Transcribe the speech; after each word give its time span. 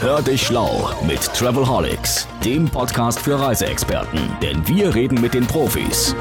Hör 0.00 0.22
dich 0.22 0.46
schlau 0.46 0.88
mit 1.06 1.20
Travelholics, 1.34 2.26
dem 2.42 2.66
Podcast 2.70 3.20
für 3.20 3.38
Reiseexperten. 3.38 4.18
Denn 4.40 4.66
wir 4.66 4.94
reden 4.94 5.20
mit 5.20 5.34
den 5.34 5.46
Profis. 5.46 6.16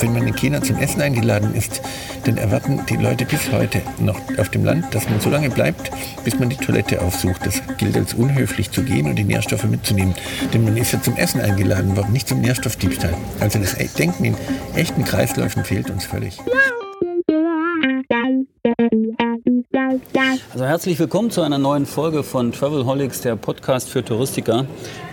Wenn 0.00 0.14
man 0.14 0.26
in 0.26 0.34
China 0.34 0.60
zum 0.60 0.76
Essen 0.78 1.00
eingeladen 1.02 1.54
ist, 1.54 1.80
dann 2.24 2.36
erwarten 2.36 2.84
die 2.88 2.96
Leute 2.96 3.26
bis 3.26 3.52
heute 3.52 3.80
noch 4.00 4.18
auf 4.38 4.48
dem 4.48 4.64
Land, 4.64 4.92
dass 4.92 5.08
man 5.08 5.20
so 5.20 5.30
lange 5.30 5.50
bleibt, 5.50 5.92
bis 6.24 6.36
man 6.36 6.48
die 6.48 6.56
Toilette 6.56 7.00
aufsucht. 7.00 7.46
Das 7.46 7.62
gilt 7.78 7.96
als 7.96 8.14
unhöflich 8.14 8.72
zu 8.72 8.82
gehen 8.82 9.06
und 9.06 9.14
die 9.14 9.22
Nährstoffe 9.22 9.62
mitzunehmen. 9.62 10.16
Denn 10.52 10.64
man 10.64 10.76
ist 10.76 10.92
ja 10.92 11.00
zum 11.00 11.14
Essen 11.14 11.40
eingeladen 11.40 11.96
worden, 11.96 12.12
nicht 12.12 12.26
zum 12.26 12.40
Nährstoffdiebstahl. 12.40 13.14
Also 13.38 13.60
das 13.60 13.76
Denken 13.94 14.24
in 14.24 14.36
echten 14.74 15.04
Kreisläufen 15.04 15.62
fehlt 15.62 15.90
uns 15.90 16.06
völlig. 16.06 16.40
Also 20.52 20.64
herzlich 20.64 20.98
willkommen 20.98 21.30
zu 21.30 21.42
einer 21.42 21.58
neuen 21.58 21.86
Folge 21.86 22.24
von 22.24 22.50
Travelholics, 22.50 23.20
der 23.20 23.36
Podcast 23.36 23.88
für 23.88 24.04
Touristiker. 24.04 24.66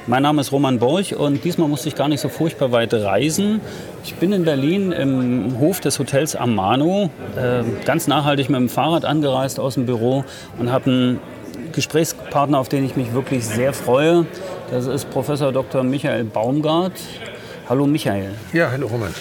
Mein 0.07 0.23
Name 0.23 0.41
ist 0.41 0.51
Roman 0.51 0.79
Borch 0.79 1.15
und 1.15 1.43
diesmal 1.43 1.67
musste 1.67 1.89
ich 1.89 1.95
gar 1.95 2.07
nicht 2.07 2.21
so 2.21 2.29
furchtbar 2.29 2.71
weit 2.71 2.91
reisen. 2.95 3.61
Ich 4.03 4.15
bin 4.15 4.33
in 4.33 4.45
Berlin 4.45 4.91
im 4.91 5.59
Hof 5.59 5.79
des 5.79 5.99
Hotels 5.99 6.35
Amano, 6.35 7.11
äh, 7.35 7.61
ganz 7.85 8.07
nachhaltig 8.07 8.49
mit 8.49 8.59
dem 8.59 8.67
Fahrrad 8.67 9.05
angereist 9.05 9.59
aus 9.59 9.75
dem 9.75 9.85
Büro 9.85 10.25
und 10.57 10.71
habe 10.71 10.89
einen 10.89 11.19
Gesprächspartner, 11.71 12.57
auf 12.57 12.69
den 12.69 12.83
ich 12.83 12.95
mich 12.95 13.13
wirklich 13.13 13.45
sehr 13.45 13.73
freue. 13.73 14.25
Das 14.71 14.87
ist 14.87 15.07
Professor 15.11 15.51
Dr. 15.51 15.83
Michael 15.83 16.23
Baumgart. 16.23 16.93
Hallo 17.69 17.85
Michael. 17.85 18.31
Ja, 18.53 18.71
hallo 18.71 18.87
Roman. 18.87 19.13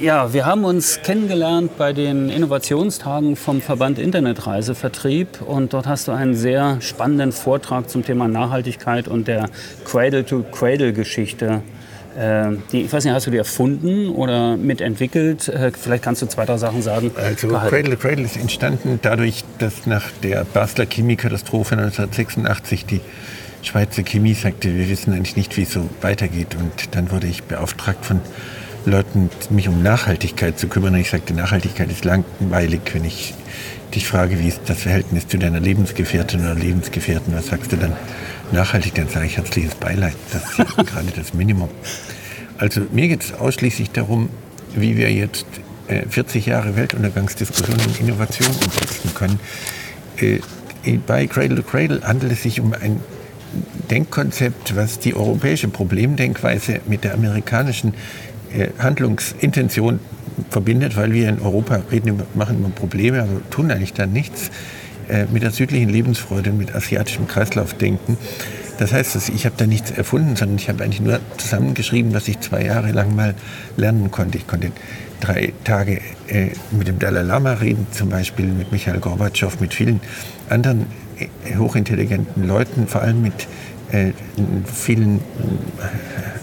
Ja, 0.00 0.32
wir 0.32 0.46
haben 0.46 0.64
uns 0.64 1.02
kennengelernt 1.02 1.76
bei 1.76 1.92
den 1.92 2.30
Innovationstagen 2.30 3.36
vom 3.36 3.60
Verband 3.60 3.98
Internetreisevertrieb 3.98 5.42
und 5.42 5.74
dort 5.74 5.86
hast 5.86 6.08
du 6.08 6.12
einen 6.12 6.34
sehr 6.34 6.80
spannenden 6.80 7.32
Vortrag 7.32 7.90
zum 7.90 8.02
Thema 8.02 8.26
Nachhaltigkeit 8.26 9.08
und 9.08 9.28
der 9.28 9.50
Cradle-to-Cradle-Geschichte. 9.84 11.60
Äh, 12.18 12.52
die, 12.72 12.82
ich 12.82 12.92
weiß 12.92 13.04
nicht, 13.04 13.12
hast 13.12 13.26
du 13.26 13.30
die 13.30 13.36
erfunden 13.36 14.08
oder 14.08 14.56
mitentwickelt? 14.56 15.48
Äh, 15.48 15.70
vielleicht 15.78 16.02
kannst 16.02 16.22
du 16.22 16.26
zwei, 16.26 16.46
drei 16.46 16.56
Sachen 16.56 16.80
sagen. 16.80 17.10
Also 17.16 17.48
Cradle 17.48 17.90
to 17.90 17.96
Cradle 17.96 18.24
ist 18.24 18.38
entstanden 18.38 19.00
dadurch, 19.02 19.44
dass 19.58 19.84
nach 19.84 20.04
der 20.22 20.46
Basler 20.46 20.86
Chemiekatastrophe 20.86 21.74
1986 21.74 22.86
die 22.86 23.00
Schweizer 23.60 24.02
Chemie 24.02 24.32
sagte, 24.32 24.74
wir 24.74 24.88
wissen 24.88 25.12
eigentlich 25.12 25.36
nicht, 25.36 25.58
wie 25.58 25.64
es 25.64 25.72
so 25.72 25.90
weitergeht. 26.00 26.56
Und 26.58 26.94
dann 26.94 27.10
wurde 27.10 27.26
ich 27.26 27.42
beauftragt 27.42 28.06
von 28.06 28.22
Leuten, 28.86 29.30
mich 29.50 29.68
um 29.68 29.82
Nachhaltigkeit 29.82 30.58
zu 30.58 30.68
kümmern. 30.68 30.94
Und 30.94 31.00
ich 31.00 31.10
sagte, 31.10 31.34
Nachhaltigkeit 31.34 31.90
ist 31.90 32.04
langweilig, 32.04 32.80
wenn 32.92 33.04
ich 33.04 33.34
dich 33.94 34.06
frage, 34.06 34.38
wie 34.38 34.48
ist 34.48 34.62
das 34.66 34.82
Verhältnis 34.82 35.26
zu 35.26 35.38
deiner 35.38 35.60
Lebensgefährtin 35.60 36.40
oder 36.40 36.54
Lebensgefährten, 36.54 37.34
was 37.34 37.48
sagst 37.48 37.72
du 37.72 37.76
dann 37.76 37.92
nachhaltig? 38.52 38.94
Dann 38.94 39.08
sage 39.08 39.26
ich 39.26 39.36
herzliches 39.36 39.74
Beileid. 39.74 40.16
Das 40.32 40.42
ist 40.58 40.76
gerade 40.86 41.08
das 41.14 41.34
Minimum. 41.34 41.68
Also 42.58 42.82
mir 42.92 43.08
geht 43.08 43.22
es 43.22 43.32
ausschließlich 43.32 43.90
darum, 43.90 44.28
wie 44.74 44.96
wir 44.96 45.12
jetzt 45.12 45.46
40 46.08 46.46
äh, 46.46 46.50
Jahre 46.50 46.76
Weltuntergangsdiskussionen 46.76 47.84
und 47.86 48.00
Innovation 48.00 48.48
umsetzen 48.48 49.14
können. 49.14 49.40
Äh, 50.18 50.40
bei 51.06 51.26
Cradle 51.26 51.56
to 51.56 51.62
Cradle 51.62 52.00
handelt 52.02 52.32
es 52.32 52.42
sich 52.42 52.60
um 52.60 52.72
ein 52.72 53.00
Denkkonzept, 53.90 54.76
was 54.76 54.98
die 54.98 55.14
europäische 55.14 55.68
Problemdenkweise 55.68 56.80
mit 56.86 57.04
der 57.04 57.14
amerikanischen 57.14 57.94
Handlungsintention 58.78 60.00
verbindet, 60.50 60.96
weil 60.96 61.12
wir 61.12 61.28
in 61.28 61.40
Europa 61.40 61.82
reden, 61.90 62.22
machen 62.34 62.58
immer 62.58 62.70
Probleme, 62.70 63.22
aber 63.22 63.50
tun 63.50 63.70
eigentlich 63.70 63.92
dann 63.92 64.12
nichts 64.12 64.50
äh, 65.08 65.26
mit 65.32 65.42
der 65.42 65.50
südlichen 65.50 65.88
Lebensfreude, 65.88 66.52
mit 66.52 66.74
asiatischem 66.74 67.26
Kreislaufdenken. 67.26 68.16
Das 68.78 68.92
heißt, 68.92 69.28
ich 69.34 69.44
habe 69.44 69.56
da 69.58 69.66
nichts 69.66 69.90
erfunden, 69.90 70.36
sondern 70.36 70.56
ich 70.56 70.68
habe 70.68 70.82
eigentlich 70.82 71.02
nur 71.02 71.20
zusammengeschrieben, 71.36 72.14
was 72.14 72.28
ich 72.28 72.40
zwei 72.40 72.64
Jahre 72.64 72.92
lang 72.92 73.14
mal 73.14 73.34
lernen 73.76 74.10
konnte. 74.10 74.38
Ich 74.38 74.46
konnte 74.46 74.72
drei 75.20 75.52
Tage 75.64 76.00
äh, 76.28 76.50
mit 76.70 76.88
dem 76.88 76.98
Dalai 76.98 77.22
Lama 77.22 77.52
reden, 77.54 77.86
zum 77.90 78.08
Beispiel 78.08 78.46
mit 78.46 78.72
Michael 78.72 79.00
Gorbatschow, 79.00 79.60
mit 79.60 79.74
vielen 79.74 80.00
anderen 80.48 80.86
hochintelligenten 81.58 82.46
Leuten, 82.46 82.86
vor 82.86 83.02
allem 83.02 83.20
mit 83.20 83.46
vielen 84.72 85.20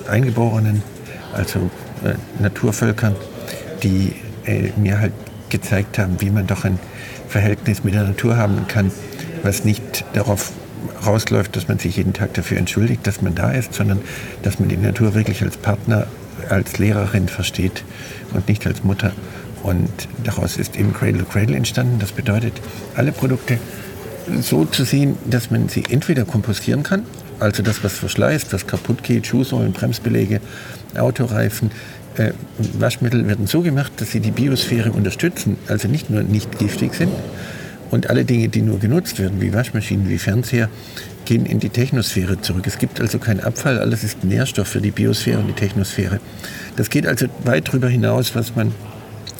Eingeborenen, 0.07 0.83
also 1.33 1.71
äh, 2.03 2.41
Naturvölkern, 2.41 3.15
die 3.83 4.13
äh, 4.45 4.71
mir 4.77 4.99
halt 4.99 5.13
gezeigt 5.49 5.97
haben, 5.97 6.19
wie 6.19 6.29
man 6.29 6.47
doch 6.47 6.65
ein 6.65 6.79
Verhältnis 7.27 7.83
mit 7.83 7.93
der 7.93 8.03
Natur 8.03 8.37
haben 8.37 8.67
kann, 8.67 8.91
was 9.43 9.63
nicht 9.63 10.05
darauf 10.13 10.51
rausläuft, 11.05 11.55
dass 11.55 11.67
man 11.67 11.79
sich 11.79 11.97
jeden 11.97 12.13
Tag 12.13 12.33
dafür 12.33 12.57
entschuldigt, 12.57 13.05
dass 13.05 13.21
man 13.21 13.35
da 13.35 13.51
ist, 13.51 13.73
sondern 13.73 14.01
dass 14.43 14.59
man 14.59 14.69
die 14.69 14.77
Natur 14.77 15.13
wirklich 15.13 15.41
als 15.41 15.57
Partner, 15.57 16.07
als 16.49 16.77
Lehrerin 16.77 17.27
versteht 17.27 17.83
und 18.33 18.47
nicht 18.47 18.65
als 18.65 18.83
Mutter. 18.83 19.11
Und 19.63 19.89
daraus 20.23 20.57
ist 20.57 20.77
eben 20.77 20.93
Cradle 20.93 21.19
to 21.19 21.25
Cradle 21.25 21.55
entstanden. 21.55 21.99
Das 21.99 22.11
bedeutet, 22.11 22.53
alle 22.95 23.11
Produkte 23.11 23.57
so 24.41 24.65
zu 24.65 24.83
sehen, 24.83 25.17
dass 25.25 25.51
man 25.51 25.69
sie 25.69 25.83
entweder 25.89 26.25
kompostieren 26.25 26.83
kann, 26.83 27.03
also 27.39 27.63
das, 27.63 27.83
was 27.83 27.93
verschleißt, 27.93 28.53
was 28.53 28.67
kaputt 28.67 29.03
geht, 29.03 29.27
Schuhsohlen, 29.27 29.73
Bremsbeläge, 29.73 30.41
Autoreifen, 30.97 31.71
äh, 32.17 32.31
Waschmittel 32.57 33.27
werden 33.27 33.47
so 33.47 33.61
gemacht, 33.61 33.91
dass 33.97 34.11
sie 34.11 34.19
die 34.19 34.31
Biosphäre 34.31 34.91
unterstützen, 34.91 35.57
also 35.67 35.87
nicht 35.87 36.09
nur 36.09 36.23
nicht 36.23 36.57
giftig 36.57 36.93
sind. 36.95 37.11
Und 37.89 38.09
alle 38.09 38.25
Dinge, 38.25 38.49
die 38.49 38.61
nur 38.61 38.79
genutzt 38.79 39.19
werden, 39.19 39.39
wie 39.39 39.53
Waschmaschinen, 39.53 40.09
wie 40.09 40.17
Fernseher, 40.17 40.69
gehen 41.25 41.45
in 41.45 41.59
die 41.59 41.69
Technosphäre 41.69 42.41
zurück. 42.41 42.65
Es 42.67 42.77
gibt 42.77 42.99
also 42.99 43.19
keinen 43.19 43.41
Abfall, 43.41 43.79
alles 43.79 44.03
ist 44.03 44.23
Nährstoff 44.23 44.67
für 44.67 44.81
die 44.81 44.91
Biosphäre 44.91 45.39
und 45.39 45.47
die 45.47 45.53
Technosphäre. 45.53 46.19
Das 46.75 46.89
geht 46.89 47.05
also 47.05 47.27
weit 47.43 47.67
darüber 47.67 47.87
hinaus, 47.87 48.35
was 48.35 48.55
man 48.55 48.73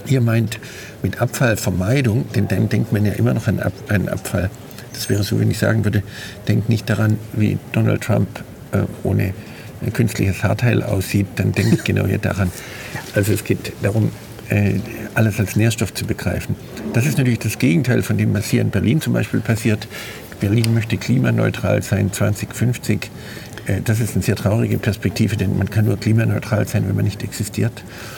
hier 0.06 0.22
meint 0.22 0.60
mit 1.04 1.22
Abfallvermeidung, 1.22 2.26
denn 2.34 2.48
dann 2.48 2.70
denkt 2.70 2.94
man 2.94 3.06
ja 3.06 3.14
immer 3.14 3.34
noch 3.34 3.48
an 3.48 3.62
einen 3.90 4.10
Abfall. 4.10 4.50
Das 4.98 5.10
wäre 5.10 5.22
so, 5.22 5.40
wenn 5.40 5.52
ich 5.52 5.60
sagen 5.60 5.86
würde, 5.86 6.02
denkt 6.48 6.70
nicht 6.70 6.90
daran, 6.90 7.18
wie 7.34 7.60
Donald 7.72 8.02
Trump 8.02 8.28
äh, 8.72 8.80
ohne 9.04 9.36
ein 9.86 9.94
künstliches 9.94 10.44
Haarteil 10.44 10.82
aussieht, 10.82 11.28
dann 11.36 11.52
denke 11.52 11.76
ich 11.76 11.84
genau 11.84 12.08
hier 12.08 12.18
daran. 12.18 12.52
Also 13.14 13.32
es 13.32 13.44
geht 13.44 13.74
darum, 13.84 14.12
äh, 14.50 14.80
alles 15.14 15.40
als 15.40 15.56
Nährstoff 15.56 15.94
zu 15.94 16.06
begreifen. 16.06 16.56
Das 16.94 17.06
ist 17.06 17.20
natürlich 17.20 17.38
das 17.38 17.60
Gegenteil 17.60 18.02
von 18.02 18.18
dem, 18.18 18.34
was 18.34 18.48
hier 18.48 18.62
in 18.62 18.72
Berlin 18.72 19.00
zum 19.00 19.14
Beispiel 19.14 19.40
passiert. 19.40 19.88
Berlin 20.40 20.74
möchte 20.74 20.98
klimaneutral 20.98 21.84
sein 21.84 22.12
2050. 22.12 23.12
Äh, 23.68 23.82
das 23.84 24.00
ist 24.00 24.16
eine 24.16 24.24
sehr 24.24 24.36
traurige 24.36 24.78
Perspektive, 24.78 25.36
denn 25.38 25.58
man 25.58 25.70
kann 25.70 25.86
nur 25.86 25.98
klimaneutral 25.98 26.68
sein, 26.68 26.88
wenn 26.88 26.96
man 26.96 27.06
nicht 27.06 27.24
existiert. 27.24 27.72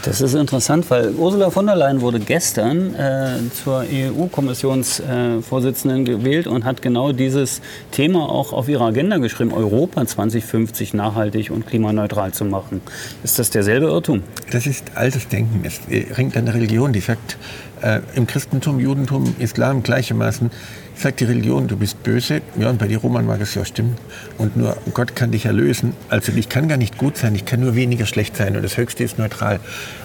Das 0.05 0.21
ist 0.21 0.35
interessant, 0.35 0.89
weil 0.89 1.11
Ursula 1.11 1.49
von 1.49 1.65
der 1.65 1.75
Leyen 1.75 1.99
wurde 2.01 2.19
gestern 2.19 2.93
äh, 2.95 3.37
zur 3.63 3.85
EU-Kommissionsvorsitzenden 3.91 6.01
äh, 6.01 6.05
gewählt 6.05 6.45
und 6.47 6.65
hat 6.65 6.81
genau 6.81 7.11
dieses 7.11 7.61
Thema 7.91 8.29
auch 8.29 8.53
auf 8.53 8.69
ihre 8.69 8.85
Agenda 8.85 9.17
geschrieben, 9.17 9.53
Europa 9.53 10.05
2050 10.05 10.93
nachhaltig 10.93 11.51
und 11.51 11.67
klimaneutral 11.67 12.31
zu 12.31 12.45
machen. 12.45 12.79
Ist 13.23 13.39
das 13.39 13.49
derselbe 13.49 13.87
Irrtum? 13.87 14.21
Das 14.51 14.67
ist 14.67 14.91
altes 14.95 15.27
Denken. 15.27 15.63
Es 15.63 15.81
hängt 16.15 16.37
an 16.37 16.45
der 16.45 16.53
Religion, 16.53 16.93
die 16.93 16.99
sagt, 16.99 17.37
äh, 17.81 18.01
im 18.15 18.27
Christentum, 18.27 18.79
Judentum, 18.79 19.35
Islam 19.39 19.81
gleichermaßen, 19.83 20.51
sagt 20.99 21.21
die 21.21 21.25
Religion, 21.25 21.67
du 21.67 21.77
bist 21.77 22.03
böse. 22.03 22.41
Ja, 22.57 22.69
und 22.69 22.77
bei 22.77 22.87
dir, 22.87 22.97
Roman, 22.97 23.25
mag 23.25 23.39
es 23.39 23.55
ja 23.55 23.63
stimmen. 23.63 23.95
Und 24.37 24.57
nur 24.57 24.75
Gott 24.93 25.15
kann 25.15 25.31
dich 25.31 25.45
erlösen. 25.45 25.93
Also 26.09 26.33
ich 26.33 26.49
kann 26.49 26.67
gar 26.67 26.77
nicht 26.77 26.97
gut 26.97 27.17
sein, 27.17 27.35
ich 27.35 27.45
kann 27.45 27.61
nur 27.61 27.75
weniger 27.75 28.05
schlecht 28.05 28.35
sein 28.35 28.55
und 28.55 28.63
das 28.63 28.75
Höchste 28.77 29.03
ist 29.03 29.17
neutral. 29.17 29.59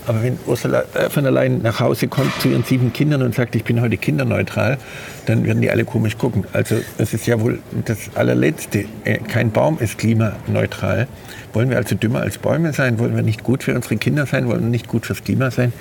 Aber 0.06 0.22
wenn 0.22 0.38
Ursula 0.46 0.84
äh, 0.94 1.10
von 1.10 1.26
allein 1.26 1.62
nach 1.62 1.80
Hause 1.80 2.06
kommt 2.06 2.32
zu 2.40 2.48
ihren 2.48 2.62
sieben 2.62 2.92
Kindern 2.92 3.22
und 3.22 3.34
sagt, 3.34 3.56
ich 3.56 3.64
bin 3.64 3.80
heute 3.80 3.96
kinderneutral, 3.96 4.78
dann 5.26 5.44
werden 5.44 5.62
die 5.62 5.70
alle 5.70 5.84
komisch 5.84 6.16
gucken. 6.16 6.44
Also 6.52 6.76
es 6.98 7.12
ist 7.12 7.26
ja 7.26 7.40
wohl 7.40 7.58
das 7.84 8.14
allerletzte. 8.14 8.84
Äh, 9.04 9.18
kein 9.18 9.50
Baum 9.50 9.78
ist 9.80 9.98
klimaneutral. 9.98 11.08
Wollen 11.52 11.70
wir 11.70 11.76
also 11.76 11.96
dümmer 11.96 12.20
als 12.20 12.38
Bäume 12.38 12.72
sein? 12.72 12.98
Wollen 12.98 13.16
wir 13.16 13.22
nicht 13.22 13.42
gut 13.42 13.64
für 13.64 13.74
unsere 13.74 13.96
Kinder 13.96 14.26
sein? 14.26 14.46
Wollen 14.46 14.62
wir 14.62 14.70
nicht 14.70 14.88
gut 14.88 15.06
fürs 15.06 15.24
Klima 15.24 15.50
sein? 15.50 15.72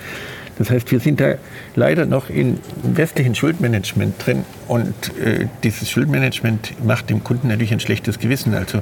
Das 0.58 0.70
heißt, 0.70 0.92
wir 0.92 1.00
sind 1.00 1.20
da 1.20 1.36
leider 1.76 2.06
noch 2.06 2.30
im 2.30 2.60
westlichen 2.84 3.36
Schuldmanagement 3.36 4.26
drin 4.26 4.44
und 4.68 4.94
äh, 5.18 5.48
dieses 5.64 5.90
Schuldmanagement 5.90 6.74
macht 6.86 7.10
dem 7.10 7.24
Kunden 7.24 7.48
natürlich 7.48 7.74
ein 7.74 7.80
schlechtes 7.80 8.20
Gewissen. 8.20 8.54
Also 8.54 8.80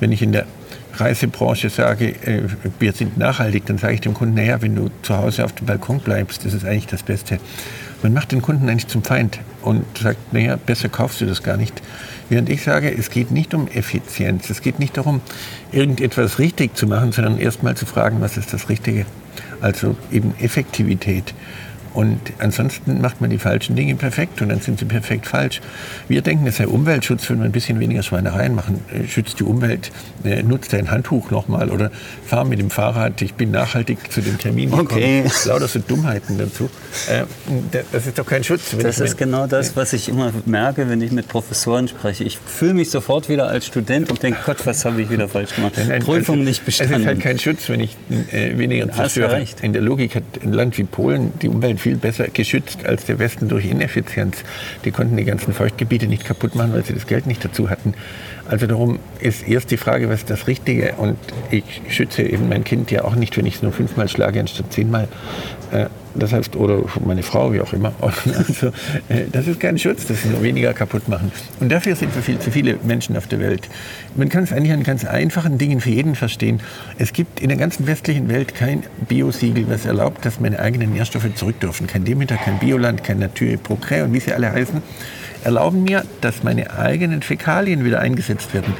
wenn 0.00 0.12
ich 0.12 0.22
in 0.22 0.32
der 0.32 0.46
Reisebranche 0.96 1.70
sage, 1.70 2.08
äh, 2.26 2.42
wir 2.78 2.92
sind 2.92 3.16
nachhaltig, 3.16 3.66
dann 3.66 3.78
sage 3.78 3.94
ich 3.94 4.00
dem 4.00 4.14
Kunden, 4.14 4.34
naja, 4.34 4.60
wenn 4.62 4.74
du 4.74 4.90
zu 5.02 5.16
Hause 5.16 5.44
auf 5.44 5.52
dem 5.52 5.66
Balkon 5.66 6.00
bleibst, 6.00 6.44
das 6.44 6.54
ist 6.54 6.64
eigentlich 6.64 6.86
das 6.86 7.02
Beste. 7.02 7.38
Man 8.02 8.12
macht 8.12 8.32
den 8.32 8.42
Kunden 8.42 8.68
eigentlich 8.68 8.88
zum 8.88 9.02
Feind 9.02 9.40
und 9.62 9.84
sagt, 9.98 10.32
naja, 10.32 10.56
besser 10.56 10.90
kaufst 10.90 11.20
du 11.20 11.26
das 11.26 11.42
gar 11.42 11.56
nicht. 11.56 11.82
Während 12.28 12.48
ich 12.48 12.62
sage, 12.62 12.94
es 12.94 13.10
geht 13.10 13.30
nicht 13.30 13.54
um 13.54 13.66
Effizienz, 13.68 14.50
es 14.50 14.60
geht 14.60 14.78
nicht 14.78 14.96
darum, 14.96 15.20
irgendetwas 15.72 16.38
richtig 16.38 16.76
zu 16.76 16.86
machen, 16.86 17.12
sondern 17.12 17.38
erst 17.38 17.62
mal 17.62 17.76
zu 17.76 17.86
fragen, 17.86 18.20
was 18.20 18.36
ist 18.36 18.52
das 18.52 18.68
Richtige 18.68 19.06
also 19.60 19.96
eben 20.10 20.34
Effektivität. 20.40 21.34
Und 21.94 22.18
ansonsten 22.38 23.00
macht 23.00 23.20
man 23.20 23.30
die 23.30 23.38
falschen 23.38 23.76
Dinge 23.76 23.94
perfekt 23.94 24.42
und 24.42 24.48
dann 24.48 24.60
sind 24.60 24.80
sie 24.80 24.84
perfekt 24.84 25.26
falsch. 25.26 25.60
Wir 26.08 26.22
denken, 26.22 26.46
es 26.46 26.56
sei 26.56 26.66
Umweltschutz, 26.66 27.30
wenn 27.30 27.38
wir 27.38 27.44
ein 27.44 27.52
bisschen 27.52 27.78
weniger 27.78 28.02
Schweinereien 28.02 28.54
machen. 28.54 28.80
Äh, 28.92 29.06
schützt 29.06 29.38
die 29.38 29.44
Umwelt, 29.44 29.92
äh, 30.24 30.42
nutzt 30.42 30.74
ein 30.74 30.90
Handtuch 30.90 31.30
nochmal 31.30 31.70
oder 31.70 31.92
fahr 32.26 32.44
mit 32.44 32.58
dem 32.58 32.70
Fahrrad. 32.70 33.22
Ich 33.22 33.34
bin 33.34 33.52
nachhaltig 33.52 34.10
zu 34.10 34.20
dem 34.20 34.38
Termin 34.38 34.70
gekommen. 34.70 34.88
Okay. 34.90 35.24
Lauter 35.44 35.68
so 35.68 35.78
Dummheiten 35.78 36.36
dazu. 36.36 36.68
Äh, 37.08 37.24
das 37.92 38.06
ist 38.06 38.18
doch 38.18 38.26
kein 38.26 38.42
Schutz. 38.42 38.74
das 38.76 38.98
ist 38.98 39.16
genau 39.16 39.46
das, 39.46 39.76
was 39.76 39.92
ich 39.92 40.08
immer 40.08 40.32
merke, 40.46 40.88
wenn 40.88 41.00
ich 41.00 41.12
mit 41.12 41.28
Professoren 41.28 41.86
spreche. 41.86 42.24
Ich 42.24 42.38
fühle 42.38 42.74
mich 42.74 42.90
sofort 42.90 43.28
wieder 43.28 43.46
als 43.46 43.66
Student 43.66 44.10
und 44.10 44.20
denke, 44.20 44.40
Gott, 44.44 44.66
was 44.66 44.84
habe 44.84 45.00
ich 45.00 45.10
wieder 45.10 45.28
falsch 45.28 45.54
gemacht? 45.54 45.74
Nein, 45.76 45.88
nein, 45.88 46.02
Prüfung 46.02 46.38
also, 46.38 46.48
nicht 46.48 46.64
bestanden. 46.64 46.94
Es 46.94 47.00
ist 47.02 47.06
halt 47.06 47.20
kein 47.20 47.38
Schutz, 47.38 47.68
wenn 47.68 47.78
ich 47.78 47.96
äh, 48.32 48.58
weniger 48.58 48.90
zerstöre. 48.90 49.44
In 49.62 49.72
der 49.72 49.82
Logik 49.82 50.16
hat 50.16 50.24
ein 50.42 50.52
Land 50.52 50.76
wie 50.76 50.84
Polen 50.84 51.32
die 51.40 51.48
Umwelt 51.48 51.83
viel 51.84 51.96
besser 51.98 52.28
geschützt 52.28 52.86
als 52.86 53.04
der 53.04 53.18
Westen 53.18 53.48
durch 53.48 53.66
Ineffizienz. 53.66 54.42
Die 54.86 54.90
konnten 54.90 55.18
die 55.18 55.24
ganzen 55.24 55.52
Feuchtgebiete 55.52 56.06
nicht 56.06 56.24
kaputt 56.24 56.54
machen, 56.54 56.72
weil 56.72 56.82
sie 56.82 56.94
das 56.94 57.06
Geld 57.06 57.26
nicht 57.26 57.44
dazu 57.44 57.68
hatten. 57.68 57.92
Also 58.48 58.66
darum 58.66 59.00
ist 59.20 59.46
erst 59.46 59.70
die 59.70 59.76
Frage, 59.76 60.08
was 60.08 60.20
ist 60.20 60.30
das 60.30 60.46
Richtige? 60.46 60.94
Und 60.94 61.18
ich 61.50 61.82
schütze 61.90 62.22
eben 62.22 62.48
mein 62.48 62.64
Kind 62.64 62.90
ja 62.90 63.04
auch 63.04 63.16
nicht, 63.16 63.36
wenn 63.36 63.44
ich 63.44 63.56
es 63.56 63.62
nur 63.62 63.72
fünfmal 63.72 64.08
schlage 64.08 64.40
anstatt 64.40 64.72
zehnmal. 64.72 65.08
Das 66.14 66.32
heißt, 66.32 66.56
oder 66.56 66.82
meine 67.04 67.22
Frau, 67.22 67.52
wie 67.52 67.60
auch 67.60 67.72
immer. 67.72 67.92
Also, 68.34 68.68
äh, 69.08 69.24
das 69.30 69.46
ist 69.46 69.60
kein 69.60 69.78
Schutz, 69.78 70.06
das 70.06 70.24
ist 70.24 70.30
nur 70.30 70.42
weniger 70.42 70.72
kaputt 70.74 71.08
machen. 71.08 71.30
Und 71.60 71.70
dafür 71.70 71.96
sind 71.96 72.14
wir 72.14 72.22
viel 72.22 72.38
zu 72.38 72.50
viele 72.50 72.78
Menschen 72.82 73.16
auf 73.16 73.26
der 73.26 73.40
Welt. 73.40 73.68
Man 74.16 74.28
kann 74.28 74.44
es 74.44 74.52
eigentlich 74.52 74.72
an 74.72 74.82
ganz 74.82 75.04
einfachen 75.04 75.58
Dingen 75.58 75.80
für 75.80 75.90
jeden 75.90 76.14
verstehen. 76.14 76.60
Es 76.98 77.12
gibt 77.12 77.40
in 77.40 77.48
der 77.48 77.58
ganzen 77.58 77.86
westlichen 77.86 78.28
Welt 78.28 78.54
kein 78.54 78.82
Biosiegel, 79.08 79.68
was 79.68 79.86
erlaubt, 79.86 80.24
dass 80.24 80.40
meine 80.40 80.58
eigenen 80.58 80.92
Nährstoffe 80.92 81.32
zurück 81.34 81.60
dürfen. 81.60 81.86
Kein 81.86 82.04
Demeter, 82.04 82.36
kein 82.36 82.58
Bioland, 82.58 83.04
kein 83.04 83.18
Natur 83.18 83.48
Progrès 83.56 84.04
und 84.04 84.12
wie 84.12 84.20
sie 84.20 84.32
alle 84.32 84.50
heißen, 84.50 84.82
erlauben 85.44 85.84
mir, 85.84 86.04
dass 86.20 86.42
meine 86.42 86.76
eigenen 86.76 87.22
Fäkalien 87.22 87.84
wieder 87.84 88.00
eingesetzt 88.00 88.54
werden. 88.54 88.74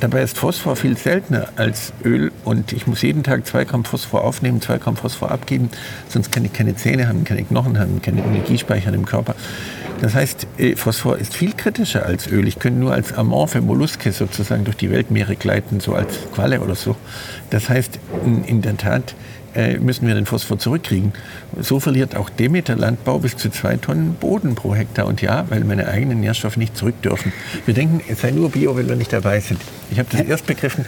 Dabei 0.00 0.22
ist 0.22 0.38
Phosphor 0.38 0.76
viel 0.76 0.96
seltener 0.96 1.48
als 1.56 1.92
Öl 2.02 2.32
und 2.44 2.72
ich 2.72 2.86
muss 2.86 3.02
jeden 3.02 3.22
Tag 3.22 3.46
zwei 3.46 3.66
Gramm 3.66 3.84
Phosphor 3.84 4.24
aufnehmen, 4.24 4.62
zwei 4.62 4.78
Gramm 4.78 4.96
Phosphor 4.96 5.30
abgeben, 5.30 5.68
sonst 6.08 6.32
kann 6.32 6.42
ich 6.46 6.54
keine 6.54 6.74
Zähne 6.74 7.06
haben, 7.06 7.24
keine 7.24 7.42
Knochen 7.42 7.78
haben, 7.78 8.00
keine 8.00 8.22
Energiespeicher 8.22 8.94
im 8.94 9.04
Körper. 9.04 9.34
Das 10.00 10.14
heißt, 10.14 10.46
äh, 10.56 10.74
Phosphor 10.74 11.18
ist 11.18 11.34
viel 11.34 11.52
kritischer 11.52 12.06
als 12.06 12.26
Öl. 12.26 12.48
Ich 12.48 12.58
könnte 12.58 12.80
nur 12.80 12.94
als 12.94 13.12
amorphe 13.12 13.60
Molluske 13.60 14.12
sozusagen 14.12 14.64
durch 14.64 14.78
die 14.78 14.90
Weltmeere 14.90 15.36
gleiten, 15.36 15.80
so 15.80 15.94
als 15.94 16.18
Qualle 16.34 16.62
oder 16.62 16.74
so. 16.74 16.96
Das 17.50 17.68
heißt, 17.68 17.98
in 18.46 18.62
der 18.62 18.78
Tat 18.78 19.14
müssen 19.80 20.06
wir 20.06 20.14
den 20.14 20.26
Phosphor 20.26 20.58
zurückkriegen. 20.58 21.12
So 21.60 21.80
verliert 21.80 22.16
auch 22.16 22.30
Demeter 22.30 22.76
Landbau 22.76 23.18
bis 23.18 23.36
zu 23.36 23.50
zwei 23.50 23.76
Tonnen 23.76 24.14
Boden 24.14 24.54
pro 24.54 24.74
Hektar 24.74 25.06
und 25.06 25.22
Jahr, 25.22 25.50
weil 25.50 25.64
meine 25.64 25.88
eigenen 25.88 26.20
Nährstoffe 26.20 26.56
nicht 26.56 26.76
zurück 26.76 27.00
dürfen. 27.02 27.32
Wir 27.66 27.74
denken, 27.74 28.00
es 28.08 28.20
sei 28.20 28.30
nur 28.30 28.50
Bio, 28.50 28.76
wenn 28.76 28.88
wir 28.88 28.96
nicht 28.96 29.12
dabei 29.12 29.40
sind. 29.40 29.60
Ich 29.90 29.98
habe 29.98 30.08
das 30.10 30.20
erst 30.22 30.46
begriffen, 30.46 30.84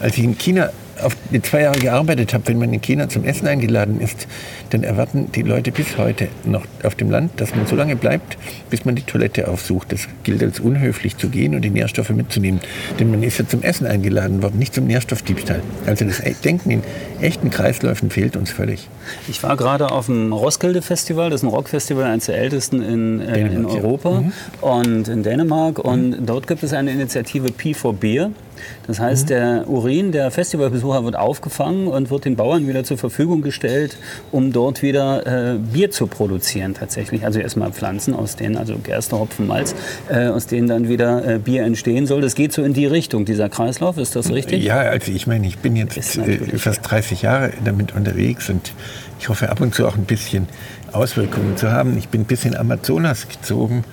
als 0.00 0.16
ich 0.16 0.24
in 0.24 0.38
China 0.38 0.70
auf 1.02 1.16
die 1.30 1.42
zwei 1.42 1.62
Jahre 1.62 1.78
gearbeitet 1.78 2.34
habe, 2.34 2.46
wenn 2.48 2.58
man 2.58 2.72
in 2.72 2.80
China 2.80 3.08
zum 3.08 3.24
Essen 3.24 3.46
eingeladen 3.46 4.00
ist, 4.00 4.26
dann 4.70 4.82
erwarten 4.82 5.30
die 5.32 5.42
Leute 5.42 5.72
bis 5.72 5.96
heute 5.98 6.28
noch 6.44 6.64
auf 6.82 6.94
dem 6.94 7.10
Land, 7.10 7.40
dass 7.40 7.54
man 7.54 7.66
so 7.66 7.76
lange 7.76 7.96
bleibt, 7.96 8.36
bis 8.70 8.84
man 8.84 8.94
die 8.94 9.02
Toilette 9.02 9.48
aufsucht. 9.48 9.92
Das 9.92 10.08
gilt 10.24 10.42
als 10.42 10.60
unhöflich 10.60 11.16
zu 11.16 11.28
gehen 11.28 11.54
und 11.54 11.62
die 11.62 11.70
Nährstoffe 11.70 12.10
mitzunehmen. 12.10 12.60
Denn 12.98 13.10
man 13.10 13.22
ist 13.22 13.38
ja 13.38 13.46
zum 13.46 13.62
Essen 13.62 13.86
eingeladen 13.86 14.42
worden, 14.42 14.58
nicht 14.58 14.74
zum 14.74 14.86
Nährstoffdiebstahl. 14.86 15.62
Also 15.86 16.04
das 16.04 16.22
Denken 16.42 16.70
in 16.70 16.82
echten 17.20 17.50
Kreisläufen 17.50 18.10
fehlt 18.10 18.36
uns 18.36 18.50
völlig. 18.50 18.88
Ich 19.28 19.42
war 19.42 19.56
gerade 19.56 19.90
auf 19.90 20.06
dem 20.06 20.32
Roskilde-Festival, 20.32 21.30
das 21.30 21.40
ist 21.40 21.44
ein 21.44 21.50
Rockfestival, 21.50 22.04
eines 22.04 22.26
der 22.26 22.38
ältesten 22.38 22.82
in, 22.82 23.20
äh, 23.20 23.40
in 23.40 23.64
Europa 23.64 24.10
ja. 24.10 24.20
mhm. 24.20 24.32
und 24.60 25.08
in 25.08 25.22
Dänemark. 25.22 25.78
Und 25.78 26.10
mhm. 26.10 26.26
dort 26.26 26.46
gibt 26.46 26.62
es 26.62 26.72
eine 26.72 26.90
Initiative 26.90 27.48
P4 27.48 27.92
Beer. 27.92 28.30
Das 28.86 29.00
heißt, 29.00 29.24
mhm. 29.24 29.28
der 29.28 29.68
Urin 29.68 30.12
der 30.12 30.30
Festivalbesucher 30.30 31.04
wird 31.04 31.16
aufgefangen 31.16 31.88
und 31.88 32.10
wird 32.10 32.24
den 32.24 32.36
Bauern 32.36 32.66
wieder 32.66 32.84
zur 32.84 32.98
Verfügung 32.98 33.42
gestellt, 33.42 33.96
um 34.32 34.52
dort 34.52 34.82
wieder 34.82 35.54
äh, 35.54 35.58
Bier 35.58 35.90
zu 35.90 36.06
produzieren 36.06 36.74
tatsächlich. 36.74 37.24
Also 37.24 37.40
erstmal 37.40 37.72
Pflanzen, 37.72 38.14
aus 38.14 38.36
denen, 38.36 38.56
also 38.56 38.76
Gerste, 38.78 39.18
Hopfen, 39.18 39.46
Malz, 39.46 39.74
äh, 40.08 40.26
aus 40.26 40.46
denen 40.46 40.68
dann 40.68 40.88
wieder 40.88 41.26
äh, 41.26 41.38
Bier 41.38 41.64
entstehen 41.64 42.06
soll. 42.06 42.20
Das 42.20 42.34
geht 42.34 42.52
so 42.52 42.62
in 42.62 42.72
die 42.72 42.86
Richtung, 42.86 43.24
dieser 43.24 43.48
Kreislauf, 43.48 43.98
ist 43.98 44.16
das 44.16 44.30
richtig? 44.30 44.64
Ja, 44.64 44.78
also 44.78 45.12
ich 45.12 45.26
meine, 45.26 45.46
ich 45.46 45.58
bin 45.58 45.76
jetzt 45.76 46.16
äh, 46.16 46.38
fast 46.58 46.88
30 46.90 47.22
Jahre 47.22 47.52
damit 47.64 47.94
unterwegs 47.94 48.48
und 48.48 48.72
ich 49.20 49.28
hoffe 49.28 49.50
ab 49.50 49.60
und 49.60 49.74
zu 49.74 49.86
auch 49.86 49.96
ein 49.96 50.04
bisschen 50.04 50.48
Auswirkungen 50.92 51.56
zu 51.56 51.70
haben. 51.70 51.98
Ich 51.98 52.08
bin 52.08 52.24
bis 52.24 52.44
in 52.44 52.56
Amazonas 52.56 53.28
gezogen. 53.28 53.84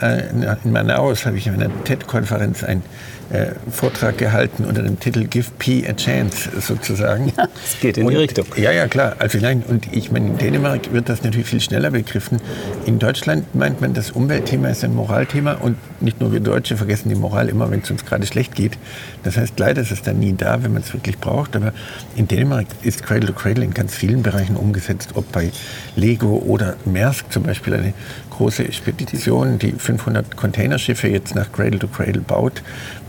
Äh, 0.00 0.28
in 0.64 0.72
Manaus 0.72 1.26
habe 1.26 1.36
ich 1.36 1.46
in 1.46 1.54
einer 1.54 1.70
TED-Konferenz 1.84 2.64
ein 2.64 2.82
äh, 3.32 3.52
Vortrag 3.70 4.18
gehalten 4.18 4.64
unter 4.64 4.82
dem 4.82 5.00
Titel 5.00 5.24
Give 5.26 5.48
P 5.58 5.86
a 5.88 5.94
Chance 5.94 6.50
sozusagen. 6.60 7.32
Ja, 7.36 7.48
es 7.64 7.80
geht 7.80 7.96
in 7.96 8.04
und, 8.04 8.12
die 8.12 8.18
Richtung. 8.18 8.44
Ja, 8.56 8.72
ja, 8.72 8.86
klar. 8.88 9.16
Also 9.18 9.38
nein, 9.38 9.62
und 9.66 9.86
ich 9.92 10.12
meine, 10.12 10.26
in 10.28 10.38
Dänemark 10.38 10.92
wird 10.92 11.08
das 11.08 11.22
natürlich 11.22 11.46
viel 11.46 11.60
schneller 11.60 11.90
begriffen. 11.90 12.40
In 12.84 12.98
Deutschland 12.98 13.54
meint 13.54 13.80
man, 13.80 13.94
das 13.94 14.10
Umweltthema 14.10 14.68
ist 14.68 14.84
ein 14.84 14.94
Moralthema 14.94 15.54
und 15.54 15.76
nicht 16.02 16.20
nur 16.20 16.32
wir 16.32 16.40
Deutsche 16.40 16.76
vergessen 16.76 17.08
die 17.08 17.14
Moral 17.14 17.48
immer, 17.48 17.70
wenn 17.70 17.80
es 17.80 17.90
uns 17.90 18.04
gerade 18.04 18.26
schlecht 18.26 18.54
geht. 18.54 18.76
Das 19.22 19.36
heißt, 19.36 19.58
leider 19.58 19.80
ist 19.80 19.92
es 19.92 20.02
dann 20.02 20.18
nie 20.18 20.34
da, 20.34 20.62
wenn 20.62 20.72
man 20.72 20.82
es 20.82 20.92
wirklich 20.92 21.18
braucht. 21.18 21.56
Aber 21.56 21.72
in 22.16 22.28
Dänemark 22.28 22.66
ist 22.82 23.02
Cradle 23.02 23.28
to 23.28 23.32
Cradle 23.32 23.64
in 23.64 23.72
ganz 23.72 23.94
vielen 23.94 24.22
Bereichen 24.22 24.56
umgesetzt, 24.56 25.10
ob 25.14 25.30
bei 25.32 25.50
Lego 25.96 26.36
oder 26.36 26.76
Maersk 26.84 27.32
zum 27.32 27.44
Beispiel 27.44 27.74
eine 27.74 27.94
große 28.30 28.72
Spedition, 28.72 29.58
die 29.58 29.72
500 29.72 30.36
Containerschiffe 30.36 31.08
jetzt 31.08 31.34
nach 31.34 31.52
Cradle 31.52 31.78
to 31.78 31.86
Cradle 31.86 32.22
baut, 32.22 32.62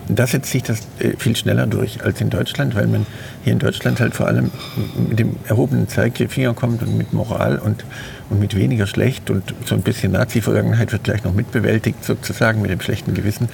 da 0.07 0.27
setzt 0.27 0.51
sich 0.51 0.63
das 0.63 0.79
äh, 0.99 1.15
viel 1.17 1.35
schneller 1.35 1.67
durch 1.67 2.03
als 2.03 2.21
in 2.21 2.29
Deutschland, 2.29 2.75
weil 2.75 2.87
man 2.87 3.05
hier 3.43 3.53
in 3.53 3.59
Deutschland 3.59 3.99
halt 3.99 4.13
vor 4.13 4.27
allem 4.27 4.51
mit 5.09 5.19
dem 5.19 5.35
erhobenen 5.47 5.87
Zeigefinger 5.87 6.53
kommt 6.53 6.81
und 6.81 6.97
mit 6.97 7.13
Moral 7.13 7.59
und, 7.59 7.85
und 8.29 8.39
mit 8.39 8.55
weniger 8.55 8.87
schlecht 8.87 9.29
und 9.29 9.53
so 9.65 9.75
ein 9.75 9.81
bisschen 9.81 10.11
Nazi-Vergangenheit 10.11 10.91
wird 10.91 11.03
gleich 11.03 11.23
noch 11.23 11.33
mitbewältigt 11.33 12.03
sozusagen 12.03 12.61
mit 12.61 12.71
dem 12.71 12.81
schlechten 12.81 13.13
Gewissen, 13.13 13.49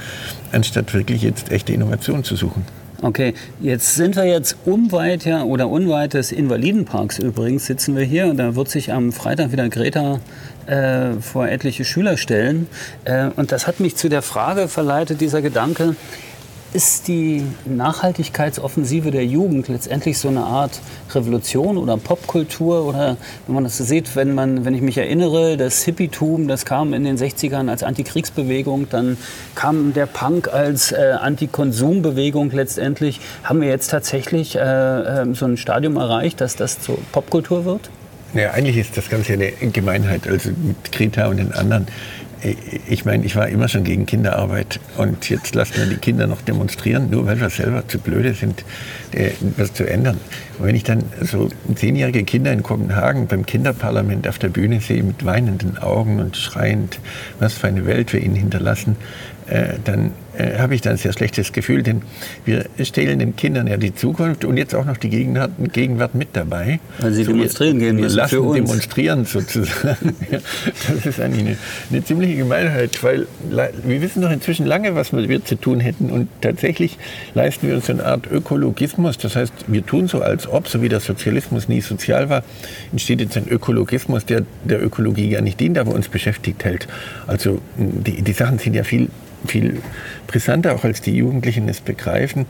anstatt 0.51 0.93
wirklich 0.93 1.21
jetzt 1.21 1.51
echte 1.51 1.73
Innovation 1.73 2.23
zu 2.23 2.35
suchen. 2.35 2.65
Okay, 3.01 3.33
jetzt 3.61 3.95
sind 3.95 4.17
wir 4.17 4.25
jetzt 4.25 4.57
unweit 4.65 5.23
ja, 5.23 5.43
oder 5.43 5.69
unweit 5.69 6.15
des 6.15 6.33
Invalidenparks 6.33 7.17
übrigens 7.19 7.65
sitzen 7.65 7.95
wir 7.95 8.03
hier 8.03 8.27
und 8.27 8.35
da 8.35 8.55
wird 8.55 8.67
sich 8.67 8.91
am 8.91 9.13
Freitag 9.13 9.53
wieder 9.53 9.69
Greta 9.69 10.19
äh, 10.65 11.13
vor 11.21 11.47
etliche 11.47 11.85
Schüler 11.85 12.17
stellen. 12.17 12.67
Äh, 13.05 13.29
und 13.37 13.53
das 13.53 13.67
hat 13.67 13.79
mich 13.79 13.95
zu 13.95 14.09
der 14.09 14.21
Frage 14.21 14.67
verleitet, 14.67 15.21
dieser 15.21 15.41
Gedanke, 15.41 15.95
ist 16.73 17.07
die 17.07 17.43
Nachhaltigkeitsoffensive 17.65 19.11
der 19.11 19.25
Jugend 19.25 19.67
letztendlich 19.67 20.17
so 20.17 20.27
eine 20.27 20.43
Art 20.43 20.79
Revolution 21.13 21.77
oder 21.77 21.97
Popkultur 21.97 22.85
oder 22.85 23.17
wenn 23.47 23.55
man 23.55 23.63
das 23.63 23.77
so 23.77 23.83
sieht, 23.83 24.15
wenn 24.15 24.35
man, 24.35 24.65
wenn 24.65 24.75
ich 24.75 24.81
mich 24.81 24.97
erinnere, 24.97 25.57
das 25.57 25.83
Hippietum, 25.83 26.47
das 26.47 26.65
kam 26.65 26.93
in 26.93 27.03
den 27.03 27.17
60ern 27.17 27.69
als 27.69 27.83
Antikriegsbewegung, 27.83 28.87
dann 28.89 29.17
kam 29.55 29.93
der 29.93 30.05
Punk 30.05 30.53
als 30.53 30.91
äh, 30.91 31.15
Antikonsumbewegung 31.19 32.51
letztendlich. 32.51 33.19
Haben 33.43 33.61
wir 33.61 33.69
jetzt 33.69 33.89
tatsächlich 33.89 34.55
äh, 34.55 34.59
äh, 34.59 35.33
so 35.33 35.45
ein 35.45 35.57
Stadium 35.57 35.97
erreicht, 35.97 36.41
dass 36.41 36.55
das 36.55 36.81
zur 36.81 36.97
Popkultur 37.11 37.65
wird? 37.65 37.89
Ja, 38.33 38.51
eigentlich 38.51 38.77
ist 38.77 38.95
das 38.95 39.09
Ganze 39.09 39.33
eine 39.33 39.51
Gemeinheit, 39.51 40.27
also 40.27 40.51
mit 40.51 40.91
Greta 40.91 41.27
und 41.27 41.37
den 41.37 41.51
anderen 41.51 41.87
ich 42.87 43.05
meine, 43.05 43.25
ich 43.25 43.35
war 43.35 43.49
immer 43.49 43.67
schon 43.67 43.83
gegen 43.83 44.05
Kinderarbeit 44.05 44.79
und 44.97 45.29
jetzt 45.29 45.55
lassen 45.55 45.75
wir 45.77 45.85
die 45.85 45.97
Kinder 45.97 46.25
noch 46.25 46.41
demonstrieren, 46.41 47.09
nur 47.09 47.25
weil 47.25 47.39
wir 47.39 47.49
selber 47.49 47.87
zu 47.87 47.99
blöde 47.99 48.33
sind, 48.33 48.63
äh, 49.11 49.31
was 49.57 49.73
zu 49.73 49.89
ändern. 49.89 50.17
Und 50.57 50.65
wenn 50.65 50.75
ich 50.75 50.83
dann 50.83 51.03
so 51.21 51.49
zehnjährige 51.75 52.23
Kinder 52.23 52.51
in 52.51 52.63
Kopenhagen 52.63 53.27
beim 53.27 53.45
Kinderparlament 53.45 54.27
auf 54.27 54.39
der 54.39 54.49
Bühne 54.49 54.79
sehe 54.79 55.03
mit 55.03 55.25
weinenden 55.25 55.77
Augen 55.77 56.19
und 56.19 56.37
schreiend, 56.37 56.99
was 57.39 57.55
für 57.55 57.67
eine 57.67 57.85
Welt 57.85 58.13
wir 58.13 58.21
ihnen 58.21 58.35
hinterlassen, 58.35 58.95
äh, 59.47 59.73
dann 59.83 60.11
äh, 60.39 60.57
habe 60.57 60.73
ich 60.73 60.81
da 60.81 60.91
ein 60.91 60.97
sehr 60.97 61.13
schlechtes 61.13 61.51
Gefühl, 61.51 61.83
denn 61.83 62.01
wir 62.45 62.65
stehlen 62.83 63.19
den 63.19 63.35
Kindern 63.35 63.67
ja 63.67 63.77
die 63.77 63.93
Zukunft 63.93 64.45
und 64.45 64.57
jetzt 64.57 64.73
auch 64.73 64.85
noch 64.85 64.97
die 64.97 65.09
Gegenwart, 65.09 65.51
Gegenwart 65.73 66.15
mit 66.15 66.29
dabei. 66.33 66.79
Weil 66.99 67.11
sie 67.11 67.25
so 67.25 67.33
demonstrieren 67.33 67.79
wir, 67.79 67.87
gehen 67.87 67.95
müssen 67.97 68.15
wir 68.15 68.23
lassen 68.23 68.35
für 68.35 68.41
uns. 68.41 68.55
demonstrieren 68.55 69.25
sozusagen. 69.25 70.15
das 70.31 71.05
ist 71.05 71.19
eigentlich 71.19 71.45
eine, 71.45 71.57
eine, 71.91 72.03
ziemliche 72.03 72.37
Gemeinheit, 72.37 73.03
weil 73.03 73.27
wir 73.83 74.01
wissen 74.01 74.21
doch 74.21 74.31
inzwischen 74.31 74.65
lange, 74.65 74.95
was 74.95 75.11
wir 75.11 75.43
zu 75.43 75.55
tun 75.55 75.81
hätten 75.81 76.09
und 76.09 76.29
tatsächlich 76.41 76.97
leisten 77.33 77.67
wir 77.67 77.75
uns 77.75 77.89
eine 77.89 78.05
Art 78.05 78.31
Ökologismus. 78.31 79.17
Das 79.17 79.35
heißt, 79.35 79.53
wir 79.67 79.85
tun 79.85 80.07
so, 80.07 80.21
als 80.21 80.47
ob, 80.47 80.67
so 80.67 80.81
wie 80.81 80.89
der 80.89 81.01
Sozialismus 81.01 81.67
nie 81.67 81.81
sozial 81.81 82.29
war, 82.29 82.43
entsteht 82.91 83.19
jetzt 83.19 83.35
ein 83.35 83.47
Ökologismus, 83.49 84.25
der 84.25 84.43
der 84.63 84.81
Ökologie 84.81 85.29
gar 85.29 85.41
nicht 85.41 85.59
dient, 85.59 85.77
aber 85.77 85.93
uns 85.93 86.07
beschäftigt 86.07 86.63
hält. 86.63 86.87
Also 87.27 87.59
die, 87.77 88.21
die 88.21 88.33
Sachen 88.33 88.59
sind 88.59 88.73
ja 88.73 88.83
viel 88.83 89.09
viel 89.45 89.81
brisanter, 90.27 90.75
auch 90.75 90.83
als 90.83 91.01
die 91.01 91.15
Jugendlichen 91.15 91.67
es 91.69 91.81
begreifen. 91.81 92.45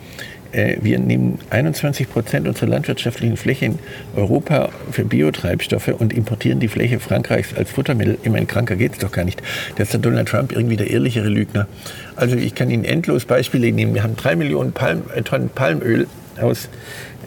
äh, 0.52 0.78
wir 0.82 1.00
nehmen 1.00 1.40
21 1.50 2.10
Prozent 2.10 2.48
unserer 2.48 2.68
landwirtschaftlichen 2.68 3.38
Fläche 3.38 3.66
in 3.66 3.80
Europa 4.16 4.70
für 4.92 5.06
Biotreibstoffe 5.06 5.90
und 5.90 6.14
importieren 6.14 6.60
die 6.60 6.68
Fläche 6.68 7.00
Frankreichs 7.00 7.54
als 7.56 7.72
Futtermittel. 7.72 8.18
Ich 8.24 8.30
meine, 8.30 8.46
kranker 8.46 8.76
geht 8.76 8.94
es 8.94 8.98
doch 9.00 9.12
gar 9.12 9.26
nicht. 9.26 9.42
Da 9.76 9.84
ist 9.84 9.94
der 9.94 10.00
Donald 10.00 10.28
Trump 10.28 10.52
irgendwie 10.52 10.78
der 10.78 10.90
ehrlichere 10.90 11.30
Lügner. 11.30 11.68
Also 12.16 12.36
ich 12.36 12.56
kann 12.56 12.70
Ihnen 12.70 12.86
endlos 12.86 13.26
Beispiele 13.26 13.72
nehmen. 13.72 13.94
Wir 13.94 14.04
haben 14.04 14.16
drei 14.16 14.36
Millionen 14.36 14.72
Palm, 14.72 15.04
äh, 15.16 15.22
Tonnen 15.22 15.50
Palmöl 15.50 16.08
aus, 16.40 16.70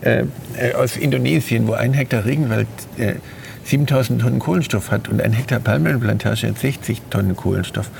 äh, 0.03 0.25
äh 0.57 0.75
aus 0.75 0.97
Indonesien, 0.97 1.67
wo 1.67 1.73
ein 1.73 1.93
Hektar 1.93 2.25
Regenwald 2.25 2.69
äh, 2.99 3.15
7000 3.65 4.21
Tonnen 4.21 4.39
Kohlenstoff 4.41 4.91
hat 4.91 5.09
und 5.09 5.23
ein 5.23 5.33
Hektar 5.33 5.61
Palmölplantage 5.61 6.49
hat 6.49 6.59
60 6.59 7.01
Tonnen 7.11 7.37
Kohlenstoff. 7.37 7.91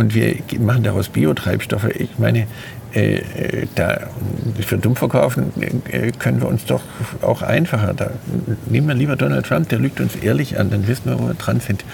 Und 0.00 0.14
wir 0.14 0.34
machen 0.58 0.82
daraus 0.82 1.10
Biotreibstoffe. 1.10 1.88
Ich 1.94 2.18
meine, 2.18 2.46
äh, 2.94 3.16
äh, 3.16 3.66
da 3.74 4.08
für 4.66 4.78
dumm 4.78 4.96
verkaufen 4.96 5.52
äh, 5.90 6.10
können 6.12 6.40
wir 6.40 6.48
uns 6.48 6.64
doch 6.64 6.80
auch 7.20 7.42
einfacher. 7.42 7.92
Da 7.92 8.10
nehmen 8.64 8.88
wir 8.88 8.94
lieber 8.94 9.16
Donald 9.16 9.44
Trump, 9.44 9.68
der 9.68 9.78
lügt 9.78 10.00
uns 10.00 10.16
ehrlich 10.16 10.58
an, 10.58 10.70
dann 10.70 10.88
wissen 10.88 11.10
wir, 11.10 11.18
wo 11.18 11.26
wir 11.26 11.34
dran 11.34 11.60
sind. 11.60 11.84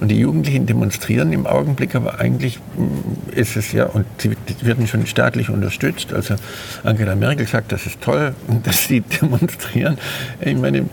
Und 0.00 0.08
die 0.08 0.18
Jugendlichen 0.18 0.66
demonstrieren 0.66 1.32
im 1.32 1.46
Augenblick, 1.46 1.94
aber 1.94 2.20
eigentlich 2.20 2.58
mm, 2.58 3.30
ist 3.34 3.56
es 3.56 3.72
ja, 3.72 3.86
und 3.86 4.04
sie 4.18 4.36
werden 4.60 4.86
schon 4.86 5.06
staatlich 5.06 5.48
unterstützt. 5.48 6.12
Also 6.12 6.34
Angela 6.84 7.16
Merkel 7.16 7.46
sagt, 7.46 7.72
das 7.72 7.86
ist 7.86 8.02
toll, 8.02 8.34
dass 8.62 8.84
sie 8.88 9.00
demonstrieren. 9.00 9.96
Ich 10.42 10.58
meine, 10.58 10.84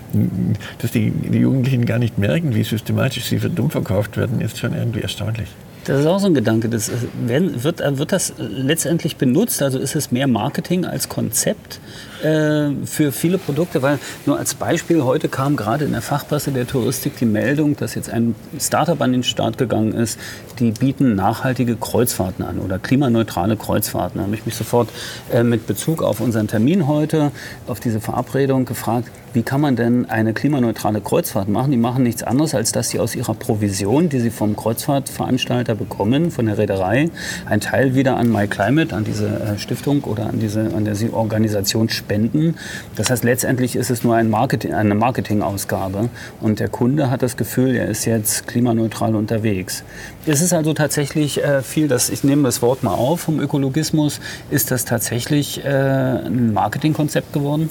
dass 0.77 0.91
die, 0.91 1.11
die 1.11 1.39
Jugendlichen 1.39 1.85
gar 1.85 1.99
nicht 1.99 2.17
merken, 2.17 2.55
wie 2.55 2.63
systematisch 2.63 3.25
sie 3.25 3.39
für 3.39 3.49
dumm 3.49 3.71
verkauft 3.71 4.15
werden, 4.15 4.39
ist 4.39 4.57
schon 4.57 4.73
irgendwie 4.73 5.01
erstaunlich. 5.01 5.49
Das 5.85 5.99
ist 5.99 6.05
auch 6.07 6.19
so 6.19 6.27
ein 6.27 6.33
Gedanke. 6.33 6.67
Das 6.67 6.91
wird, 7.25 7.63
wird 7.63 8.11
das 8.11 8.33
letztendlich 8.37 9.17
benutzt? 9.17 9.61
Also 9.61 9.79
ist 9.79 9.95
es 9.95 10.11
mehr 10.11 10.27
Marketing 10.27 10.85
als 10.85 11.09
Konzept 11.09 11.79
äh, 12.23 12.85
für 12.85 13.11
viele 13.11 13.37
Produkte? 13.37 13.81
Weil 13.81 13.99
nur 14.25 14.37
als 14.37 14.53
Beispiel, 14.53 15.03
heute 15.03 15.29
kam 15.29 15.55
gerade 15.55 15.85
in 15.85 15.91
der 15.91 16.01
Fachpresse 16.01 16.51
der 16.51 16.67
Touristik 16.67 17.17
die 17.17 17.25
Meldung, 17.25 17.75
dass 17.75 17.95
jetzt 17.95 18.09
ein 18.09 18.35
Startup 18.59 18.99
an 19.01 19.11
den 19.11 19.23
Start 19.23 19.57
gegangen 19.57 19.93
ist, 19.93 20.19
die 20.59 20.71
bieten 20.71 21.15
nachhaltige 21.15 21.75
Kreuzfahrten 21.75 22.45
an 22.45 22.59
oder 22.59 22.79
klimaneutrale 22.79 23.57
Kreuzfahrten. 23.57 24.19
Da 24.19 24.25
habe 24.25 24.35
ich 24.35 24.45
mich 24.45 24.55
sofort 24.55 24.89
äh, 25.31 25.43
mit 25.43 25.67
Bezug 25.67 26.01
auf 26.03 26.19
unseren 26.19 26.47
Termin 26.47 26.87
heute, 26.87 27.31
auf 27.67 27.79
diese 27.79 27.99
Verabredung 27.99 28.65
gefragt, 28.65 29.09
wie 29.35 29.43
kann 29.43 29.59
man 29.59 29.75
denn 29.75 30.09
eine 30.09 30.33
klimaneutrale 30.33 31.01
Kreuzfahrt 31.01 31.49
machen? 31.49 31.71
Die 31.71 31.77
machen 31.77 32.03
nichts 32.03 32.23
anderes, 32.23 32.55
als 32.55 32.71
dass 32.71 32.89
sie 32.89 33.01
aus 33.01 33.15
ihrer 33.15 33.33
Provision, 33.33 34.07
die 34.07 34.21
sie 34.21 34.29
vom 34.29 34.55
Kreuzfahrtveranstalter 34.55 35.75
bekommen, 35.75 36.31
von 36.31 36.45
der 36.45 36.57
Reederei, 36.57 37.09
einen 37.45 37.59
Teil 37.59 37.95
wieder 37.95 38.15
an 38.15 38.31
MyClimate, 38.31 38.95
an 38.95 39.03
diese 39.03 39.27
äh, 39.27 39.59
Stiftung 39.59 40.05
oder 40.05 40.27
an 40.27 40.39
diese 40.39 40.73
an 40.73 40.85
der 40.85 40.95
Organisation 41.13 41.89
spenden. 42.05 42.55
Das 42.95 43.09
heißt, 43.09 43.23
letztendlich 43.23 43.75
ist 43.75 43.89
es 43.89 44.03
nur 44.03 44.15
ein 44.15 44.29
Marketing, 44.29 44.73
eine 44.73 44.95
Marketingausgabe 44.95 46.09
und 46.39 46.59
der 46.59 46.69
Kunde 46.69 47.09
hat 47.09 47.23
das 47.23 47.35
Gefühl, 47.35 47.75
er 47.75 47.87
ist 47.87 48.05
jetzt 48.05 48.47
klimaneutral 48.47 49.15
unterwegs. 49.15 49.83
Es 50.27 50.41
ist 50.41 50.53
also 50.53 50.73
tatsächlich 50.73 51.43
äh, 51.43 51.61
viel, 51.63 51.87
das, 51.87 52.09
ich 52.09 52.23
nehme 52.23 52.43
das 52.43 52.61
Wort 52.61 52.83
mal 52.83 52.93
auf, 52.93 53.21
vom 53.21 53.39
Ökologismus, 53.39 54.19
ist 54.51 54.69
das 54.71 54.85
tatsächlich 54.85 55.65
äh, 55.65 55.67
ein 55.67 56.53
Marketingkonzept 56.53 57.33
geworden? 57.33 57.69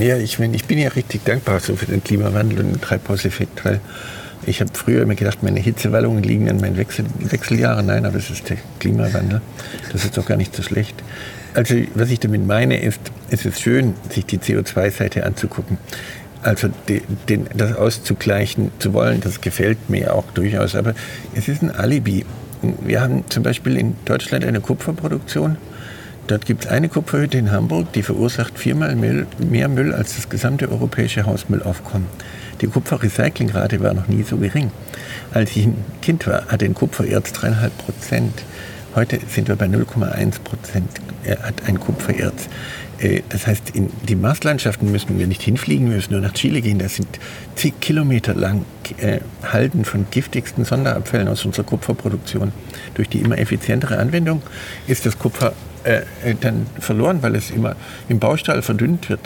Ja, 0.00 0.16
ich, 0.16 0.38
mein, 0.38 0.54
ich 0.54 0.64
bin 0.64 0.78
ja 0.78 0.88
richtig 0.88 1.24
dankbar 1.24 1.60
so 1.60 1.76
für 1.76 1.86
den 1.86 2.02
Klimawandel 2.02 2.60
und 2.60 2.72
den 2.72 2.80
Treibhauseffekt, 2.80 3.64
weil 3.64 3.80
ich 4.46 4.60
habe 4.60 4.70
früher 4.74 5.02
immer 5.02 5.14
gedacht, 5.14 5.42
meine 5.42 5.60
Hitzewallungen 5.60 6.22
liegen 6.22 6.50
an 6.50 6.58
meinen 6.58 6.76
Wechsel, 6.76 7.04
Wechseljahren. 7.18 7.86
Nein, 7.86 8.04
aber 8.04 8.16
es 8.16 8.30
ist 8.30 8.48
der 8.50 8.58
Klimawandel. 8.78 9.40
Das 9.92 10.04
ist 10.04 10.16
doch 10.16 10.26
gar 10.26 10.36
nicht 10.36 10.54
so 10.54 10.62
schlecht. 10.62 10.94
Also 11.54 11.76
was 11.94 12.10
ich 12.10 12.20
damit 12.20 12.46
meine, 12.46 12.80
ist, 12.80 13.00
es 13.30 13.44
ist 13.44 13.60
schön, 13.60 13.94
sich 14.10 14.26
die 14.26 14.38
CO2-Seite 14.38 15.24
anzugucken. 15.24 15.78
Also 16.42 16.68
die, 16.88 17.00
den, 17.28 17.46
das 17.54 17.76
auszugleichen 17.76 18.70
zu 18.78 18.92
wollen, 18.92 19.20
das 19.20 19.40
gefällt 19.40 19.88
mir 19.88 20.14
auch 20.14 20.30
durchaus. 20.34 20.74
Aber 20.74 20.94
es 21.34 21.48
ist 21.48 21.62
ein 21.62 21.70
Alibi. 21.70 22.26
Wir 22.82 23.00
haben 23.00 23.24
zum 23.28 23.42
Beispiel 23.42 23.76
in 23.76 23.96
Deutschland 24.04 24.44
eine 24.44 24.60
Kupferproduktion 24.60 25.56
Dort 26.26 26.46
gibt 26.46 26.64
es 26.64 26.70
eine 26.70 26.88
Kupferhütte 26.88 27.36
in 27.36 27.50
Hamburg, 27.50 27.92
die 27.92 28.02
verursacht 28.02 28.58
viermal 28.58 28.96
mehr 28.96 29.68
Müll 29.68 29.92
als 29.92 30.16
das 30.16 30.30
gesamte 30.30 30.70
europäische 30.70 31.26
Hausmüllaufkommen. 31.26 32.08
Die 32.62 32.66
Kupferrecyclingrate 32.66 33.80
war 33.80 33.92
noch 33.92 34.08
nie 34.08 34.22
so 34.22 34.38
gering. 34.38 34.70
Als 35.34 35.54
ich 35.54 35.66
ein 35.66 35.76
Kind 36.00 36.26
war, 36.26 36.46
hatte 36.46 36.64
ein 36.64 36.72
Kupfererz 36.72 37.30
3,5 37.32 37.70
Prozent. 37.76 38.42
Heute 38.94 39.18
sind 39.28 39.48
wir 39.48 39.56
bei 39.56 39.66
0,1 39.66 40.40
Prozent. 40.40 40.88
Hat 41.42 41.66
ein 41.66 41.80
Kupfererz. 41.80 42.48
Äh, 43.00 43.22
das 43.28 43.46
heißt, 43.46 43.70
in 43.70 43.90
die 44.08 44.14
Marslandschaften 44.14 44.92
müssen 44.92 45.18
wir 45.18 45.26
nicht 45.26 45.42
hinfliegen, 45.42 45.88
wir 45.88 45.96
müssen 45.96 46.12
nur 46.12 46.22
nach 46.22 46.32
Chile 46.32 46.60
gehen. 46.60 46.78
Das 46.78 46.94
sind 46.96 47.08
zig 47.56 47.74
Kilometer 47.80 48.34
lang 48.34 48.64
äh, 48.98 49.18
Halden 49.42 49.84
von 49.84 50.06
giftigsten 50.12 50.64
Sonderabfällen 50.64 51.26
aus 51.26 51.44
unserer 51.44 51.64
Kupferproduktion. 51.64 52.52
Durch 52.94 53.08
die 53.08 53.18
immer 53.18 53.36
effizientere 53.38 53.98
Anwendung 53.98 54.42
ist 54.86 55.06
das 55.06 55.18
Kupfer 55.18 55.54
äh, 55.84 56.02
äh, 56.24 56.34
dann 56.40 56.66
verloren, 56.78 57.22
weil 57.22 57.34
es 57.34 57.50
immer 57.50 57.76
im 58.08 58.18
Baustall 58.18 58.62
verdünnt 58.62 59.10
wird. 59.10 59.20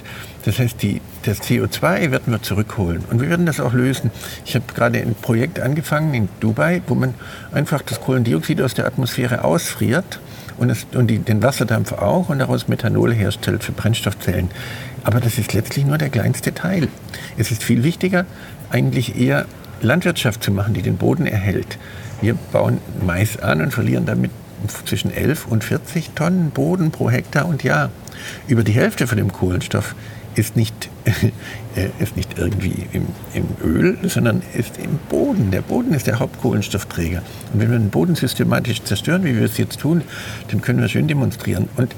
Das 0.45 0.59
heißt, 0.59 0.83
die, 0.83 1.01
das 1.23 1.41
CO2 1.43 2.11
werden 2.11 2.33
wir 2.33 2.43
zurückholen. 2.43 3.05
Und 3.11 3.21
wir 3.21 3.29
werden 3.31 3.47
das 3.47 3.61
auch 3.61 3.73
lösen. 3.73 4.11
Ich 4.45 4.55
habe 4.55 4.65
gerade 4.75 4.99
ein 4.99 5.15
Projekt 5.15 5.61
angefangen 5.61 6.15
in 6.15 6.29
Dubai, 6.41 6.83
wo 6.87 6.95
man 6.95 7.15
einfach 7.53 7.83
das 7.83 8.01
Kohlendioxid 8.01 8.61
aus 8.61 8.75
der 8.75 8.87
Atmosphäre 8.87 9.45
ausfriert 9.45 10.21
und, 10.57 10.71
es, 10.71 10.87
und 10.95 11.09
die, 11.09 11.19
den 11.19 11.43
Wasserdampf 11.43 11.93
auch 11.93 12.29
und 12.29 12.41
daraus 12.41 12.67
Methanol 12.69 13.15
herstellt 13.15 13.63
für 13.63 13.73
Brennstoffzellen. 13.73 14.51
Aber 15.05 15.21
das 15.21 15.39
ist 15.39 15.55
letztlich 15.55 15.85
nur 15.87 15.99
der 15.99 16.11
kleinste 16.11 16.53
Teil. 16.55 16.89
Es 17.37 17.51
ist 17.51 17.63
viel 17.63 17.85
wichtiger, 17.85 18.27
eigentlich 18.71 19.19
eher 19.19 19.47
Landwirtschaft 19.81 20.43
zu 20.43 20.51
machen, 20.51 20.75
die 20.75 20.83
den 20.83 20.97
Boden 20.97 21.27
erhält. 21.27 21.79
Wir 22.21 22.35
bauen 22.53 22.79
Mais 23.07 23.39
an 23.39 23.61
und 23.61 23.73
verlieren 23.73 24.07
damit 24.07 24.33
zwischen 24.85 25.13
11 25.13 25.47
und 25.47 25.65
40 25.65 26.11
Tonnen 26.15 26.51
Boden 26.51 26.91
pro 26.91 27.11
Hektar 27.11 27.47
und 27.47 27.63
Jahr. 27.63 27.91
Über 28.47 28.65
die 28.65 28.73
Hälfte 28.73 29.07
von 29.07 29.19
dem 29.19 29.33
Kohlenstoff 29.33 29.95
ist 30.35 30.57
nicht, 30.57 30.89
äh, 31.77 31.89
ist 31.99 32.17
nicht 32.17 32.39
irgendwie 32.39 32.87
im, 32.93 33.07
im, 33.35 33.47
Öl, 33.63 33.99
sondern 34.09 34.43
ist 34.55 34.79
im 34.79 34.99
Boden. 35.09 35.51
Der 35.51 35.63
Boden 35.63 35.93
ist 35.95 36.07
der 36.07 36.19
Hauptkohlenstoffträger. 36.21 37.23
Und 37.53 37.61
wenn 37.61 37.71
wir 37.71 37.79
den 37.79 37.91
Boden 37.91 38.15
systematisch 38.15 38.83
zerstören, 38.83 39.25
wie 39.25 39.35
wir 39.37 39.45
es 39.45 39.59
jetzt 39.59 39.81
tun, 39.81 40.03
dann 40.49 40.61
können 40.61 40.81
wir 40.81 40.89
schön 40.89 41.09
demonstrieren. 41.09 41.69
Und 41.77 41.95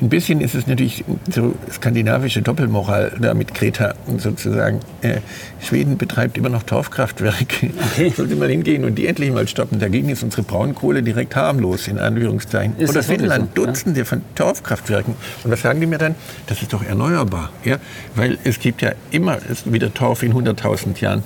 ein 0.00 0.08
bisschen 0.08 0.40
ist 0.40 0.54
es 0.54 0.66
natürlich 0.66 1.04
so 1.30 1.54
skandinavische 1.70 2.42
Doppelmoral 2.42 3.12
da 3.20 3.34
mit 3.34 3.54
Kreta 3.54 3.94
sozusagen. 4.16 4.80
Äh, 5.02 5.18
Schweden 5.60 5.98
betreibt 5.98 6.38
immer 6.38 6.48
noch 6.48 6.62
Torfkraftwerke. 6.62 7.70
Okay. 7.92 8.10
Sollte 8.16 8.36
mal 8.36 8.48
hingehen 8.48 8.84
und 8.84 8.96
die 8.96 9.06
endlich 9.06 9.32
mal 9.32 9.48
stoppen. 9.48 9.78
Dagegen 9.78 10.08
ist 10.08 10.22
unsere 10.22 10.42
Braunkohle 10.42 11.02
direkt 11.02 11.34
harmlos, 11.36 11.88
in 11.88 11.98
Anführungszeichen. 11.98 12.76
Ist 12.78 12.90
Oder 12.90 13.02
Finnland, 13.02 13.50
so? 13.56 13.64
Dutzende 13.64 14.00
ja? 14.00 14.04
von 14.04 14.22
Torfkraftwerken. 14.34 15.14
Und 15.44 15.50
was 15.50 15.62
sagen 15.62 15.80
die 15.80 15.86
mir 15.86 15.98
dann? 15.98 16.14
Das 16.46 16.62
ist 16.62 16.72
doch 16.72 16.84
erneuerbar. 16.84 17.50
Ja? 17.64 17.78
Weil 18.14 18.38
es 18.44 18.60
gibt 18.60 18.82
ja 18.82 18.92
immer 19.10 19.38
wieder 19.64 19.92
Torf 19.92 20.22
in 20.22 20.32
100.000 20.32 21.00
Jahren. 21.00 21.24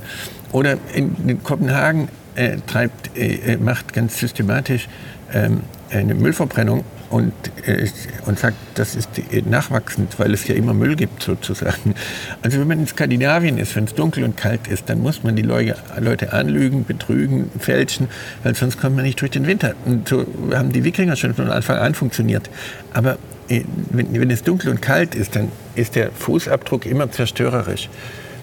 Oder 0.53 0.79
in, 0.95 1.17
in 1.27 1.43
Kopenhagen 1.43 2.09
äh, 2.35 2.57
treibt, 2.67 3.17
äh, 3.17 3.57
macht 3.57 3.93
ganz 3.93 4.19
systematisch 4.19 4.89
ähm, 5.33 5.61
eine 5.91 6.15
Müllverbrennung 6.15 6.85
und, 7.13 7.33
äh, 7.67 7.87
und 8.27 8.39
sagt, 8.39 8.57
das 8.75 8.95
ist 8.95 9.09
nachwachsend, 9.49 10.19
weil 10.19 10.33
es 10.33 10.49
ja 10.49 10.55
immer 10.55 10.73
Müll 10.73 10.97
gibt 10.97 11.23
sozusagen. 11.23 11.95
Also 12.41 12.59
wenn 12.59 12.67
man 12.67 12.81
in 12.81 12.87
Skandinavien 12.87 13.59
ist, 13.59 13.77
wenn 13.77 13.85
es 13.85 13.95
dunkel 13.95 14.25
und 14.25 14.37
kalt 14.37 14.67
ist, 14.67 14.89
dann 14.89 15.01
muss 15.01 15.23
man 15.23 15.37
die 15.37 15.43
Leute, 15.43 15.77
Leute 16.01 16.33
anlügen, 16.33 16.85
betrügen, 16.85 17.51
fälschen, 17.59 18.09
weil 18.43 18.55
sonst 18.55 18.81
kommt 18.81 18.97
man 18.97 19.05
nicht 19.05 19.21
durch 19.21 19.31
den 19.31 19.47
Winter. 19.47 19.75
Und 19.85 20.09
so 20.09 20.27
haben 20.55 20.73
die 20.73 20.85
Wikinger 20.85 21.17
schon 21.17 21.35
von 21.35 21.51
Anfang 21.51 21.77
an 21.77 21.95
funktioniert. 21.95 22.49
Aber 22.95 23.19
äh, 23.49 23.63
wenn, 23.91 24.19
wenn 24.19 24.31
es 24.31 24.43
dunkel 24.43 24.71
und 24.71 24.81
kalt 24.81 25.15
ist, 25.15 25.37
dann 25.37 25.53
ist 25.75 25.95
der 25.95 26.11
Fußabdruck 26.13 26.87
immer 26.87 27.11
zerstörerisch. 27.11 27.91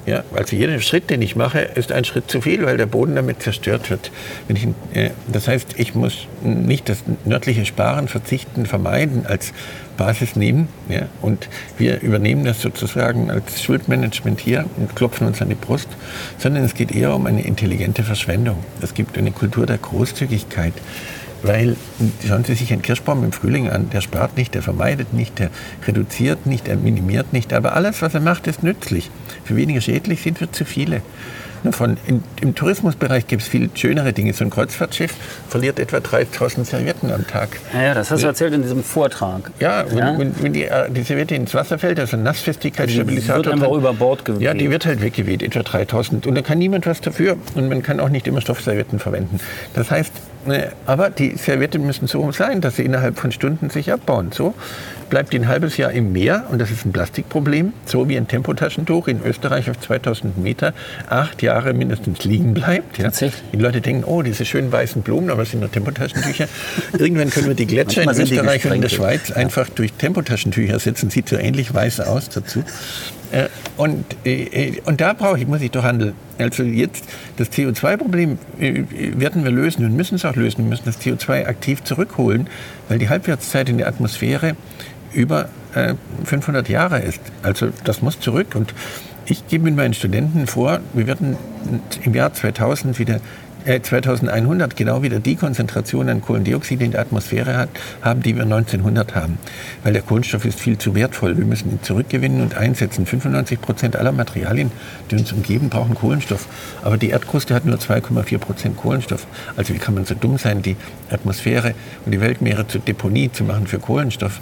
Ja, 0.05 0.23
also 0.33 0.55
jeder 0.55 0.79
Schritt, 0.79 1.09
den 1.09 1.21
ich 1.21 1.35
mache, 1.35 1.59
ist 1.59 1.91
ein 1.91 2.03
Schritt 2.03 2.31
zu 2.31 2.41
viel, 2.41 2.65
weil 2.65 2.77
der 2.77 2.85
Boden 2.85 3.15
damit 3.15 3.43
zerstört 3.43 3.89
wird. 3.89 4.11
Ich, 4.47 4.67
äh, 4.93 5.11
das 5.31 5.47
heißt, 5.47 5.75
ich 5.77 5.93
muss 5.93 6.27
nicht 6.41 6.89
das 6.89 7.03
nördliche 7.25 7.65
Sparen, 7.65 8.07
Verzichten, 8.07 8.65
Vermeiden 8.65 9.25
als 9.25 9.53
Basis 9.97 10.35
nehmen. 10.35 10.69
Ja, 10.87 11.07
und 11.21 11.49
wir 11.77 12.01
übernehmen 12.01 12.45
das 12.45 12.61
sozusagen 12.61 13.29
als 13.29 13.61
Schuldmanagement 13.61 14.39
hier 14.39 14.65
und 14.77 14.95
klopfen 14.95 15.27
uns 15.27 15.41
an 15.41 15.49
die 15.49 15.55
Brust, 15.55 15.89
sondern 16.37 16.63
es 16.63 16.73
geht 16.73 16.91
eher 16.93 17.13
um 17.13 17.25
eine 17.25 17.43
intelligente 17.43 18.03
Verschwendung. 18.03 18.63
Es 18.81 18.93
gibt 18.93 19.17
eine 19.17 19.31
Kultur 19.31 19.65
der 19.65 19.77
Großzügigkeit. 19.77 20.73
Weil, 21.41 21.77
schauen 22.27 22.43
Sie 22.43 22.53
sich 22.53 22.73
einen 22.73 22.81
Kirschbaum 22.81 23.23
im 23.23 23.31
Frühling 23.31 23.69
an, 23.69 23.89
der 23.89 24.01
spart 24.01 24.35
nicht, 24.35 24.55
der 24.55 24.61
vermeidet 24.61 25.13
nicht, 25.13 25.39
der 25.39 25.49
reduziert 25.87 26.45
nicht, 26.45 26.67
der 26.67 26.75
minimiert 26.75 27.31
nicht, 27.31 27.53
aber 27.53 27.73
alles, 27.75 28.01
was 28.01 28.13
er 28.13 28.19
macht, 28.19 28.47
ist 28.47 28.63
nützlich. 28.63 29.09
Für 29.45 29.55
weniger 29.55 29.81
schädlich 29.81 30.21
sind 30.21 30.39
wir 30.41 30.51
zu 30.51 30.65
viele. 30.65 31.01
Von, 31.71 31.97
in, 32.05 32.23
Im 32.41 32.55
Tourismusbereich 32.55 33.27
gibt 33.27 33.41
es 33.41 33.47
viel 33.47 33.69
schönere 33.73 34.13
Dinge. 34.13 34.33
So 34.33 34.43
ein 34.43 34.49
Kreuzfahrtschiff 34.49 35.13
verliert 35.49 35.79
etwa 35.79 35.99
3000 35.99 36.65
Servietten 36.65 37.11
am 37.11 37.27
Tag. 37.27 37.49
Ja, 37.73 37.81
ja 37.81 37.93
das 37.93 38.11
hast 38.11 38.23
du 38.23 38.27
erzählt 38.27 38.53
in 38.53 38.61
diesem 38.61 38.83
Vortrag. 38.83 39.51
Ja, 39.59 39.85
wenn, 39.89 39.97
ja? 39.97 40.17
wenn, 40.17 40.43
wenn 40.43 40.53
die, 40.53 40.65
äh, 40.65 40.89
die, 40.89 41.03
Serviette 41.03 41.35
ins 41.35 41.53
Wasser 41.53 41.77
fällt, 41.79 41.99
also 41.99 42.17
Nassfestigkeitsstabilisator. 42.17 43.43
Die 43.43 43.49
wird 43.49 43.53
einfach 43.55 43.71
über 43.71 43.93
Bord 43.93 44.25
geweht. 44.25 44.41
Ja, 44.41 44.53
die 44.53 44.69
wird 44.69 44.85
halt 44.85 45.01
weggeweht, 45.01 45.43
etwa 45.43 45.63
3000. 45.63 46.27
Und 46.27 46.35
da 46.35 46.41
kann 46.41 46.57
niemand 46.57 46.85
was 46.85 47.01
dafür. 47.01 47.37
Und 47.55 47.69
man 47.69 47.83
kann 47.83 47.99
auch 47.99 48.09
nicht 48.09 48.27
immer 48.27 48.41
Stoffservietten 48.41 48.99
verwenden. 48.99 49.39
Das 49.73 49.91
heißt, 49.91 50.13
Ne, 50.45 50.71
aber 50.85 51.09
die 51.09 51.35
Servietten 51.35 51.85
müssen 51.85 52.07
so 52.07 52.31
sein, 52.31 52.61
dass 52.61 52.77
sie 52.77 52.83
innerhalb 52.83 53.19
von 53.19 53.31
Stunden 53.31 53.69
sich 53.69 53.91
abbauen. 53.91 54.31
So 54.31 54.53
bleibt 55.09 55.33
ein 55.33 55.47
halbes 55.47 55.77
Jahr 55.77 55.91
im 55.91 56.11
Meer 56.11 56.45
und 56.49 56.59
das 56.59 56.71
ist 56.71 56.85
ein 56.85 56.91
Plastikproblem, 56.91 57.73
so 57.85 58.07
wie 58.07 58.17
ein 58.17 58.27
Tempotaschentuch 58.27 59.07
in 59.07 59.21
Österreich 59.23 59.69
auf 59.69 59.79
2000 59.79 60.37
Meter 60.37 60.73
acht 61.09 61.41
Jahre 61.41 61.73
mindestens 61.73 62.23
liegen 62.23 62.53
bleibt. 62.53 62.97
Ja. 62.97 63.09
Die 63.09 63.57
Leute 63.57 63.81
denken, 63.81 64.03
oh, 64.03 64.21
diese 64.21 64.45
schönen 64.45 64.71
weißen 64.71 65.01
Blumen, 65.01 65.29
aber 65.29 65.43
es 65.43 65.51
sind 65.51 65.59
nur 65.59 65.71
Tempotaschentücher. 65.71 66.47
Irgendwann 66.97 67.29
können 67.29 67.47
wir 67.47 67.55
die 67.55 67.67
Gletscher 67.67 68.03
in 68.03 68.09
Österreich 68.09 68.65
und 68.65 68.73
in 68.73 68.81
der 68.81 68.89
Schweiz 68.89 69.31
einfach 69.31 69.69
durch 69.69 69.93
Tempotaschentücher 69.93 70.73
ersetzen. 70.73 71.09
Sieht 71.09 71.29
so 71.29 71.35
ähnlich 71.35 71.73
weiß 71.73 72.01
aus 72.01 72.29
dazu. 72.29 72.63
Äh, 73.31 73.47
und, 73.77 74.05
äh, 74.25 74.43
äh, 74.43 74.81
und 74.85 75.01
da 75.01 75.13
brauche 75.13 75.37
ich, 75.37 75.47
muss 75.47 75.61
ich 75.61 75.71
doch 75.71 75.83
handeln. 75.83 76.13
Also 76.37 76.63
jetzt 76.63 77.03
das 77.37 77.51
CO2-Problem 77.51 78.39
werden 78.57 79.43
wir 79.43 79.51
lösen 79.51 79.85
und 79.85 79.95
müssen 79.95 80.15
es 80.15 80.25
auch 80.25 80.35
lösen. 80.35 80.63
Wir 80.63 80.69
müssen 80.69 80.85
das 80.85 80.99
CO2 81.01 81.45
aktiv 81.45 81.83
zurückholen, 81.83 82.47
weil 82.87 82.97
die 82.97 83.09
Halbwertszeit 83.09 83.69
in 83.69 83.77
der 83.77 83.87
Atmosphäre 83.87 84.55
über 85.13 85.49
500 86.23 86.67
Jahre 86.69 86.99
ist. 86.99 87.21
Also 87.43 87.69
das 87.83 88.01
muss 88.01 88.19
zurück. 88.19 88.55
Und 88.55 88.73
ich 89.25 89.47
gebe 89.47 89.65
mit 89.65 89.75
meinen 89.75 89.93
Studenten 89.93 90.47
vor, 90.47 90.79
wir 90.93 91.05
werden 91.05 91.37
im 92.03 92.15
Jahr 92.15 92.33
2000 92.33 92.97
wieder 92.97 93.19
2100 93.65 94.75
genau 94.75 95.03
wieder 95.03 95.19
die 95.19 95.35
Konzentration 95.35 96.09
an 96.09 96.21
Kohlendioxid 96.21 96.81
in 96.81 96.91
der 96.91 97.01
Atmosphäre 97.01 97.57
hat, 97.57 97.69
haben, 98.01 98.23
die 98.23 98.35
wir 98.35 98.43
1900 98.43 99.15
haben. 99.15 99.37
Weil 99.83 99.93
der 99.93 100.01
Kohlenstoff 100.01 100.45
ist 100.45 100.59
viel 100.59 100.77
zu 100.77 100.95
wertvoll. 100.95 101.37
Wir 101.37 101.45
müssen 101.45 101.71
ihn 101.71 101.79
zurückgewinnen 101.83 102.41
und 102.41 102.55
einsetzen. 102.55 103.05
95 103.05 103.61
Prozent 103.61 103.95
aller 103.95 104.13
Materialien, 104.13 104.71
die 105.11 105.15
uns 105.15 105.31
umgeben, 105.33 105.69
brauchen 105.69 105.93
Kohlenstoff. 105.93 106.47
Aber 106.83 106.97
die 106.97 107.09
Erdkruste 107.09 107.53
hat 107.53 107.65
nur 107.65 107.77
2,4 107.77 108.37
Prozent 108.37 108.77
Kohlenstoff. 108.77 109.27
Also 109.57 109.73
wie 109.73 109.77
kann 109.77 109.93
man 109.93 110.05
so 110.05 110.15
dumm 110.15 110.37
sein, 110.37 110.61
die 110.61 110.77
Atmosphäre 111.11 111.73
und 112.05 112.13
die 112.13 112.21
Weltmeere 112.21 112.65
zur 112.67 112.81
Deponie 112.81 113.29
zu 113.31 113.43
machen 113.43 113.67
für 113.67 113.79
Kohlenstoff? 113.79 114.39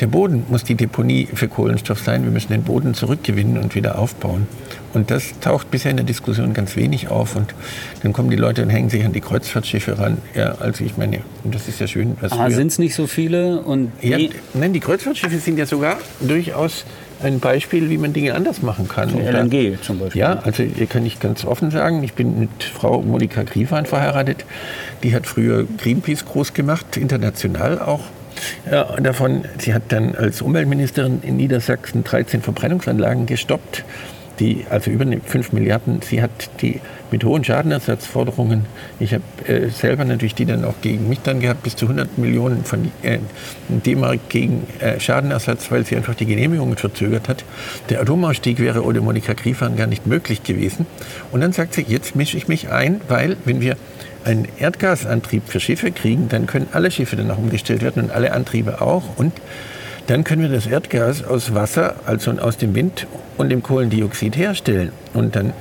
Der 0.00 0.06
Boden 0.06 0.44
muss 0.48 0.64
die 0.64 0.74
Deponie 0.74 1.28
für 1.32 1.48
Kohlenstoff 1.48 2.00
sein. 2.00 2.24
Wir 2.24 2.30
müssen 2.30 2.52
den 2.52 2.62
Boden 2.64 2.94
zurückgewinnen 2.94 3.58
und 3.58 3.74
wieder 3.74 3.98
aufbauen. 3.98 4.46
Und 4.94 5.10
das 5.10 5.38
taucht 5.40 5.70
bisher 5.70 5.90
in 5.90 5.96
der 5.96 6.06
Diskussion 6.06 6.52
ganz 6.54 6.76
wenig 6.76 7.08
auf. 7.08 7.36
Und 7.36 7.54
dann 8.02 8.12
kommen 8.12 8.30
die 8.30 8.36
Leute 8.36 8.62
und 8.62 8.70
hängen 8.70 8.90
sich 8.90 9.04
an 9.04 9.12
die 9.12 9.20
Kreuzfahrtschiffe 9.20 9.98
ran. 9.98 10.18
Ja, 10.34 10.56
also 10.58 10.84
ich 10.84 10.96
meine, 10.96 11.20
das 11.44 11.68
ist 11.68 11.80
ja 11.80 11.86
schön. 11.86 12.16
Ah, 12.30 12.50
sind 12.50 12.68
es 12.68 12.78
nicht 12.78 12.94
so 12.94 13.06
viele? 13.06 13.60
Und 13.60 13.92
ja, 14.02 14.18
nein, 14.54 14.72
die 14.72 14.80
Kreuzfahrtschiffe 14.80 15.38
sind 15.38 15.58
ja 15.58 15.66
sogar 15.66 15.98
durchaus 16.20 16.84
ein 17.22 17.38
Beispiel, 17.40 17.88
wie 17.88 17.98
man 17.98 18.12
Dinge 18.12 18.34
anders 18.34 18.62
machen 18.62 18.88
kann. 18.88 19.10
So 19.10 19.18
LNG 19.18 19.80
zum 19.80 19.98
Beispiel. 19.98 20.20
Ja, 20.20 20.40
also 20.40 20.62
hier 20.62 20.86
kann 20.86 21.06
ich 21.06 21.20
ganz 21.20 21.44
offen 21.44 21.70
sagen, 21.70 22.02
ich 22.02 22.14
bin 22.14 22.38
mit 22.38 22.64
Frau 22.64 23.00
Monika 23.02 23.44
Griefahn 23.44 23.86
verheiratet. 23.86 24.44
Die 25.02 25.14
hat 25.14 25.26
früher 25.26 25.64
Greenpeace 25.78 26.24
groß 26.24 26.52
gemacht, 26.52 26.96
international 26.96 27.78
auch 27.78 28.00
ja, 28.70 28.84
davon, 29.00 29.44
sie 29.58 29.74
hat 29.74 29.84
dann 29.90 30.14
als 30.14 30.42
Umweltministerin 30.42 31.20
in 31.22 31.36
Niedersachsen 31.36 32.04
13 32.04 32.42
Verbrennungsanlagen 32.42 33.26
gestoppt, 33.26 33.84
die, 34.38 34.64
also 34.70 34.90
über 34.90 35.04
5 35.04 35.52
Milliarden. 35.52 36.00
Sie 36.02 36.22
hat 36.22 36.30
die 36.60 36.80
mit 37.10 37.24
hohen 37.24 37.44
Schadenersatzforderungen, 37.44 38.64
ich 38.98 39.12
habe 39.12 39.22
äh, 39.46 39.68
selber 39.68 40.04
natürlich 40.04 40.34
die 40.34 40.46
dann 40.46 40.64
auch 40.64 40.74
gegen 40.80 41.08
mich 41.08 41.20
dann 41.20 41.40
gehabt, 41.40 41.62
bis 41.62 41.76
zu 41.76 41.84
100 41.84 42.16
Millionen 42.16 42.64
von 42.64 42.90
äh, 43.02 43.18
D-Mark 43.68 44.30
gegen 44.30 44.66
äh, 44.80 44.98
Schadenersatz, 44.98 45.70
weil 45.70 45.84
sie 45.84 45.96
einfach 45.96 46.14
die 46.14 46.24
Genehmigungen 46.24 46.76
verzögert 46.76 47.28
hat. 47.28 47.44
Der 47.90 48.00
Atomausstieg 48.00 48.58
wäre 48.58 48.82
ohne 48.82 49.02
Monika 49.02 49.34
Griefahn 49.34 49.76
gar 49.76 49.86
nicht 49.86 50.06
möglich 50.06 50.42
gewesen. 50.42 50.86
Und 51.30 51.42
dann 51.42 51.52
sagt 51.52 51.74
sie, 51.74 51.84
jetzt 51.86 52.16
mische 52.16 52.38
ich 52.38 52.48
mich 52.48 52.70
ein, 52.70 53.02
weil 53.08 53.36
wenn 53.44 53.60
wir 53.60 53.76
einen 54.24 54.48
Erdgasantrieb 54.58 55.44
für 55.46 55.60
Schiffe 55.60 55.90
kriegen, 55.92 56.28
dann 56.28 56.46
können 56.46 56.68
alle 56.72 56.90
Schiffe 56.90 57.16
danach 57.16 57.38
umgestellt 57.38 57.82
werden 57.82 58.04
und 58.04 58.10
alle 58.10 58.32
Antriebe 58.32 58.80
auch. 58.80 59.04
Und 59.16 59.32
dann 60.06 60.24
können 60.24 60.42
wir 60.42 60.48
das 60.48 60.66
Erdgas 60.66 61.24
aus 61.24 61.54
Wasser, 61.54 61.96
also 62.06 62.32
aus 62.32 62.56
dem 62.56 62.74
Wind 62.74 63.06
und 63.38 63.50
dem 63.50 63.62
Kohlendioxid 63.62 64.36
herstellen. 64.36 64.92
Und 65.14 65.36
dann 65.36 65.52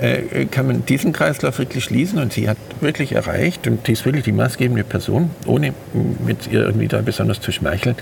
äh, 0.00 0.46
kann 0.46 0.66
man 0.66 0.84
diesen 0.84 1.12
Kreislauf 1.12 1.58
wirklich 1.58 1.84
schließen. 1.84 2.18
Und 2.18 2.32
sie 2.32 2.48
hat 2.48 2.56
wirklich 2.80 3.12
erreicht, 3.12 3.66
und 3.66 3.86
sie 3.86 3.92
ist 3.92 4.04
wirklich 4.04 4.24
die 4.24 4.32
maßgebende 4.32 4.84
Person, 4.84 5.30
ohne 5.46 5.72
mit 6.24 6.46
ihr 6.50 6.62
irgendwie 6.62 6.88
da 6.88 7.00
besonders 7.00 7.40
zu 7.40 7.52
schmeicheln, 7.52 7.96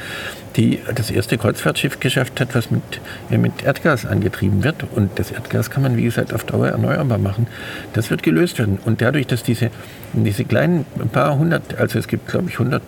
die 0.57 0.81
das 0.95 1.11
erste 1.11 1.39
Kreuzfahrtschiff 1.39 2.01
geschafft 2.01 2.41
hat, 2.41 2.55
was 2.55 2.71
mit, 2.71 2.83
mit 3.31 3.65
Erdgas 3.65 4.07
angetrieben 4.07 4.65
wird. 4.65 4.85
Und 4.95 5.19
das 5.19 5.31
Erdgas 5.31 5.71
kann 5.71 5.83
man, 5.83 5.97
wie 5.97 6.05
gesagt, 6.05 6.33
auf 6.33 6.45
Dauer 6.45 6.69
erneuerbar 6.69 7.19
machen. 7.19 7.47
Das 7.93 8.11
wird 8.11 8.23
gelöst 8.23 8.59
werden. 8.59 8.79
Und 8.85 9.01
dadurch, 9.01 9.27
dass 9.27 9.43
diese, 9.43 9.71
diese 10.13 10.45
kleinen 10.45 10.85
paar 11.13 11.39
hundert, 11.39 11.79
also 11.79 11.99
es 11.99 12.09
gibt, 12.09 12.29
glaube 12.29 12.49
ich, 12.49 12.59
100 12.59 12.83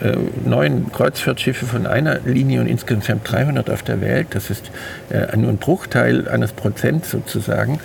äh, 0.00 0.16
neun 0.46 0.90
Kreuzfahrtschiffe 0.92 1.66
von 1.66 1.86
einer 1.86 2.20
Linie 2.20 2.62
und 2.62 2.68
insgesamt 2.68 3.30
300 3.30 3.68
auf 3.68 3.82
der 3.82 4.00
Welt. 4.00 4.28
Das 4.30 4.48
ist 4.48 4.70
äh, 5.10 5.36
nur 5.36 5.50
ein 5.50 5.58
Bruchteil 5.58 6.26
eines 6.26 6.52
Prozent 6.52 7.04
sozusagen. 7.04 7.80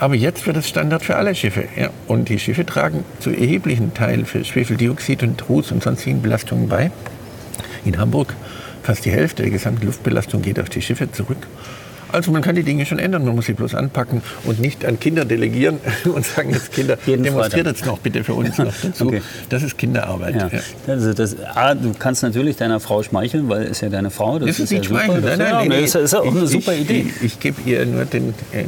Aber 0.00 0.14
jetzt 0.14 0.46
wird 0.46 0.56
es 0.56 0.66
Standard 0.66 1.04
für 1.04 1.16
alle 1.16 1.34
Schiffe. 1.34 1.68
Ja. 1.76 1.90
Und 2.06 2.30
die 2.30 2.38
Schiffe 2.38 2.64
tragen 2.64 3.04
zu 3.18 3.30
erheblichen 3.30 3.92
Teilen 3.92 4.24
für 4.24 4.42
Schwefeldioxid 4.42 5.22
und 5.22 5.46
Ruß 5.46 5.72
und 5.72 5.82
sonstigen 5.82 6.22
Belastungen 6.22 6.68
bei. 6.70 6.90
In 7.84 7.98
Hamburg 7.98 8.34
fast 8.82 9.04
die 9.04 9.10
Hälfte 9.10 9.42
der 9.42 9.52
gesamten 9.52 9.84
Luftbelastung 9.84 10.40
geht 10.40 10.58
auf 10.58 10.70
die 10.70 10.80
Schiffe 10.80 11.12
zurück. 11.12 11.46
Also 12.12 12.30
man 12.32 12.42
kann 12.42 12.54
die 12.54 12.62
Dinge 12.62 12.86
schon 12.86 12.98
ändern, 12.98 13.24
man 13.24 13.34
muss 13.34 13.46
sie 13.46 13.54
bloß 13.54 13.74
anpacken 13.74 14.22
und 14.44 14.60
nicht 14.60 14.84
an 14.84 14.98
Kinder 15.00 15.24
delegieren 15.24 15.78
und 16.04 16.24
sagen, 16.24 16.50
jetzt 16.50 16.72
Kinder, 16.72 16.98
Jeden 17.06 17.24
demonstriert 17.24 17.66
jetzt 17.66 17.86
noch 17.86 17.98
bitte 17.98 18.24
für 18.24 18.34
uns 18.34 18.58
noch 18.58 18.72
dazu. 18.82 19.08
Okay. 19.08 19.22
Das 19.48 19.62
ist 19.62 19.78
Kinderarbeit. 19.78 20.34
Ja. 20.34 20.48
Ja. 20.48 20.60
Also 20.86 21.12
das, 21.12 21.36
ah, 21.54 21.74
du 21.74 21.92
kannst 21.98 22.22
natürlich 22.22 22.56
deiner 22.56 22.80
Frau 22.80 23.02
schmeicheln, 23.02 23.48
weil 23.48 23.62
es 23.62 23.80
ja 23.80 23.88
deine 23.88 24.10
Frau. 24.10 24.38
Das, 24.38 24.48
das 24.48 24.58
ist, 24.58 24.64
ist 24.64 24.70
nicht 24.72 24.84
ja 24.84 24.90
schmeicheln, 24.90 25.24
nein, 25.24 25.38
nein, 25.38 25.68
nein, 25.68 25.82
Das 25.82 25.94
ist 25.94 26.12
ja 26.12 26.20
auch 26.20 26.26
eine 26.26 26.44
ich, 26.44 26.50
super 26.50 26.74
Idee. 26.74 27.06
Ich, 27.16 27.24
ich, 27.24 27.40
gebe 27.40 27.60
ihr 27.64 27.86
nur 27.86 28.04
den, 28.04 28.34
äh, 28.52 28.64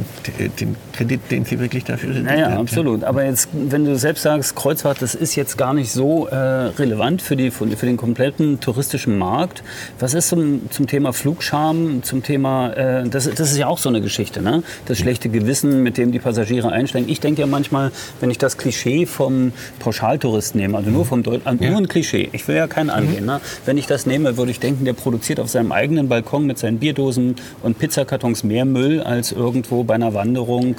den 0.59 0.75
Kredit, 0.93 1.31
den 1.31 1.45
sie 1.45 1.59
wirklich 1.59 1.83
dafür 1.83 2.13
sind. 2.13 2.25
Naja, 2.25 2.57
absolut. 2.57 3.03
Aber 3.03 3.23
jetzt, 3.23 3.49
wenn 3.53 3.85
du 3.85 3.97
selbst 3.97 4.23
sagst, 4.23 4.55
Kreuzfahrt, 4.55 5.01
das 5.01 5.15
ist 5.15 5.35
jetzt 5.35 5.57
gar 5.57 5.73
nicht 5.73 5.91
so 5.91 6.27
äh, 6.27 6.35
relevant 6.35 7.21
für, 7.21 7.35
die, 7.35 7.51
für 7.51 7.65
den 7.65 7.97
kompletten 7.97 8.59
touristischen 8.59 9.17
Markt. 9.17 9.63
Was 9.99 10.13
ist 10.13 10.29
zum, 10.29 10.69
zum 10.69 10.87
Thema 10.87 11.13
Flugscham, 11.13 12.03
zum 12.03 12.23
Thema, 12.23 12.73
äh, 12.73 13.07
das, 13.07 13.29
das 13.39 13.51
ist 13.51 13.57
ja 13.57 13.67
auch 13.67 13.77
so 13.77 13.89
eine 13.89 14.01
Geschichte, 14.01 14.41
ne? 14.41 14.63
das 14.85 14.99
schlechte 14.99 15.29
Gewissen, 15.29 15.83
mit 15.83 15.97
dem 15.97 16.11
die 16.11 16.19
Passagiere 16.19 16.71
einsteigen. 16.71 17.09
Ich 17.09 17.19
denke 17.19 17.41
ja 17.41 17.47
manchmal, 17.47 17.91
wenn 18.19 18.29
ich 18.29 18.37
das 18.37 18.57
Klischee 18.57 19.05
vom 19.05 19.53
Pauschaltourist 19.79 20.55
nehme, 20.55 20.77
also 20.77 20.89
nur 20.89 21.05
vom 21.05 21.23
Deut 21.23 21.41
ja. 21.45 21.53
nur 21.53 21.77
ein 21.77 21.87
Klischee, 21.87 22.29
ich 22.31 22.47
will 22.47 22.55
ja 22.55 22.67
keinen 22.67 22.87
mhm. 22.87 22.93
angehen. 22.93 23.25
Ne? 23.25 23.41
Wenn 23.65 23.77
ich 23.77 23.87
das 23.87 24.05
nehme, 24.05 24.37
würde 24.37 24.51
ich 24.51 24.59
denken, 24.59 24.85
der 24.85 24.93
produziert 24.93 25.39
auf 25.39 25.49
seinem 25.49 25.71
eigenen 25.71 26.07
Balkon 26.09 26.45
mit 26.45 26.57
seinen 26.57 26.79
Bierdosen 26.79 27.35
und 27.61 27.79
Pizzakartons 27.79 28.43
mehr 28.43 28.65
Müll 28.65 29.01
als 29.01 29.31
irgendwo 29.31 29.83
bei 29.83 29.95
einer 29.95 30.13
Wanderung 30.13 30.75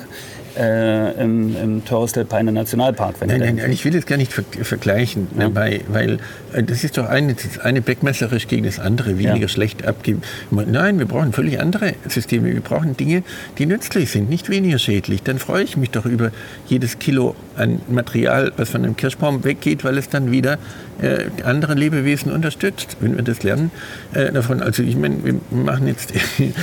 äh, 0.56 1.12
im, 1.22 1.56
im 1.56 1.84
Torres-del-Paine 1.84 2.52
Nationalpark. 2.52 3.16
nein, 3.26 3.40
nein, 3.40 3.56
nein, 3.56 3.72
ich 3.72 3.84
will 3.84 3.92
das 3.92 4.06
gar 4.06 4.16
nicht 4.16 4.32
ver 4.32 4.44
vergleichen, 4.62 5.28
ja. 5.38 5.54
weil, 5.54 5.80
weil 5.88 6.18
äh, 6.52 6.62
das 6.62 6.84
ist 6.84 6.96
doch 6.98 7.08
eine, 7.08 7.34
das 7.34 7.58
eine 7.58 7.80
beckmesserisch 7.82 8.48
gegen 8.48 8.64
das 8.64 8.78
andere 8.78 9.18
weniger 9.18 9.36
ja. 9.36 9.48
schlecht 9.48 9.86
abgeben. 9.86 10.22
Nein, 10.50 10.98
wir 10.98 11.06
brauchen 11.06 11.32
völlig 11.32 11.60
andere 11.60 11.94
Systeme. 12.08 12.52
Wir 12.52 12.60
brauchen 12.60 12.96
Dinge, 12.96 13.22
die 13.58 13.66
nützlich 13.66 14.10
sind, 14.10 14.30
nicht 14.30 14.48
weniger 14.48 14.78
schädlich. 14.78 15.22
Dann 15.22 15.38
freue 15.38 15.64
ich 15.64 15.76
mich 15.76 15.90
doch 15.90 16.06
über 16.06 16.30
jedes 16.66 16.98
Kilo 16.98 17.34
an 17.56 17.80
Material, 17.88 18.52
was 18.56 18.70
von 18.70 18.84
einem 18.84 18.96
Kirschbaum 18.96 19.44
weggeht, 19.44 19.84
weil 19.84 19.98
es 19.98 20.08
dann 20.08 20.30
wieder 20.30 20.58
äh, 21.02 21.26
andere 21.44 21.74
Lebewesen 21.74 22.33
unterstützt, 22.33 22.96
wenn 23.00 23.16
wir 23.16 23.22
das 23.22 23.42
lernen 23.42 23.70
äh, 24.12 24.33
davon. 24.33 24.62
Also 24.62 24.83
ich 24.83 24.96
meine, 24.96 25.24
wir 25.24 25.35
machen 25.50 25.87
jetzt, 25.87 26.12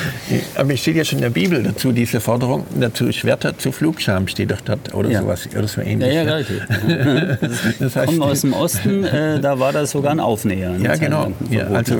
aber 0.55 0.73
es 0.73 0.81
steht 0.81 0.95
ja 0.95 1.05
schon 1.05 1.19
in 1.19 1.23
der 1.23 1.29
Bibel 1.29 1.61
dazu, 1.63 1.91
diese 1.91 2.19
Forderung 2.19 2.65
dazu, 2.79 3.11
Schwerter 3.11 3.57
zu 3.57 3.71
Flugscham 3.71 4.27
steht 4.27 4.51
doch 4.51 4.61
dort 4.61 4.93
oder 4.93 5.09
ja. 5.09 5.21
sowas, 5.21 5.47
oder 5.57 5.67
so 5.67 5.81
ähnlich. 5.81 6.13
Ja, 6.13 6.23
ja, 6.23 6.37
ne? 6.37 7.37
Das, 7.41 7.51
das 7.79 7.95
heißt, 7.95 8.07
kommen 8.07 8.21
aus 8.21 8.41
dem 8.41 8.53
Osten, 8.53 9.03
äh, 9.03 9.39
da 9.39 9.59
war 9.59 9.73
das 9.73 9.91
sogar 9.91 10.11
ein 10.11 10.19
Aufnäher. 10.19 10.75
Ja, 10.81 10.95
genau. 10.95 11.31
Ja, 11.49 11.67
also 11.67 11.97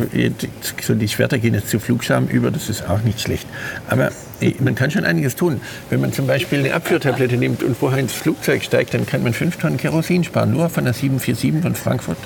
so 0.82 0.96
die 0.96 1.08
Schwerter 1.08 1.38
gehen 1.38 1.54
jetzt 1.54 1.70
zu 1.70 1.80
Flugscham 1.80 2.28
über, 2.28 2.52
das 2.52 2.70
ist 2.70 2.88
auch 2.88 3.02
nicht 3.04 3.22
schlecht. 3.22 3.48
Aber 3.89 4.12
man 4.60 4.76
kann 4.76 4.91
schon 4.91 5.06
einiges 5.06 5.36
tun. 5.36 5.62
Wenn 5.89 6.02
man 6.02 6.13
zum 6.13 6.28
Beispiel 6.28 6.60
eine 6.60 6.74
Abführtablette 6.74 7.38
nimmt 7.38 7.63
und 7.63 7.78
vorher 7.78 8.00
ins 8.00 8.13
Flugzeug 8.13 8.63
steigt, 8.63 8.94
dann 8.94 9.06
kann 9.06 9.24
man 9.24 9.34
fünf 9.34 9.58
Tonnen 9.58 9.78
Kerosin 9.78 10.24
sparen, 10.24 10.52
nur 10.52 10.70
von 10.70 10.84
der 10.84 10.94
747 10.94 11.62
von 11.62 11.76
Frankfurt 11.76 12.17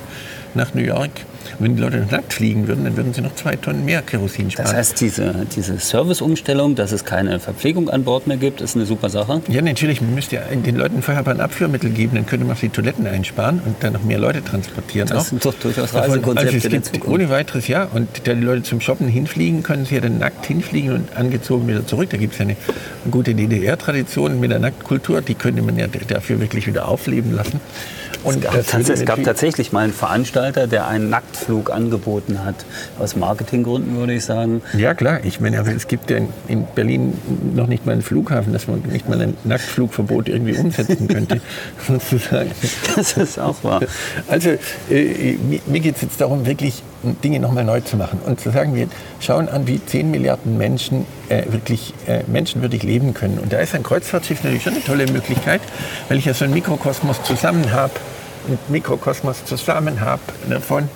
nach 0.54 0.74
New 0.74 0.84
York. 0.84 1.12
Und 1.60 1.66
wenn 1.66 1.76
die 1.76 1.82
Leute 1.82 2.06
nackt 2.10 2.34
fliegen 2.34 2.68
würden, 2.68 2.86
dann 2.86 2.98
würden 2.98 3.14
sie 3.14 3.22
noch 3.22 3.36
zwei 3.36 3.56
Tonnen 3.56 3.86
mehr 3.86 4.02
Kerosin 4.02 4.52
sparen. 4.52 4.68
Das 4.68 4.76
heißt, 4.76 5.02
diese, 5.02 5.46
diese 5.56 5.78
Serviceumstellung, 5.78 6.76
dass 6.76 6.92
es 6.92 7.06
keine 7.06 7.40
Verpflegung 7.40 7.90
an 7.90 8.04
Bord 8.04 8.28
mehr 8.28 8.38
gibt, 8.38 8.62
ist 8.62 8.76
eine 8.76 8.86
super 8.86 9.10
Sache? 9.10 9.42
Ja, 9.48 9.62
natürlich. 9.62 10.02
Man 10.02 10.16
müsste 10.16 10.36
ja 10.36 10.42
den 10.44 10.76
Leuten 10.76 11.02
vorher 11.02 11.26
ein 11.28 11.42
Abführmittel 11.42 11.90
geben, 11.90 12.16
dann 12.16 12.26
könnte 12.26 12.46
man 12.46 12.56
die 12.62 12.70
Toiletten 12.70 13.08
einsparen 13.08 13.62
und 13.66 13.76
dann 13.82 13.94
noch 13.94 14.04
mehr 14.04 14.20
Leute 14.20 14.44
transportieren. 14.44 15.08
Das 15.08 15.18
auch. 15.18 15.26
sind 15.26 15.46
doch 15.46 15.54
durchaus 15.54 15.94
Reisekonzepte 15.94 16.56
also 16.56 16.78
es 16.78 16.92
gibt 16.92 17.08
ohne 17.08 17.30
weiteres 17.30 17.68
ja. 17.68 17.88
Und 17.94 18.08
da 18.26 18.34
die 18.34 18.42
Leute 18.42 18.64
zum 18.64 18.82
Shoppen 18.82 19.08
hinfliegen, 19.08 19.64
können 19.64 19.86
sie 19.86 19.96
ja 19.96 20.02
dann 20.02 20.20
nackt 20.20 20.46
hinfliegen 20.46 20.92
und 20.94 21.16
angezogen 21.16 21.68
wieder 21.68 21.86
zurück. 21.86 22.10
Da 22.10 22.18
gibt 22.18 22.34
es 22.34 22.40
ja 22.40 22.46
eine 22.46 22.56
gute 23.10 23.36
DDR-Tradition 23.36 24.40
mit 24.40 24.52
der 24.52 24.60
Nacktkultur. 24.60 25.22
Die 25.22 25.36
könnte 25.36 25.62
man 25.62 25.78
ja 25.78 25.88
dafür 25.88 26.40
wirklich 26.40 26.68
wieder 26.68 26.88
aufleben 26.88 27.34
lassen. 27.34 27.60
Und 28.24 28.44
es, 28.44 28.68
gab, 28.72 28.90
es 28.90 29.06
gab 29.06 29.24
tatsächlich 29.24 29.72
mal 29.72 29.84
einen 29.84 29.94
Veranstalter, 29.94 30.66
der 30.66 30.88
einen 30.88 31.10
Nacktflug 31.36 31.70
angeboten 31.72 32.44
hat. 32.46 32.56
Aus 33.00 33.16
Marketinggründen 33.16 33.98
würde 33.98 34.14
ich 34.14 34.24
sagen. 34.26 34.62
Ja 34.78 34.94
klar, 34.94 35.20
ich 35.24 35.40
meine, 35.42 35.60
aber 35.60 35.72
es 35.74 35.88
gibt 35.88 36.10
ja 36.10 36.18
in- 36.18 36.30
in 36.48 36.66
Berlin 36.76 37.14
noch 37.54 37.68
nicht 37.68 37.86
mal 37.86 37.92
einen 37.92 38.02
Flughafen, 38.02 38.54
dass 38.54 38.68
man 38.68 38.82
nicht 38.92 39.10
mal 39.10 39.22
ein 39.22 39.36
Nacktflugverbot 39.44 40.30
irgendwie 40.30 40.58
umsetzen 40.58 41.08
könnte, 41.08 41.42
sozusagen. 41.88 42.52
Das 42.96 43.18
ist 43.18 43.38
auch 43.40 43.62
wahr. 43.64 43.82
Also 44.30 44.52
äh, 44.90 45.38
mir- 45.68 45.80
geht 45.82 45.98
es 45.98 46.02
jetzt 46.04 46.22
darum, 46.22 46.46
wirklich 46.46 46.82
Dinge 47.24 47.40
nochmal 47.40 47.66
neu 47.66 47.82
zu 47.82 47.98
machen 47.98 48.20
und 48.26 48.40
zu 48.40 48.50
sagen, 48.52 48.74
wir 48.76 48.88
schauen 49.20 49.50
an, 49.50 49.68
wie 49.68 49.84
10 49.84 50.10
Milliarden 50.10 50.58
Menschen 50.58 51.06
äh, 51.30 51.44
wirklich 51.52 51.94
äh, 52.08 52.22
menschenwürdig 52.28 52.82
leben 52.84 53.14
können. 53.14 53.38
Und 53.40 53.52
da 53.54 53.58
ist 53.58 53.76
ein 53.76 53.84
Kreuzfahrtschiff 53.84 54.44
natürlich 54.44 54.64
schon 54.64 54.74
eine 54.74 54.84
tolle 54.84 55.06
Möglichkeit, 55.12 55.62
weil 56.10 56.18
ich 56.18 56.26
ja 56.26 56.34
so 56.34 56.46
einen 56.46 56.54
Mikrokosmos 56.54 57.22
zusammen 57.24 57.72
habe, 57.72 57.94
einen 58.48 58.58
Mikrokosmos 58.70 59.46
zusammen 59.46 60.02
habe 60.02 60.22
davon, 60.50 60.88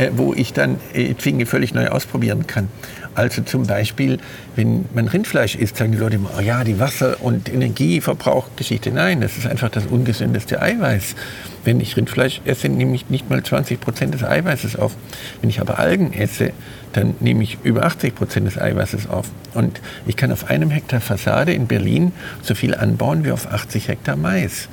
äh, 0.00 0.12
wo 0.16 0.32
ich 0.32 0.54
dann 0.54 0.78
äh, 0.94 1.12
Dinge 1.12 1.44
völlig 1.44 1.74
neu 1.74 1.88
ausprobieren 1.88 2.46
kann. 2.46 2.68
Also 3.14 3.42
zum 3.42 3.66
Beispiel, 3.66 4.18
wenn 4.56 4.86
man 4.94 5.08
Rindfleisch 5.08 5.56
isst, 5.56 5.76
sagen 5.76 5.92
die 5.92 5.98
Leute 5.98 6.16
immer, 6.16 6.30
oh 6.38 6.40
ja, 6.40 6.64
die 6.64 6.78
Wasser- 6.78 7.18
und 7.20 7.52
Energieverbrauchgeschichte. 7.52 8.92
Nein, 8.92 9.20
das 9.20 9.36
ist 9.36 9.46
einfach 9.46 9.68
das 9.68 9.84
ungesündeste 9.86 10.62
Eiweiß. 10.62 11.16
Wenn 11.64 11.80
ich 11.80 11.96
Rindfleisch 11.96 12.40
esse, 12.44 12.68
nehme 12.68 12.94
ich 12.94 13.10
nicht 13.10 13.28
mal 13.28 13.42
20 13.42 13.80
Prozent 13.80 14.14
des 14.14 14.24
Eiweißes 14.24 14.76
auf. 14.76 14.94
Wenn 15.40 15.50
ich 15.50 15.60
aber 15.60 15.78
Algen 15.78 16.12
esse, 16.12 16.52
dann 16.92 17.14
nehme 17.20 17.42
ich 17.42 17.58
über 17.62 17.84
80 17.84 18.14
Prozent 18.14 18.46
des 18.46 18.58
Eiweißes 18.58 19.08
auf. 19.08 19.26
Und 19.54 19.80
ich 20.06 20.16
kann 20.16 20.32
auf 20.32 20.50
einem 20.50 20.70
Hektar 20.70 21.00
Fassade 21.00 21.52
in 21.52 21.66
Berlin 21.66 22.12
so 22.42 22.54
viel 22.54 22.74
anbauen 22.74 23.24
wie 23.24 23.30
auf 23.30 23.50
80 23.52 23.88
Hektar 23.88 24.16
Mais. 24.16 24.68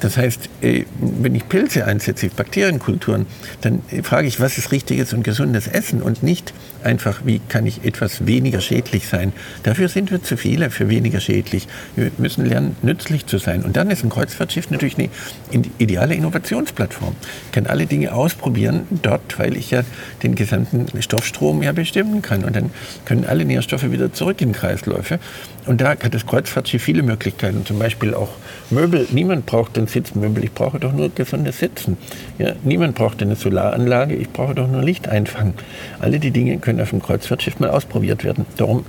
Das 0.00 0.16
heißt, 0.16 0.48
äh, 0.60 0.84
wenn 1.00 1.34
ich 1.34 1.48
Pilze 1.48 1.86
einsetze, 1.86 2.28
Bakterienkulturen, 2.28 3.26
dann 3.60 3.82
äh, 3.90 4.02
frage 4.02 4.28
ich, 4.28 4.40
was 4.40 4.58
ist 4.58 4.72
richtiges 4.72 5.12
und 5.12 5.22
gesundes 5.22 5.66
Essen 5.66 6.02
und 6.02 6.22
nicht 6.22 6.52
einfach, 6.84 7.22
wie 7.24 7.40
kann 7.48 7.66
ich 7.66 7.84
etwas 7.84 8.26
weniger 8.26 8.60
schädlich 8.60 9.06
sein. 9.08 9.32
Dafür 9.62 9.88
sind 9.88 10.10
wir 10.10 10.22
zu 10.22 10.36
viele 10.36 10.70
für 10.70 10.88
weniger 10.88 11.20
schädlich. 11.20 11.68
Wir 11.96 12.10
müssen 12.18 12.46
lernen, 12.46 12.76
nützlich 12.82 13.26
zu 13.26 13.38
sein. 13.38 13.62
Und 13.64 13.76
dann 13.76 13.90
ist 13.90 14.04
ein 14.04 14.10
Kreuzfahrtschiff 14.10 14.70
natürlich 14.70 14.98
eine 14.98 15.08
in- 15.50 15.70
ideale 15.78 16.14
Innovationsplattform. 16.14 17.14
Ich 17.46 17.52
kann 17.52 17.66
alle 17.66 17.86
Dinge 17.86 18.12
ausprobieren 18.12 18.86
dort, 19.02 19.38
weil 19.38 19.56
ich 19.56 19.70
ja 19.70 19.82
den 20.22 20.34
gesamten 20.34 20.86
Stoffstrom 21.02 21.62
ja 21.62 21.72
bestimmen 21.72 22.22
kann. 22.22 22.44
Und 22.44 22.56
dann 22.56 22.70
können 23.04 23.24
alle 23.24 23.44
Nährstoffe 23.44 23.90
wieder 23.90 24.12
zurück 24.12 24.40
in 24.40 24.52
Kreisläufe. 24.52 25.18
Und 25.66 25.80
da 25.80 25.90
hat 25.90 26.12
das 26.12 26.26
Kreuzfahrtschiff 26.26 26.82
viele 26.82 27.02
Möglichkeiten, 27.02 27.64
zum 27.64 27.78
Beispiel 27.78 28.14
auch 28.14 28.30
Möbel. 28.70 29.06
Niemand 29.12 29.46
braucht 29.46 29.78
ein 29.78 29.86
Sitzmöbel, 29.86 30.42
ich 30.44 30.52
brauche 30.52 30.80
doch 30.80 30.92
nur 30.92 31.08
gesundes 31.10 31.58
Sitzen. 31.58 31.96
Ja, 32.38 32.54
niemand 32.64 32.96
braucht 32.96 33.22
eine 33.22 33.36
Solaranlage, 33.36 34.14
ich 34.14 34.30
brauche 34.30 34.54
doch 34.54 34.66
nur 34.66 34.82
Licht 34.82 35.08
einfangen. 35.08 35.54
Alle 36.00 36.18
die 36.18 36.32
Dinge 36.32 36.58
können 36.58 36.80
auf 36.80 36.90
dem 36.90 37.00
Kreuzfahrtschiff 37.00 37.60
mal 37.60 37.70
ausprobiert 37.70 38.24
werden. 38.24 38.44
Darum 38.56 38.84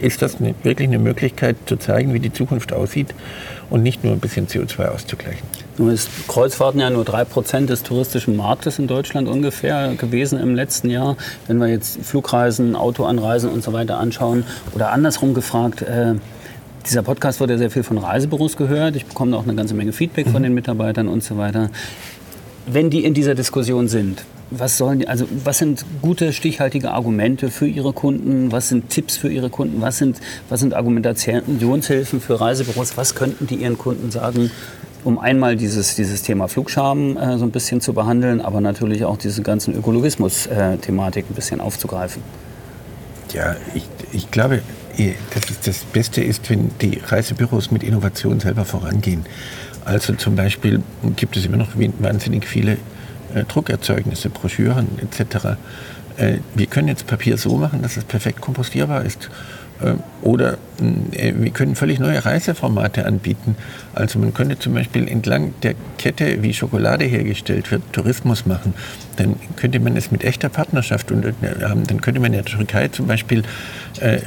ist 0.00 0.22
das 0.22 0.40
eine, 0.40 0.54
wirklich 0.62 0.88
eine 0.88 0.98
Möglichkeit 0.98 1.56
zu 1.66 1.76
zeigen, 1.76 2.14
wie 2.14 2.20
die 2.20 2.32
Zukunft 2.32 2.72
aussieht 2.72 3.14
und 3.72 3.82
nicht 3.82 4.04
nur 4.04 4.12
ein 4.12 4.20
bisschen 4.20 4.46
CO2 4.48 4.88
auszugleichen. 4.88 5.42
Nun 5.78 5.88
ist 5.88 6.10
Kreuzfahrten 6.28 6.78
ja 6.78 6.90
nur 6.90 7.04
3% 7.04 7.64
des 7.64 7.82
touristischen 7.82 8.36
Marktes 8.36 8.78
in 8.78 8.86
Deutschland 8.86 9.28
ungefähr 9.28 9.94
gewesen 9.94 10.38
im 10.38 10.54
letzten 10.54 10.90
Jahr. 10.90 11.16
Wenn 11.46 11.56
wir 11.56 11.68
jetzt 11.68 11.98
Flugreisen, 12.04 12.76
Autoanreisen 12.76 13.48
und 13.48 13.64
so 13.64 13.72
weiter 13.72 13.98
anschauen 13.98 14.44
oder 14.74 14.90
andersrum 14.92 15.32
gefragt, 15.32 15.80
äh, 15.80 16.16
dieser 16.84 17.02
Podcast 17.02 17.40
wird 17.40 17.48
ja 17.48 17.56
sehr 17.56 17.70
viel 17.70 17.82
von 17.82 17.96
Reisebüros 17.96 18.58
gehört. 18.58 18.94
Ich 18.94 19.06
bekomme 19.06 19.34
auch 19.38 19.44
eine 19.44 19.54
ganze 19.54 19.72
Menge 19.72 19.94
Feedback 19.94 20.28
von 20.28 20.42
den 20.42 20.52
Mitarbeitern 20.52 21.08
und 21.08 21.24
so 21.24 21.38
weiter. 21.38 21.70
Wenn 22.66 22.90
die 22.90 23.06
in 23.06 23.14
dieser 23.14 23.34
Diskussion 23.34 23.88
sind, 23.88 24.22
was 24.58 24.78
sollen 24.78 25.06
also 25.06 25.26
was 25.44 25.58
sind 25.58 25.84
gute 26.00 26.32
stichhaltige 26.32 26.90
Argumente 26.90 27.50
für 27.50 27.66
ihre 27.66 27.92
Kunden? 27.92 28.52
Was 28.52 28.68
sind 28.68 28.90
Tipps 28.90 29.16
für 29.16 29.30
ihre 29.30 29.50
Kunden? 29.50 29.80
Was 29.80 29.98
sind, 29.98 30.20
was 30.48 30.60
sind 30.60 30.74
Argumentationshilfen 30.74 32.20
für 32.20 32.40
Reisebüros? 32.40 32.96
Was 32.96 33.14
könnten 33.14 33.46
die 33.46 33.56
ihren 33.56 33.78
Kunden 33.78 34.10
sagen, 34.10 34.50
um 35.04 35.18
einmal 35.18 35.56
dieses, 35.56 35.96
dieses 35.96 36.22
Thema 36.22 36.48
Flugscham 36.48 37.16
äh, 37.16 37.38
so 37.38 37.44
ein 37.44 37.50
bisschen 37.50 37.80
zu 37.80 37.92
behandeln, 37.92 38.40
aber 38.40 38.60
natürlich 38.60 39.04
auch 39.04 39.16
diese 39.16 39.42
ganzen 39.42 39.74
Ökologismus-Thematik 39.74 41.26
ein 41.30 41.34
bisschen 41.34 41.60
aufzugreifen? 41.60 42.22
Ja, 43.32 43.56
ich, 43.74 43.84
ich 44.12 44.30
glaube, 44.30 44.62
eh, 44.98 45.14
dass 45.34 45.50
es 45.50 45.60
das 45.60 45.84
Beste 45.84 46.22
ist, 46.22 46.48
wenn 46.50 46.70
die 46.80 47.00
Reisebüros 47.04 47.70
mit 47.70 47.82
Innovation 47.82 48.40
selber 48.40 48.64
vorangehen. 48.64 49.24
Also 49.84 50.14
zum 50.14 50.36
Beispiel 50.36 50.82
gibt 51.16 51.36
es 51.36 51.46
immer 51.46 51.56
noch 51.56 51.70
wahnsinnig 51.98 52.46
viele 52.46 52.76
äh, 53.34 53.44
Druckerzeugnisse, 53.44 54.30
Broschüren 54.30 54.88
etc. 54.98 55.56
Äh, 56.16 56.38
wir 56.54 56.66
können 56.66 56.88
jetzt 56.88 57.06
Papier 57.06 57.36
so 57.36 57.56
machen, 57.56 57.82
dass 57.82 57.96
es 57.96 58.04
perfekt 58.04 58.40
kompostierbar 58.40 59.04
ist. 59.04 59.30
Äh, 59.80 59.94
Oder 60.22 60.58
äh, 61.12 61.32
wir 61.36 61.50
können 61.50 61.74
völlig 61.74 61.98
neue 61.98 62.24
Reiseformate 62.24 63.06
anbieten. 63.06 63.56
Also 63.94 64.18
man 64.18 64.34
könnte 64.34 64.58
zum 64.58 64.74
Beispiel 64.74 65.08
entlang 65.08 65.54
der 65.62 65.74
Kette, 65.98 66.42
wie 66.42 66.54
Schokolade 66.54 67.04
hergestellt 67.04 67.70
wird, 67.70 67.82
Tourismus 67.92 68.46
machen. 68.46 68.74
Dann 69.22 69.36
könnte 69.56 69.78
man 69.78 69.96
es 69.96 70.10
mit 70.10 70.24
echter 70.24 70.48
Partnerschaft 70.48 71.12
und 71.12 71.24
äh. 71.24 71.32
Dann 71.42 72.00
könnte 72.00 72.20
man 72.20 72.32
in 72.32 72.42
der 72.42 72.44
Türkei 72.44 72.88
zum 72.88 73.06
Beispiel 73.06 73.42
äh, 74.00 74.18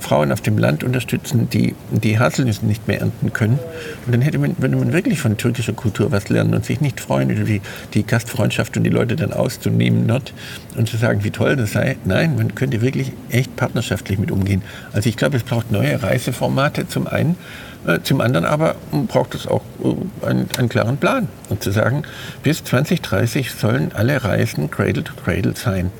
Frauen 0.00 0.32
auf 0.32 0.40
dem 0.40 0.58
Land 0.58 0.84
unterstützen, 0.84 1.48
die 1.50 1.74
die 1.90 2.18
Haselnüsse 2.18 2.64
nicht 2.64 2.88
mehr 2.88 3.00
ernten 3.00 3.32
können. 3.32 3.58
Und 4.06 4.14
dann 4.14 4.22
hätte 4.22 4.38
man, 4.38 4.56
würde 4.58 4.76
man 4.76 4.92
wirklich 4.92 5.20
von 5.20 5.36
türkischer 5.36 5.72
Kultur 5.72 6.10
was 6.12 6.28
lernen 6.28 6.54
und 6.54 6.64
sich 6.64 6.80
nicht 6.80 7.00
freuen 7.00 7.30
über 7.30 7.44
die, 7.44 7.60
die 7.94 8.04
Gastfreundschaft 8.04 8.76
und 8.76 8.84
die 8.84 8.90
Leute 8.90 9.16
dann 9.16 9.32
auszunehmen 9.32 10.06
dort 10.06 10.32
und 10.76 10.88
zu 10.88 10.96
sagen, 10.96 11.24
wie 11.24 11.30
toll 11.30 11.56
das 11.56 11.72
sei. 11.72 11.96
Nein, 12.04 12.36
man 12.36 12.54
könnte 12.54 12.80
wirklich 12.80 13.12
echt 13.30 13.54
partnerschaftlich 13.56 14.18
mit 14.18 14.30
umgehen. 14.30 14.62
Also 14.92 15.08
ich 15.08 15.16
glaube, 15.16 15.36
es 15.36 15.42
braucht 15.42 15.70
neue 15.70 16.02
Reiseformate 16.02 16.88
zum 16.88 17.06
einen. 17.06 17.36
Äh, 17.86 18.00
Zum 18.02 18.20
anderen 18.20 18.44
aber 18.44 18.76
braucht 19.08 19.34
es 19.34 19.46
auch 19.46 19.62
äh, 19.82 20.26
einen, 20.26 20.48
einen 20.56 20.68
klaren 20.68 20.96
Plan. 20.96 21.28
Und 21.48 21.62
zu 21.62 21.70
sagen, 21.70 22.02
bis 22.42 22.64
2030 22.64 23.52
sollen 23.52 23.92
alle 23.94 24.22
Reisen 24.24 24.70
Cradle 24.70 25.04
to 25.04 25.12
Cradle 25.22 25.54
sein. 25.56 25.90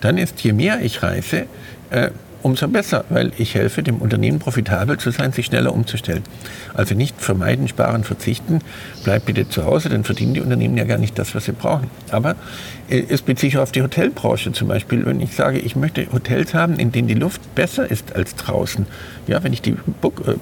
Dann 0.00 0.18
ist, 0.18 0.40
je 0.40 0.52
mehr 0.52 0.80
ich 0.80 1.02
reise, 1.02 1.46
äh, 1.90 2.10
umso 2.42 2.68
besser, 2.68 3.04
weil 3.08 3.32
ich 3.38 3.54
helfe 3.54 3.82
dem 3.82 3.96
Unternehmen 3.96 4.38
profitabel 4.38 4.98
zu 4.98 5.10
sein, 5.10 5.32
sich 5.32 5.46
schneller 5.46 5.72
umzustellen. 5.72 6.22
Also 6.74 6.94
nicht 6.94 7.20
vermeiden, 7.20 7.68
sparen, 7.68 8.04
verzichten, 8.04 8.60
bleib 9.04 9.24
bitte 9.26 9.48
zu 9.48 9.64
Hause, 9.64 9.88
dann 9.88 10.04
verdienen 10.04 10.34
die 10.34 10.40
Unternehmen 10.40 10.76
ja 10.76 10.84
gar 10.84 10.98
nicht 10.98 11.18
das, 11.18 11.34
was 11.34 11.46
sie 11.46 11.52
brauchen. 11.52 11.88
Aber 12.10 12.36
äh, 12.88 13.02
es 13.08 13.22
bezieht 13.22 13.52
sich 13.52 13.58
auf 13.58 13.72
die 13.72 13.82
Hotelbranche 13.82 14.52
zum 14.52 14.68
Beispiel. 14.68 15.04
Wenn 15.06 15.20
ich 15.20 15.34
sage, 15.34 15.58
ich 15.58 15.76
möchte 15.76 16.06
Hotels 16.12 16.54
haben, 16.54 16.78
in 16.78 16.92
denen 16.92 17.08
die 17.08 17.14
Luft 17.14 17.54
besser 17.54 17.90
ist 17.90 18.14
als 18.14 18.34
draußen, 18.36 18.86
ja, 19.26 19.42
wenn 19.42 19.52
ich 19.52 19.62
die 19.62 19.70
äh, 19.72 19.74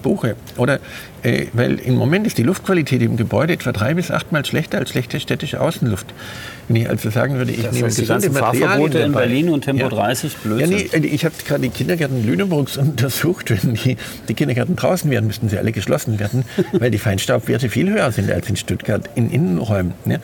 buche, 0.03 0.37
oder 0.57 0.79
äh, 1.23 1.47
weil 1.53 1.79
im 1.81 1.95
Moment 1.97 2.27
ist 2.27 2.37
die 2.39 2.43
Luftqualität 2.43 3.01
im 3.03 3.17
Gebäude 3.17 3.53
etwa 3.55 3.73
drei 3.73 3.95
bis 3.95 4.11
achtmal 4.11 4.45
schlechter 4.45 4.79
als 4.79 4.91
schlechte 4.91 5.21
städtische 5.21 5.61
Außenluft. 5.61 6.07
Wenn 6.69 6.77
ich 6.77 6.89
also 6.89 7.11
sagen 7.11 7.37
würde, 7.37 7.53
ich 7.53 7.63
Das 7.63 7.73
nehme 7.75 7.87
heißt, 7.87 7.99
die 7.99 8.03
gesunde 8.03 8.29
ganzen 8.31 8.41
Materialien 8.41 8.71
Fahrverbote 8.93 8.99
in. 8.99 9.13
Berlin 9.13 9.49
und 9.51 9.63
Tempo 9.63 9.83
Ja. 9.85 9.89
30, 9.89 10.33
Ja, 10.33 10.39
Blödsinn. 10.43 11.01
nee, 11.03 11.07
ich 11.09 11.25
habe 11.25 11.35
gerade 11.47 11.61
die 11.63 11.69
Kindergärten 11.97 12.27
Lüneburgs 12.27 12.77
untersucht. 12.77 13.51
Wenn 13.51 13.75
die, 13.75 13.97
die 14.29 14.35
Kindergärten 14.35 14.75
draußen 14.77 15.11
wären, 15.11 15.27
müssten 15.27 15.49
sie 15.49 15.59
alle 15.59 15.71
geschlossen 15.73 16.19
werden, 16.19 16.45
weil 16.73 16.91
die 16.91 16.99
Feinstaubwerte 16.99 17.69
viel 17.69 17.89
höher 17.91 18.11
sind 18.11 18.31
als 18.33 18.49
in 18.49 18.57
Stuttgart 18.57 19.09
in 19.15 19.31
Innenräumen. 19.31 19.95
Ne? 20.05 20.21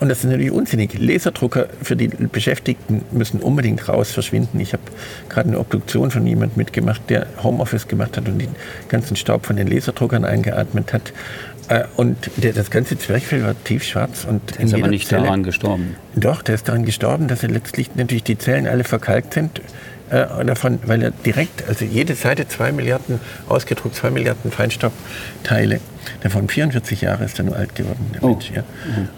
Und 0.00 0.08
das 0.08 0.18
ist 0.18 0.24
natürlich 0.24 0.50
unsinnig. 0.50 0.98
Laserdrucker 0.98 1.66
für 1.82 1.94
die 1.96 2.08
Beschäftigten 2.08 3.02
müssen 3.12 3.40
unbedingt 3.40 3.88
raus 3.88 4.10
verschwinden. 4.10 4.58
Ich 4.60 4.72
habe 4.72 4.82
gerade 5.28 5.48
eine 5.48 5.58
Obduktion 5.60 6.10
von 6.10 6.26
jemandem 6.26 6.56
mitgemacht, 6.58 7.02
der 7.08 7.26
Homeoffice 7.42 7.86
gemacht 7.86 8.16
hat 8.16 8.26
und 8.28 8.38
den 8.38 8.48
ganzen 8.88 9.16
Staub 9.16 9.46
von 9.46 9.56
den 9.56 9.68
Laserdruckern 9.68 10.24
eingeatmet 10.24 10.92
hat. 10.92 11.12
Äh, 11.68 11.84
Und 11.96 12.16
der, 12.36 12.52
das 12.52 12.70
ganze 12.70 12.98
Zwerchfell 12.98 13.44
war 13.44 13.54
tiefschwarz. 13.62 14.24
Und 14.28 14.56
in 14.58 14.66
Ist 14.66 14.74
aber 14.74 14.88
nicht 14.88 15.08
Zelle- 15.08 15.22
daran 15.24 15.44
gestorben. 15.44 15.94
doch, 16.16 16.42
der 16.42 16.56
ist 16.56 16.66
daran 16.68 16.84
gestorben, 16.84 17.28
dass 17.28 17.44
er 17.44 17.50
letztlich 17.50 17.94
natürlich 17.94 18.24
die 18.24 18.36
Zellen 18.38 18.66
alle 18.66 18.82
verkalkt 18.82 19.34
sind. 19.34 19.60
Äh, 20.12 20.44
davon, 20.44 20.78
weil 20.84 21.02
er 21.02 21.10
direkt, 21.10 21.66
also 21.66 21.86
jede 21.86 22.14
Seite 22.14 22.46
zwei 22.46 22.70
Milliarden, 22.70 23.18
ausgedruckt 23.48 23.94
zwei 23.96 24.10
Milliarden 24.10 24.50
Feinstaubteile. 24.52 25.80
Davon 26.22 26.48
44 26.48 27.00
Jahre 27.00 27.24
ist 27.24 27.38
er 27.38 27.44
nur 27.46 27.56
alt 27.56 27.74
geworden, 27.74 28.10
der 28.12 28.22
Oh. 28.22 28.28
Mensch. 28.28 28.50
Ja. 28.54 28.62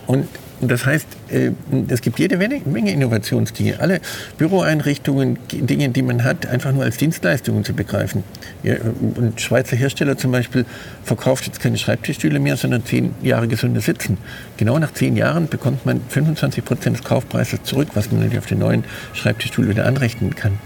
Und 0.07 0.29
das 0.69 0.87
heißt, 0.87 1.07
äh, 1.31 1.51
es 1.89 2.01
gibt 2.01 2.19
jede 2.19 2.37
Menge 2.37 2.93
Innovationsdinge. 2.93 3.81
Alle 3.81 4.01
Büroeinrichtungen, 4.39 5.39
Dinge, 5.51 5.89
die 5.89 6.03
man 6.03 6.25
hat, 6.25 6.47
einfach 6.47 6.73
nur 6.73 6.85
als 6.85 6.97
Dienstleistungen 6.97 7.65
zu 7.65 7.73
begreifen. 7.73 8.25
Ein 8.63 9.35
Schweizer 9.37 9.77
Hersteller 9.77 10.17
zum 10.17 10.33
Beispiel 10.33 10.65
verkauft 11.03 11.47
jetzt 11.47 11.61
keine 11.61 11.79
Schreibtischstühle 11.79 12.39
mehr, 12.39 12.57
sondern 12.57 12.85
zehn 12.85 13.15
Jahre 13.23 13.49
gesundes 13.49 13.85
Sitzen. 13.85 14.19
Genau 14.57 14.79
nach 14.79 14.93
zehn 14.93 15.17
Jahren 15.17 15.49
bekommt 15.49 15.87
man 15.87 16.01
25 16.09 16.65
Prozent 16.65 16.99
des 16.99 17.05
Kaufpreises 17.05 17.63
zurück, 17.65 17.89
was 17.95 18.11
man 18.11 18.37
auf 18.37 18.47
den 18.47 18.59
neuen 18.59 18.85
Schreibtischstuhl 19.13 19.69
wieder 19.69 19.87
anrechnen 19.87 20.35
kann. 20.35 20.59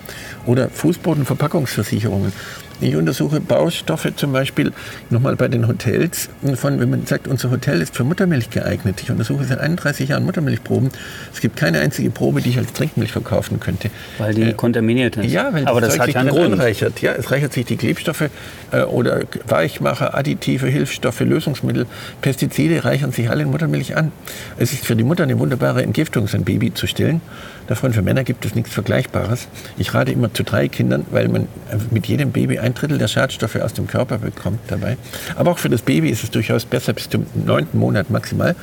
Oder 0.47 0.71
Fußbodenverpackungsversicherungen. 0.71 2.33
Ich 2.81 2.95
untersuche 2.95 3.41
Baustoffe 3.41 4.15
zum 4.15 4.33
Beispiel 4.33 4.73
nochmal 5.11 5.35
bei 5.35 5.49
den 5.49 5.67
Hotels, 5.67 6.29
von, 6.55 6.79
wenn 6.79 6.91
man 6.91 7.07
sagt, 7.07 7.27
unser 7.27 7.51
Hotel 7.51 7.83
ist 7.83 7.97
für 7.97 8.05
Muttermilch 8.05 8.51
geeignet. 8.51 9.01
Ich 9.03 9.11
untersuche 9.11 9.45
seit 9.45 9.59
31 9.59 10.11
Jahren 10.11 10.25
Muttermilchproben. 10.25 10.91
Es 11.33 11.41
gibt 11.41 11.57
keine 11.57 11.81
einzige 11.81 12.11
Probe, 12.11 12.41
die 12.41 12.51
ich 12.51 12.59
als 12.59 12.73
Trinkmilch 12.73 13.11
verkaufen 13.11 13.59
könnte. 13.59 13.91
Weil 14.19 14.35
die 14.35 14.43
äh, 14.43 14.53
kontaminiert 14.53 15.17
ist. 15.17 15.33
Ja, 15.33 15.53
weil 15.53 15.67
Aber 15.67 15.81
das, 15.81 15.95
das 15.97 16.01
hat 16.01 16.15
ja 16.15 16.21
einen 16.21 16.31
Grund. 16.31 16.53
Anreichert. 16.53 17.03
Ja, 17.03 17.13
es 17.13 17.31
reichert 17.31 17.53
sich 17.53 17.67
die 17.67 17.77
Klebstoffe 17.77 18.31
äh, 18.71 18.83
oder 18.83 19.23
Weichmacher, 19.49 20.17
Additive, 20.17 20.69
Hilfsstoffe, 20.69 21.21
Lösungsmittel, 21.21 21.87
Pestizide 22.21 22.85
reichern 22.85 23.11
sich 23.11 23.29
alle 23.29 23.43
in 23.43 23.51
Muttermilch 23.51 23.97
an. 23.97 24.13
Es 24.57 24.73
ist 24.73 24.87
für 24.87 24.95
die 24.95 25.05
Mutter 25.05 25.25
eine 25.25 25.39
wunderbare 25.39 25.83
Entgiftung, 25.83 26.29
sein 26.29 26.45
Baby 26.45 26.73
zu 26.73 26.87
stillen. 26.87 27.21
Davon 27.69 27.93
für 27.93 28.03
Männer 28.03 28.25
gibt 28.25 28.45
es 28.45 28.55
nichts 28.55 28.73
Vergleichbares. 28.73 29.47
Ich 29.77 29.95
rate 29.95 30.11
immer 30.11 30.33
zu 30.33 30.43
drei 30.43 30.69
Kindern, 30.69 31.05
weil 31.11 31.29
man 31.29 31.47
mit 31.91 32.07
jedem 32.07 32.33
Baby 32.33 32.59
ein 32.59 32.75
Drittel 32.75 32.99
der 32.99 33.09
Schadstoffe 33.09 33.57
aus 33.57 33.75
dem 33.75 33.87
Körper 33.87 34.19
bekommt 34.19 34.61
dabei. 34.69 34.97
Aber 35.37 35.53
auch 35.53 35.59
für 35.59 35.69
das 35.69 35.83
Baby 35.83 36.09
ist 36.09 36.25
es 36.25 36.31
durchaus 36.31 36.65
besser 36.65 36.95
bis 36.95 37.09
zum 37.09 37.27
neunten 37.35 37.79
Monat 37.79 38.11
maximal 38.11 38.57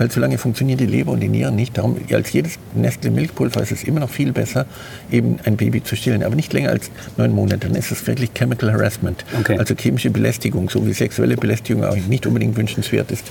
weil 0.00 0.10
so 0.10 0.18
lange 0.18 0.38
funktionieren 0.38 0.78
die 0.78 0.86
Leber 0.86 1.12
und 1.12 1.20
die 1.20 1.28
Nieren 1.28 1.54
nicht. 1.56 1.76
Darum, 1.76 1.98
als 2.10 2.32
jedes 2.32 2.58
Nestle 2.74 3.10
Milchpulver 3.10 3.60
ist 3.60 3.70
es 3.70 3.84
immer 3.84 4.00
noch 4.00 4.08
viel 4.08 4.32
besser, 4.32 4.64
eben 5.12 5.38
ein 5.44 5.58
Baby 5.58 5.84
zu 5.84 5.94
stillen. 5.94 6.22
Aber 6.22 6.34
nicht 6.34 6.54
länger 6.54 6.70
als 6.70 6.90
neun 7.18 7.32
Monate. 7.32 7.68
Dann 7.68 7.74
ist 7.74 7.92
es 7.92 8.06
wirklich 8.06 8.32
Chemical 8.32 8.72
Harassment. 8.72 9.26
Okay. 9.38 9.58
Also 9.58 9.74
chemische 9.74 10.08
Belästigung, 10.08 10.70
so 10.70 10.86
wie 10.86 10.94
sexuelle 10.94 11.36
Belästigung 11.36 11.84
auch 11.84 11.94
nicht 11.96 12.26
unbedingt 12.26 12.56
wünschenswert 12.56 13.10
ist. 13.10 13.26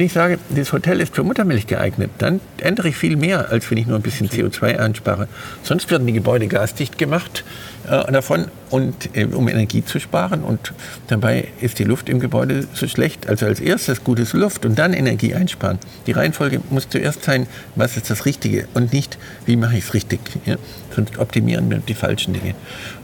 Wenn 0.00 0.06
ich 0.06 0.14
sage, 0.14 0.38
das 0.48 0.72
Hotel 0.72 0.98
ist 1.02 1.14
für 1.14 1.24
Muttermilch 1.24 1.66
geeignet, 1.66 2.10
dann 2.16 2.40
ändere 2.56 2.88
ich 2.88 2.96
viel 2.96 3.16
mehr, 3.16 3.50
als 3.50 3.70
wenn 3.70 3.76
ich 3.76 3.86
nur 3.86 3.96
ein 3.96 4.02
bisschen 4.02 4.30
CO2 4.30 4.78
anspare. 4.78 5.28
Sonst 5.62 5.90
werden 5.90 6.06
die 6.06 6.14
Gebäude 6.14 6.48
gasdicht 6.48 6.96
gemacht 6.96 7.44
äh, 7.86 8.10
davon, 8.10 8.46
und, 8.70 9.14
äh, 9.14 9.26
um 9.26 9.48
Energie 9.48 9.84
zu 9.84 10.00
sparen. 10.00 10.42
Und 10.42 10.72
dabei 11.08 11.48
ist 11.60 11.78
die 11.78 11.84
Luft 11.84 12.08
im 12.08 12.18
Gebäude 12.18 12.66
so 12.72 12.88
schlecht. 12.88 13.28
Also 13.28 13.44
als 13.44 13.60
erstes 13.60 14.02
gutes 14.02 14.32
Luft 14.32 14.64
und 14.64 14.78
dann 14.78 14.94
Energie 14.94 15.34
einsparen. 15.34 15.78
Die 16.06 16.12
Reihenfolge 16.12 16.62
muss 16.70 16.88
zuerst 16.88 17.24
sein, 17.24 17.46
was 17.74 17.98
ist 17.98 18.08
das 18.08 18.24
Richtige 18.24 18.68
und 18.72 18.94
nicht, 18.94 19.18
wie 19.44 19.56
mache 19.56 19.76
ich 19.76 19.84
es 19.84 19.92
richtig. 19.92 20.20
Ja? 20.46 20.56
Sonst 20.94 21.18
optimieren 21.18 21.70
wir 21.70 21.78
die 21.78 21.94
falschen 21.94 22.34
Dinge. 22.34 22.54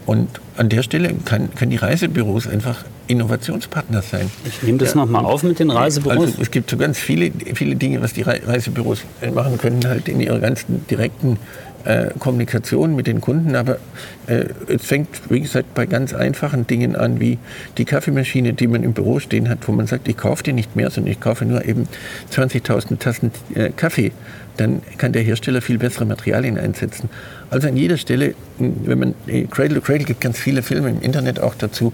Und 0.07 0.29
an 0.57 0.69
der 0.69 0.83
Stelle 0.83 1.15
kann, 1.25 1.55
können 1.55 1.71
die 1.71 1.77
Reisebüros 1.77 2.47
einfach 2.47 2.85
Innovationspartner 3.09 4.03
sein. 4.03 4.31
Ich 4.45 4.63
nehme 4.63 4.79
das 4.79 4.95
ja, 4.95 4.97
nochmal 4.97 5.25
auf 5.25 5.43
mit 5.43 5.59
den 5.59 5.71
Reisebüros. 5.71 6.27
Also 6.27 6.43
es 6.43 6.51
gibt 6.51 6.71
so 6.71 6.77
ganz 6.77 6.99
viele, 6.99 7.31
viele 7.55 7.77
Dinge, 7.77 8.03
was 8.03 8.13
die 8.13 8.23
Reisebüros 8.23 9.03
machen 9.35 9.59
können, 9.59 9.87
halt 9.87 10.09
in 10.09 10.21
ihrer 10.21 10.41
ganzen 10.41 10.87
direkten 10.89 11.39
äh, 11.87 12.11
Kommunikation 12.19 12.95
mit 12.97 13.07
den 13.07 13.21
Kunden. 13.21 13.55
Aber 13.55 13.79
äh, 14.27 14.47
es 14.69 14.85
fängt, 14.85 15.09
wie 15.31 15.41
gesagt, 15.41 15.75
bei 15.75 15.87
ganz 15.87 16.13
einfachen 16.13 16.67
Dingen 16.67 16.97
an, 16.97 17.21
wie 17.21 17.39
die 17.79 17.85
Kaffeemaschine, 17.85 18.53
die 18.53 18.67
man 18.67 18.83
im 18.83 18.93
Büro 18.93 19.21
stehen 19.21 19.49
hat, 19.49 19.67
wo 19.69 19.73
man 19.73 19.87
sagt, 19.87 20.09
ich 20.09 20.17
kaufe 20.17 20.43
die 20.43 20.53
nicht 20.53 20.77
mehr, 20.77 20.91
sondern 20.91 21.13
ich 21.13 21.21
kaufe 21.21 21.45
nur 21.45 21.65
eben 21.65 21.89
20.000 22.33 22.99
Tassen 22.99 23.31
äh, 23.55 23.71
Kaffee. 23.71 24.13
Dann 24.57 24.83
kann 24.99 25.13
der 25.13 25.23
Hersteller 25.23 25.61
viel 25.61 25.79
bessere 25.79 26.07
Materialien 26.07 26.59
einsetzen. 26.59 27.11
Also 27.51 27.69
an 27.69 27.77
jeder 27.77 27.97
Stelle, 27.99 28.35
wenn 28.59 28.99
man 28.99 29.15
äh, 29.27 29.45
Cradle 29.45 29.77
to 29.77 29.81
Cradle 29.81 30.05
gibt 30.05 30.21
ganz 30.21 30.39
viele 30.39 30.63
Filme 30.63 30.89
im 30.89 31.01
Internet 31.01 31.41
auch 31.41 31.55
dazu, 31.55 31.93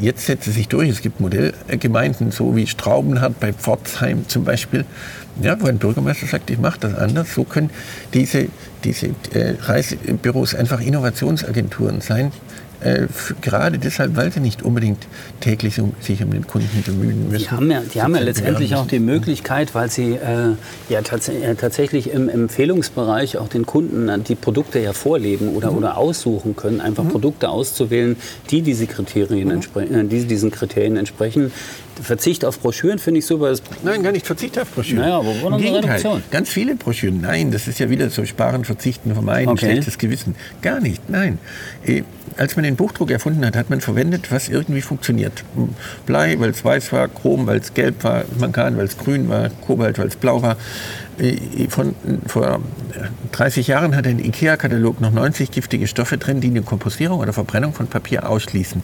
jetzt 0.00 0.26
setzt 0.26 0.48
es 0.48 0.54
sich 0.54 0.68
durch. 0.68 0.88
Es 0.88 1.00
gibt 1.00 1.20
Modellgemeinden, 1.20 2.30
so 2.30 2.56
wie 2.56 2.66
Straubenhardt 2.66 3.38
bei 3.38 3.52
Pforzheim 3.52 4.28
zum 4.28 4.44
Beispiel, 4.44 4.84
ja, 5.40 5.60
wo 5.60 5.66
ein 5.66 5.78
Bürgermeister 5.78 6.26
sagt, 6.26 6.50
ich 6.50 6.58
mache 6.58 6.80
das 6.80 6.94
anders. 6.94 7.32
So 7.34 7.44
können 7.44 7.70
diese, 8.14 8.48
diese 8.84 9.08
äh, 9.32 9.54
Reisebüros 9.60 10.54
einfach 10.54 10.80
Innovationsagenturen 10.80 12.00
sein, 12.00 12.32
äh, 12.80 13.06
gerade 13.40 13.78
deshalb, 13.78 14.16
weil 14.16 14.32
sie 14.32 14.40
nicht 14.40 14.62
unbedingt 14.62 15.06
täglich 15.40 15.80
um, 15.80 15.94
sich 16.00 16.22
um 16.22 16.30
den 16.30 16.46
Kunden 16.46 16.82
bemühen 16.84 17.28
müssen. 17.28 17.38
Die 17.38 17.50
haben 17.50 17.70
ja, 17.70 17.82
die 17.82 18.02
haben 18.02 18.14
ja 18.14 18.22
letztendlich 18.22 18.74
auch 18.76 18.86
die 18.86 19.00
Möglichkeit, 19.00 19.74
weil 19.74 19.90
sie 19.90 20.12
äh, 20.12 20.54
ja 20.88 21.02
tats 21.02 21.28
äh, 21.28 21.54
tatsächlich 21.54 22.10
im 22.10 22.28
Empfehlungsbereich 22.28 23.38
auch 23.38 23.48
den 23.48 23.66
Kunden 23.66 24.24
die 24.24 24.34
Produkte 24.34 24.78
ja 24.78 24.92
vorleben 24.92 25.54
oder, 25.54 25.72
mhm. 25.72 25.78
oder 25.78 25.98
aussuchen 25.98 26.54
können, 26.56 26.80
einfach 26.80 27.04
mhm. 27.04 27.10
Produkte 27.10 27.48
auszuwählen, 27.48 28.16
die, 28.50 28.62
diese 28.62 28.86
Kriterien 28.86 29.48
mhm. 29.48 29.80
äh, 29.80 30.04
die 30.04 30.24
diesen 30.26 30.50
Kriterien 30.50 30.96
entsprechen. 30.96 31.52
Verzicht 32.02 32.44
auf 32.44 32.60
Broschüren 32.60 32.98
finde 32.98 33.18
ich 33.18 33.26
super. 33.26 33.54
Nein, 33.82 34.02
gar 34.02 34.12
nicht 34.12 34.26
Verzicht 34.26 34.58
auf 34.58 34.70
Broschüren. 34.70 35.02
Naja, 35.02 35.18
aber 35.18 35.34
wo 35.42 35.48
Reduktion? 35.48 36.22
Ganz 36.30 36.48
viele 36.48 36.74
Broschüren. 36.76 37.20
Nein, 37.20 37.50
das 37.50 37.68
ist 37.68 37.78
ja 37.78 37.90
wieder 37.90 38.10
so 38.10 38.24
Sparen, 38.24 38.64
Verzichten, 38.64 39.12
Vermeiden, 39.12 39.50
okay. 39.50 39.66
schlechtes 39.72 39.98
Gewissen. 39.98 40.34
Gar 40.62 40.80
nicht, 40.80 41.08
nein. 41.08 41.38
Äh, 41.84 42.02
als 42.36 42.56
man 42.56 42.64
den 42.64 42.76
Buchdruck 42.76 43.10
erfunden 43.10 43.44
hat, 43.44 43.56
hat 43.56 43.68
man 43.68 43.80
verwendet, 43.80 44.30
was 44.30 44.48
irgendwie 44.48 44.80
funktioniert. 44.80 45.44
Blei, 46.06 46.38
weil 46.38 46.50
es 46.50 46.64
weiß 46.64 46.92
war, 46.92 47.08
Chrom, 47.08 47.46
weil 47.46 47.58
es 47.58 47.74
gelb 47.74 48.04
war, 48.04 48.24
Mangan, 48.38 48.76
weil 48.76 48.86
es 48.86 48.96
grün 48.96 49.28
war, 49.28 49.50
Kobalt, 49.66 49.98
weil 49.98 50.06
es 50.06 50.16
blau 50.16 50.40
war. 50.42 50.56
Von, 51.68 51.96
vor 52.26 52.60
30 53.32 53.66
Jahren 53.66 53.96
hat 53.96 54.06
ein 54.06 54.20
IKEA-Katalog 54.20 55.00
noch 55.00 55.10
90 55.10 55.50
giftige 55.50 55.88
Stoffe 55.88 56.16
drin, 56.16 56.40
die 56.40 56.48
eine 56.48 56.62
Kompostierung 56.62 57.18
oder 57.18 57.32
Verbrennung 57.32 57.72
von 57.72 57.88
Papier 57.88 58.28
ausschließen. 58.28 58.82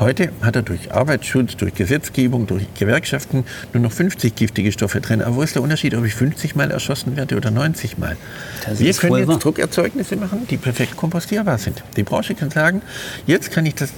Heute 0.00 0.32
hat 0.40 0.56
er 0.56 0.62
durch 0.62 0.92
Arbeitsschutz, 0.92 1.56
durch 1.56 1.74
Gesetzgebung, 1.74 2.46
durch 2.46 2.64
Gewerkschaften 2.72 3.44
nur 3.74 3.82
noch 3.82 3.92
50 3.92 4.34
giftige 4.34 4.72
Stoffe 4.72 5.02
drin. 5.02 5.20
Aber 5.20 5.36
wo 5.36 5.42
ist 5.42 5.56
der 5.56 5.62
Unterschied, 5.62 5.94
ob 5.94 6.06
ich 6.06 6.14
50 6.14 6.56
Mal 6.56 6.70
erschossen 6.70 7.16
werde 7.16 7.36
oder 7.36 7.50
90 7.50 7.98
Mal? 7.98 8.16
Das 8.64 8.80
Wir 8.80 8.94
können 8.94 9.28
jetzt 9.28 9.44
Druckerzeugnisse 9.44 10.16
machen, 10.16 10.46
die 10.48 10.56
perfekt 10.56 10.96
kompostierbar 10.96 11.58
sind. 11.58 11.84
Die 11.96 12.02
Branche 12.02 12.34
kann 12.34 12.50
sagen, 12.50 12.80
jetzt 13.26 13.50
kann 13.50 13.66
ich 13.66 13.74
das 13.74 13.92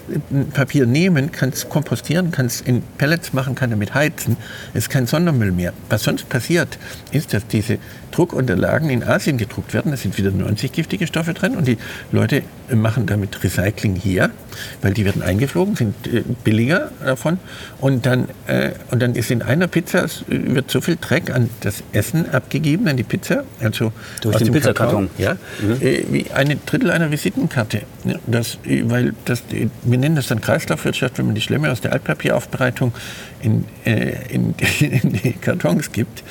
Papier 0.53 0.87
nehmen, 0.87 1.31
kann 1.31 1.51
es 1.51 1.69
kompostieren, 1.69 2.33
kann 2.33 2.47
es 2.47 2.61
in 2.63 2.83
Pellets 2.99 3.33
machen, 3.33 3.55
kann 3.55 3.71
damit 3.71 3.95
heizen. 3.95 4.37
Es 4.75 4.85
ist 4.85 4.91
kein 4.91 5.07
Sondermüll 5.07 5.53
mehr. 5.53 5.73
Was 5.89 6.03
sonst 6.03 6.29
passiert, 6.29 6.79
ist, 7.13 7.33
dass 7.33 7.47
diese 7.47 7.79
Druckunterlagen 8.11 8.91
in 8.91 9.05
Asien 9.05 9.39
gedruckt 9.39 9.73
werden. 9.73 9.93
Da 9.93 9.97
sind 9.97 10.19
wieder 10.19 10.33
90 10.33 10.73
giftige 10.73 11.07
Stoffe 11.07 11.33
drin 11.33 11.57
und 11.57 11.69
die 11.69 11.79
Leute 12.11 12.43
machen 12.73 13.07
damit 13.07 13.43
Recycling 13.43 13.95
hier, 13.95 14.31
weil 14.83 14.95
die 14.95 15.05
werden 15.05 15.23
eingeflogen, 15.23 15.77
sind 15.77 15.92
äh, 16.07 16.23
billiger 16.45 16.91
davon 17.05 17.39
und 17.81 18.07
dann, 18.07 18.29
äh, 18.47 18.73
und 18.91 19.01
dann 19.01 19.15
ist 19.15 19.31
in 19.31 19.43
einer 19.43 19.67
Pizza 19.67 20.07
wird 20.27 20.71
so 20.71 20.81
viel 20.81 20.97
Dreck 21.01 21.31
an 21.35 21.51
das 21.61 21.83
Essen 21.93 22.29
abgegeben, 22.31 22.89
an 22.89 22.97
die 22.97 23.03
Pizza, 23.03 23.45
also 23.61 23.93
durch 24.21 24.37
den 24.39 24.53
Pizzakarton, 24.53 25.11
ja, 25.19 25.37
mhm. 25.61 25.81
äh, 25.81 26.05
wie 26.11 26.31
eine 26.33 26.57
Drittel 26.57 26.91
einer 26.91 27.11
Visitenkarte. 27.11 27.83
Das, 28.27 28.59
weil 28.65 29.15
das, 29.25 29.45
wir 29.83 29.99
nennen 29.99 30.17
das 30.17 30.27
dann 30.27 30.41
Kreislaufwirtschaft, 30.41 31.19
wenn 31.19 31.27
man 31.27 31.35
die 31.35 31.41
Schlemme 31.41 31.71
aus 31.71 31.81
der 31.81 31.93
Altpapieraufbereitung 31.93 32.93
in, 33.43 33.65
äh, 33.85 34.15
in, 34.29 34.55
in, 34.81 35.13
die 35.13 35.33
Kartons 35.33 35.93
gibt. 35.93 36.23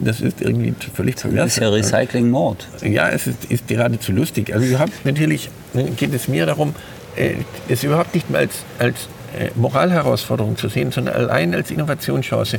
Das 0.00 0.20
ist 0.20 0.40
irgendwie 0.40 0.74
völlig 0.94 1.16
pervers. 1.16 1.36
Das 1.36 1.52
ist 1.56 1.62
ja 1.62 1.68
Recycling-Mord. 1.68 2.68
Ja, 2.82 3.08
es 3.10 3.26
ist, 3.26 3.44
ist 3.48 3.68
geradezu 3.68 4.12
lustig. 4.12 4.54
Also 4.54 4.66
überhaupt 4.66 5.04
natürlich 5.04 5.50
geht 5.96 6.14
es 6.14 6.28
mir 6.28 6.46
darum, 6.46 6.74
äh, 7.16 7.34
es 7.68 7.84
überhaupt 7.84 8.14
nicht 8.14 8.30
mehr 8.30 8.40
als, 8.40 8.64
als 8.78 9.08
äh, 9.38 9.50
Moralherausforderung 9.54 10.56
zu 10.56 10.68
sehen, 10.68 10.90
sondern 10.90 11.14
allein 11.14 11.54
als 11.54 11.70
Innovationschance. 11.70 12.58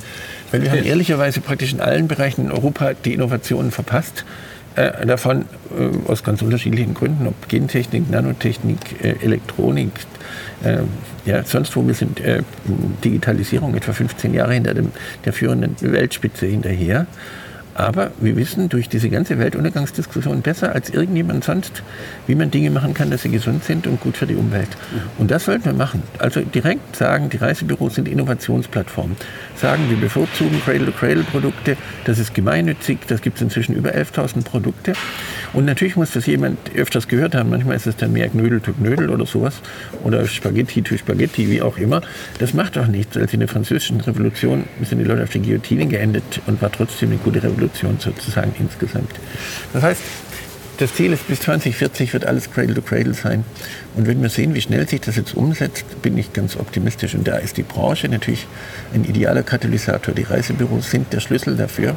Weil 0.52 0.62
wir 0.62 0.72
haben 0.72 0.84
ehrlicherweise 0.84 1.42
praktisch 1.42 1.74
in 1.74 1.82
allen 1.82 2.08
Bereichen 2.08 2.46
in 2.46 2.52
Europa 2.52 2.94
die 2.94 3.14
Innovationen 3.14 3.72
verpasst. 3.72 4.26
Äh, 4.76 5.06
davon 5.06 5.46
äh, 5.78 6.10
aus 6.10 6.24
ganz 6.24 6.42
unterschiedlichen 6.42 6.94
Gründen, 6.94 7.28
ob 7.28 7.50
Gentechnik, 7.50 8.10
Nanotechnik, 8.10 9.04
äh, 9.04 9.16
Elektronik, 9.24 9.92
äh, 10.64 10.78
ja, 11.26 11.44
sonst 11.44 11.76
wo 11.76 11.86
wir 11.86 11.94
sind 11.94 12.22
Digitalisierung 13.04 13.76
etwa 13.76 13.92
15 13.92 14.34
Jahre 14.34 14.54
hinter 14.54 14.74
dem, 14.74 14.92
der 15.26 15.34
führenden 15.34 15.76
Weltspitze 15.82 16.46
hinterher. 16.46 17.08
Aber 17.80 18.12
wir 18.20 18.36
wissen 18.36 18.68
durch 18.68 18.90
diese 18.90 19.10
ganze 19.10 19.40
Weltuntergangsdiskussion 19.40 20.42
besser 20.42 20.76
als 20.76 20.90
irgendjemand 20.90 21.46
sonst, 21.46 21.82
wie 22.28 22.36
man 22.36 22.52
Dinge 22.52 22.72
machen 22.72 22.94
kann, 22.94 23.10
dass 23.10 23.22
sie 23.22 23.30
gesund 23.30 23.64
sind 23.64 23.88
und 23.88 24.02
gut 24.02 24.18
für 24.18 24.28
die 24.28 24.36
Umwelt. 24.36 24.68
Und 25.18 25.32
das 25.32 25.46
sollten 25.46 25.64
wir 25.64 25.72
machen. 25.72 26.04
Also 26.18 26.42
direkt 26.42 26.98
sagen, 26.98 27.30
die 27.30 27.38
Reisebüros 27.38 27.96
sind 27.96 28.10
Innovationsplattformen. 28.10 29.16
Sagen, 29.56 29.90
wir 29.90 29.96
bevorzugen 29.96 30.62
Cradle-to-Cradle-Produkte, 30.62 31.78
das 32.04 32.20
ist 32.20 32.34
gemeinnützig, 32.36 33.00
das 33.08 33.22
gibt 33.22 33.38
es 33.38 33.44
inzwischen 33.44 33.76
über 33.76 33.92
11.000 33.92 34.44
Produkte. 34.44 34.92
Und 35.54 35.64
natürlich 35.64 35.96
muss 35.96 36.12
das 36.12 36.26
jemand 36.26 36.58
öfters 36.76 37.08
gehört 37.08 37.34
haben. 37.34 37.50
Manchmal 37.50 37.78
ist 37.78 37.88
es 37.88 37.96
dann 37.96 38.12
mehr 38.12 38.28
Knödel 38.28 38.60
to 38.60 38.74
Knödel 38.74 39.10
oder 39.10 39.26
sowas. 39.26 39.62
Oder 40.04 40.28
Spaghetti 40.28 40.82
to 40.82 40.98
Spaghetti, 40.98 41.50
wie 41.50 41.62
auch 41.62 41.78
immer. 41.78 42.02
Das 42.40 42.54
macht 42.54 42.76
doch 42.76 42.88
nichts. 42.88 43.16
Als 43.16 43.34
in 43.34 43.40
der 43.40 43.48
französischen 43.48 44.02
Revolution 44.02 44.66
sind 44.84 45.00
die 45.00 45.06
Leute 45.06 45.24
auf 45.24 45.30
den 45.30 45.44
Guillotinen 45.44 45.88
geendet 45.88 46.42
und 46.46 46.62
war 46.62 46.74
trotzdem 46.74 47.12
eine 47.12 47.20
gute 47.20 47.42
Revolution. 47.42 47.69
Revolution 47.70 47.98
sozusagen 48.00 48.54
insgesamt. 48.60 49.12
Das 49.74 49.84
heißt, 49.84 50.02
das 50.80 50.94
Ziel 50.94 51.12
ist, 51.12 51.28
bis 51.28 51.42
2040 51.42 52.14
wird 52.14 52.26
alles 52.26 52.52
Cradle 52.52 52.74
to 52.74 52.82
Cradle 52.82 53.14
sein. 53.14 53.44
Und 53.98 54.08
wenn 54.08 54.22
wir 54.22 54.30
sehen, 54.30 54.54
wie 54.54 54.62
schnell 54.62 54.88
sich 54.88 55.02
das 55.02 55.18
jetzt 55.18 55.36
umsetzt, 55.36 56.02
bin 56.02 56.18
ich 56.18 56.32
ganz 56.32 56.56
optimistisch. 56.56 57.16
Und 57.16 57.28
da 57.28 57.36
ist 57.36 57.58
die 57.58 57.64
Branche 57.64 58.08
natürlich 58.08 58.48
ein 58.94 59.04
idealer 59.04 59.44
Katalysator. 59.44 60.14
Die 60.14 60.24
Reisebüros 60.24 60.90
sind 60.90 61.12
der 61.12 61.20
Schlüssel 61.20 61.58
dafür, 61.58 61.96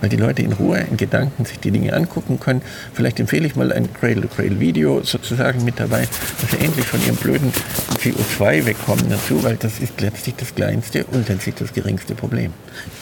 weil 0.00 0.08
die 0.08 0.16
Leute 0.16 0.42
in 0.42 0.52
Ruhe, 0.52 0.84
in 0.90 0.96
Gedanken 0.96 1.44
sich 1.44 1.60
die 1.60 1.70
Dinge 1.70 1.92
angucken 1.94 2.40
können. 2.40 2.60
Vielleicht 2.92 3.20
empfehle 3.20 3.46
ich 3.46 3.54
mal 3.54 3.72
ein 3.72 3.92
Cradle-to-Cradle-Video 3.92 5.02
sozusagen 5.04 5.64
mit 5.64 5.78
dabei, 5.78 6.08
dass 6.40 6.50
sie 6.50 6.58
endlich 6.58 6.86
von 6.86 7.00
ihrem 7.04 7.16
blöden 7.16 7.52
CO2 7.98 8.66
wegkommen 8.66 9.08
dazu, 9.10 9.44
weil 9.44 9.56
das 9.56 9.78
ist 9.78 10.00
letztlich 10.00 10.34
das 10.34 10.52
kleinste 10.52 11.04
und 11.04 11.28
letztlich 11.28 11.54
das 11.54 11.72
geringste 11.72 12.16
Problem. 12.16 12.52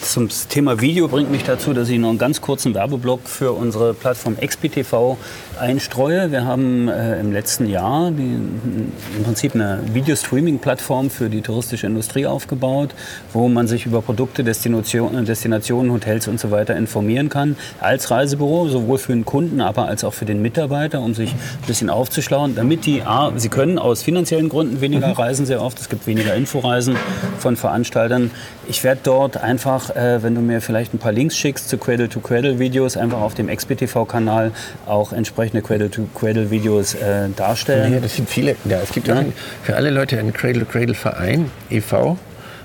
Zum 0.01 0.29
Thema 0.49 0.79
Video 0.79 1.07
bringt 1.07 1.31
mich 1.31 1.43
dazu, 1.43 1.73
dass 1.73 1.89
ich 1.89 1.97
noch 1.97 2.09
einen 2.09 2.19
ganz 2.19 2.39
kurzen 2.39 2.75
Werbeblock 2.75 3.27
für 3.27 3.53
unsere 3.53 3.95
Plattform 3.95 4.37
XPTV 4.37 5.17
einstreue. 5.59 6.31
Wir 6.31 6.45
haben 6.45 6.87
äh, 6.87 7.19
im 7.19 7.31
letzten 7.31 7.67
Jahr 7.67 8.11
die, 8.11 8.23
im 8.23 9.23
Prinzip 9.23 9.55
eine 9.55 9.79
Videostreaming-Plattform 9.93 11.09
für 11.09 11.29
die 11.29 11.41
touristische 11.41 11.87
Industrie 11.87 12.25
aufgebaut, 12.25 12.89
wo 13.33 13.47
man 13.47 13.67
sich 13.67 13.85
über 13.85 14.01
Produkte, 14.01 14.43
Destinationen, 14.43 15.25
Destinationen, 15.25 15.91
Hotels 15.91 16.27
und 16.27 16.39
so 16.39 16.51
weiter 16.51 16.75
informieren 16.75 17.29
kann. 17.29 17.55
Als 17.79 18.11
Reisebüro, 18.11 18.67
sowohl 18.67 18.97
für 18.97 19.13
den 19.13 19.25
Kunden, 19.25 19.61
aber 19.61 19.87
als 19.87 20.03
auch 20.03 20.13
für 20.13 20.25
den 20.25 20.41
Mitarbeiter, 20.41 21.01
um 21.01 21.13
sich 21.13 21.31
ein 21.31 21.67
bisschen 21.67 21.89
aufzuschlauen, 21.89 22.55
damit 22.55 22.85
die, 22.85 23.03
A, 23.03 23.31
sie 23.35 23.49
können 23.49 23.77
aus 23.79 24.03
finanziellen 24.03 24.49
Gründen 24.49 24.81
weniger 24.81 25.07
mhm. 25.07 25.13
reisen 25.13 25.45
sehr 25.45 25.61
oft. 25.61 25.79
Es 25.79 25.89
gibt 25.89 26.07
weniger 26.07 26.35
Inforeisen 26.35 26.95
von 27.39 27.55
Veranstaltern. 27.55 28.31
Ich 28.67 28.83
werde 28.83 29.01
dort 29.03 29.37
einfach, 29.37 29.95
äh, 29.95 30.23
wenn 30.23 30.35
du 30.35 30.41
mir 30.41 30.61
vielleicht 30.61 30.93
ein 30.93 30.99
paar 30.99 31.11
Links 31.11 31.37
schickst 31.37 31.69
zu 31.69 31.77
Cradle-to-Cradle-Videos, 31.77 32.97
einfach 32.97 33.21
auf 33.21 33.33
dem 33.33 33.47
XPTV-Kanal 33.47 34.51
auch 34.85 35.12
entsprechende 35.13 35.61
Cradle-to-Cradle-Videos 35.61 36.95
äh, 36.95 37.29
darstellen. 37.35 37.93
Ja, 37.93 37.99
das 37.99 38.15
sind 38.15 38.29
viele. 38.29 38.55
Ja, 38.65 38.79
es 38.81 38.91
gibt 38.91 39.07
ja. 39.07 39.19
auch 39.19 39.23
für 39.63 39.75
alle 39.75 39.89
Leute 39.89 40.19
einen 40.19 40.33
Cradle-to-Cradle-Verein, 40.33 41.51
e.V., 41.69 42.17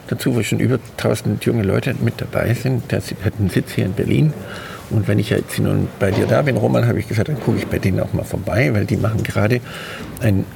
dazu, 0.09 0.35
wo 0.35 0.43
schon 0.43 0.59
über 0.59 0.79
1000 0.97 1.45
junge 1.45 1.63
Leute 1.63 1.95
mit 2.01 2.15
dabei 2.21 2.55
sind. 2.55 2.91
Der 2.91 3.01
hat 3.01 3.35
einen 3.39 3.51
Sitz 3.51 3.73
hier 3.73 3.85
in 3.85 3.93
Berlin. 3.93 4.33
Und 4.91 5.07
wenn 5.07 5.19
ich 5.19 5.31
jetzt 5.31 5.59
nun 5.59 5.89
bei 5.99 6.11
dir 6.11 6.27
da 6.27 6.43
bin, 6.43 6.57
Roman, 6.57 6.87
habe 6.87 6.99
ich 6.99 7.09
gesagt, 7.09 7.29
dann 7.29 7.39
gucke 7.41 7.59
ich 7.59 7.67
bei 7.67 7.79
denen 7.79 8.01
auch 8.01 8.13
mal 8.15 8.25
vorbei, 8.25 8.73
weil 8.73 8.87
die 8.87 8.97
machen 8.97 9.23
gerade 9.23 9.61
ein 10.21 10.47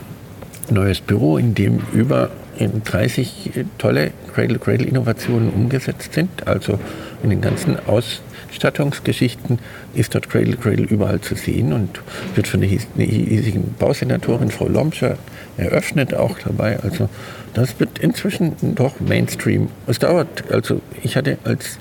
neues 0.71 1.01
Büro, 1.01 1.37
in 1.37 1.55
dem 1.55 1.81
über 1.93 2.31
30 2.59 3.67
tolle 3.79 4.13
Cradle-Cradle-Innovationen 4.35 5.51
umgesetzt 5.51 6.15
sind. 6.15 6.47
Also 6.47 6.79
in 7.23 7.31
den 7.31 7.41
ganzen 7.41 7.79
Aus 7.87 8.21
Stattungsgeschichten 8.51 9.59
ist 9.95 10.15
dort 10.15 10.29
Cradle 10.29 10.57
Cradle 10.57 10.85
überall 10.85 11.21
zu 11.21 11.35
sehen 11.35 11.73
und 11.73 12.01
wird 12.35 12.47
von 12.47 12.61
der 12.61 12.69
hiesigen 12.69 13.75
Bausenatorin 13.79 14.51
Frau 14.51 14.69
Lomscher 14.69 15.17
eröffnet 15.57 16.15
auch 16.15 16.39
dabei. 16.39 16.79
Also 16.81 17.09
das 17.55 17.79
wird 17.81 17.99
inzwischen 17.99 18.55
doch 18.75 19.01
Mainstream. 19.01 19.69
Es 19.87 19.99
dauert, 19.99 20.51
also 20.51 20.81
ich 21.03 21.17
hatte 21.17 21.39
als 21.45 21.79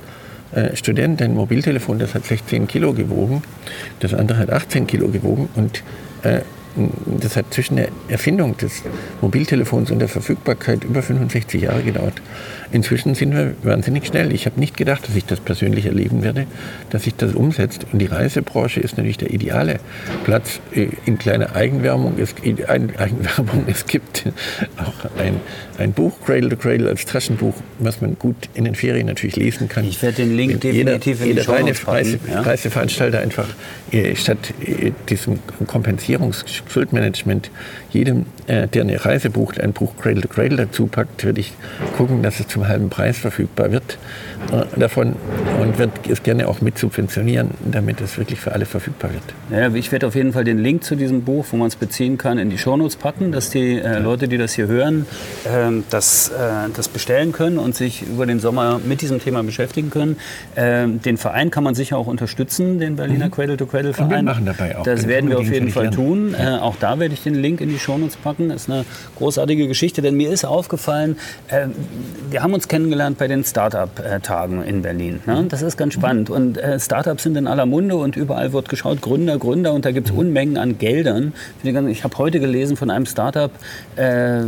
äh, 0.54 0.76
Student 0.76 1.22
ein 1.22 1.34
Mobiltelefon, 1.34 2.00
das 2.00 2.16
hat 2.16 2.26
16 2.26 2.68
Kilo 2.68 2.94
gewogen, 2.94 3.44
das 4.00 4.14
andere 4.14 4.38
hat 4.38 4.50
18 4.50 4.88
Kilo 4.88 5.10
gewogen 5.10 5.50
und 5.56 5.84
äh, 6.24 6.42
das 7.20 7.36
hat 7.36 7.54
zwischen 7.54 7.76
der 7.78 7.90
Erfindung 8.08 8.58
des 8.58 8.84
Mobiltelefons 9.22 9.92
und 9.92 10.00
der 10.00 10.08
Verfügbarkeit 10.08 10.84
über 10.84 11.02
65 11.02 11.62
Jahre 11.62 11.84
gedauert. 11.84 12.22
Inzwischen 12.72 13.16
sind 13.16 13.34
wir 13.34 13.54
wahnsinnig 13.64 14.08
schnell. 14.08 14.34
Ich 14.34 14.46
habe 14.46 14.60
nicht 14.60 14.78
gedacht, 14.78 15.08
dass 15.08 15.16
ich 15.16 15.26
das 15.26 15.42
persönlich 15.42 15.86
erleben 15.86 16.24
werde, 16.24 16.48
dass 16.90 17.04
sich 17.04 17.16
das 17.16 17.34
umsetzt. 17.34 17.86
Und 17.92 18.00
die 18.00 18.06
Reisebranche 18.06 18.80
ist 18.80 18.98
natürlich 18.98 19.18
der 19.18 19.32
ideale 19.32 19.80
Platz 20.24 20.62
äh, 20.74 20.88
in 21.06 21.18
kleiner 21.18 21.56
Eigenwerbung. 21.56 22.18
Es, 22.18 22.34
Eigenwerbung. 22.68 23.66
es 23.68 23.86
gibt 23.86 24.26
auch 24.78 25.20
ein, 25.20 25.36
ein 25.78 25.92
Buch, 25.92 26.14
Cradle 26.26 26.50
to 26.50 26.56
Cradle, 26.56 26.88
als 26.88 27.06
Taschenbuch, 27.06 27.56
was 27.80 28.00
man 28.00 28.18
gut 28.18 28.36
in 28.54 28.64
den 28.64 28.76
Ferien 28.76 29.08
natürlich 29.08 29.36
lesen 29.36 29.68
kann. 29.68 29.86
Ich 29.86 30.02
werde 30.02 30.18
den 30.18 30.38
Link 30.38 30.62
definitiv 30.62 31.20
jeder, 31.20 31.30
in 31.30 31.66
die 31.66 31.76
Show 31.76 31.92
Reise, 31.92 32.20
ja? 32.30 32.42
Reiseveranstalter 32.42 33.20
einfach 33.20 33.48
äh, 33.92 34.16
statt 34.16 34.54
äh, 34.66 34.92
diesem 35.10 35.40
Kompensierungsschuldmanagement 36.62 37.52
jedem, 37.92 38.26
äh, 38.52 38.68
der 38.68 38.82
eine 38.82 39.04
Reise 39.04 39.30
bucht, 39.30 39.60
ein 39.60 39.72
Buch 39.72 39.96
Cradle 39.96 40.22
to 40.22 40.28
Cradle 40.28 40.58
dazu 40.58 40.88
packt, 40.88 41.24
würde 41.24 41.40
ich 41.40 41.54
gucken, 41.96 42.22
dass 42.22 42.40
es 42.40 42.48
zum 42.48 42.68
halben 42.68 42.90
Preis 42.90 43.18
verfügbar 43.18 43.72
wird 43.72 43.98
äh, 44.52 44.80
davon 44.80 45.16
und 45.62 45.78
würde 45.78 45.94
es 46.10 46.22
gerne 46.24 46.48
auch 46.48 46.60
mit 46.60 46.78
subventionieren, 46.78 47.52
damit 47.64 48.02
es 48.02 48.18
wirklich 48.18 48.40
für 48.40 48.52
alle 48.52 48.66
verfügbar 48.66 49.12
wird. 49.14 49.24
Ja, 49.52 49.74
ich 49.74 49.92
werde 49.92 50.08
auf 50.08 50.16
jeden 50.16 50.34
Fall 50.34 50.44
den 50.44 50.60
Link 50.60 50.84
zu 50.84 50.96
diesem 50.96 51.22
Buch, 51.22 51.46
wo 51.52 51.58
man 51.58 51.68
es 51.68 51.78
beziehen 51.78 52.18
kann, 52.18 52.38
in 52.38 52.50
die 52.50 52.58
Shownotes 52.58 52.98
packen, 52.98 53.32
dass 53.32 53.52
die 53.52 53.80
äh, 53.80 54.00
Leute, 54.00 54.28
die 54.28 54.38
das 54.38 54.54
hier 54.54 54.68
hören, 54.68 55.06
ähm, 55.48 55.86
das, 55.90 56.30
äh, 56.30 56.70
das 56.76 56.90
bestellen 56.90 57.32
können 57.32 57.58
und 57.58 57.76
sich 57.76 58.02
über 58.02 58.26
den 58.26 58.40
Sommer 58.40 58.82
mit 58.84 59.02
diesem 59.02 59.22
Thema 59.22 59.44
beschäftigen 59.44 59.90
können. 59.90 60.18
Ähm, 60.58 61.02
den 61.02 61.18
Verein 61.18 61.52
kann 61.52 61.64
man 61.64 61.76
sicher 61.76 61.98
auch 61.98 62.08
unterstützen, 62.08 62.80
den 62.80 62.98
Berliner 62.98 63.28
mhm. 63.28 63.32
Cradle 63.32 63.58
to 63.58 63.66
Cradle 63.66 63.94
Verein. 63.94 64.10
Und 64.10 64.18
wir 64.18 64.24
machen 64.24 64.46
dabei 64.46 64.78
auch. 64.78 64.84
Das 64.84 65.08
werden 65.08 65.30
wir 65.30 65.40
auf 65.40 65.50
jeden 65.50 65.70
Fall 65.70 65.90
tun. 65.90 66.36
Ja. 66.38 66.58
Äh, 66.58 66.60
auch 66.60 66.76
da 66.78 67.00
werde 67.00 67.14
ich 67.14 67.24
den 67.24 67.36
Link 67.36 67.62
in 67.62 67.70
die 67.70 67.80
Shownotes 67.80 68.18
packen. 68.18 68.41
Das 68.50 68.64
ist 68.64 68.70
eine 68.70 68.86
großartige 69.18 69.68
Geschichte, 69.68 70.02
denn 70.02 70.16
mir 70.16 70.32
ist 70.32 70.46
aufgefallen, 70.46 71.18
äh, 71.48 71.68
wir 72.30 72.44
haben 72.44 72.54
uns 72.54 72.68
kennengelernt 72.68 73.18
bei 73.18 73.28
den 73.28 73.44
Startup-Tagen 73.44 74.64
in 74.64 74.82
Berlin. 74.82 75.20
Ne? 75.26 75.46
Das 75.50 75.62
ist 75.62 75.78
ganz 75.78 75.94
spannend. 75.94 76.30
Und 76.30 76.58
äh, 76.58 76.80
Startups 76.80 77.24
sind 77.24 77.38
in 77.38 77.48
aller 77.48 77.66
Munde 77.66 77.96
und 77.96 78.16
überall 78.16 78.54
wird 78.54 78.70
geschaut, 78.70 79.02
Gründer, 79.02 79.38
Gründer 79.38 79.74
und 79.74 79.86
da 79.86 79.92
gibt 79.92 80.10
es 80.10 80.16
Unmengen 80.16 80.58
an 80.58 80.78
Geldern. 80.78 81.34
Ich 81.64 82.04
habe 82.04 82.18
heute 82.18 82.40
gelesen 82.40 82.78
von 82.78 82.90
einem 82.90 83.06
Startup, 83.06 83.52
äh, 83.96 84.44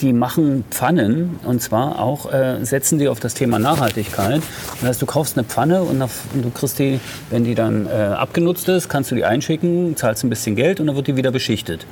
die 0.00 0.12
machen 0.12 0.64
Pfannen 0.70 1.38
und 1.44 1.60
zwar 1.60 2.00
auch 2.00 2.32
äh, 2.32 2.64
setzen 2.64 2.98
die 2.98 3.08
auf 3.08 3.20
das 3.20 3.34
Thema 3.34 3.58
Nachhaltigkeit. 3.58 4.42
Das 4.80 4.90
heißt, 4.90 5.02
du 5.02 5.06
kaufst 5.06 5.36
eine 5.36 5.44
Pfanne 5.44 5.82
und, 5.82 5.98
nach, 5.98 6.10
und 6.34 6.44
du 6.44 6.50
kriegst 6.50 6.78
die, 6.78 7.00
wenn 7.30 7.44
die 7.44 7.54
dann 7.54 7.86
äh, 7.86 7.90
abgenutzt 7.90 8.68
ist, 8.68 8.88
kannst 8.88 9.10
du 9.10 9.14
die 9.14 9.24
einschicken, 9.24 9.96
zahlst 9.96 10.24
ein 10.24 10.30
bisschen 10.30 10.56
Geld 10.56 10.80
und 10.80 10.86
dann 10.86 10.96
wird 10.96 11.06
die 11.08 11.16
wieder 11.16 11.30
beschichtet. 11.30 11.86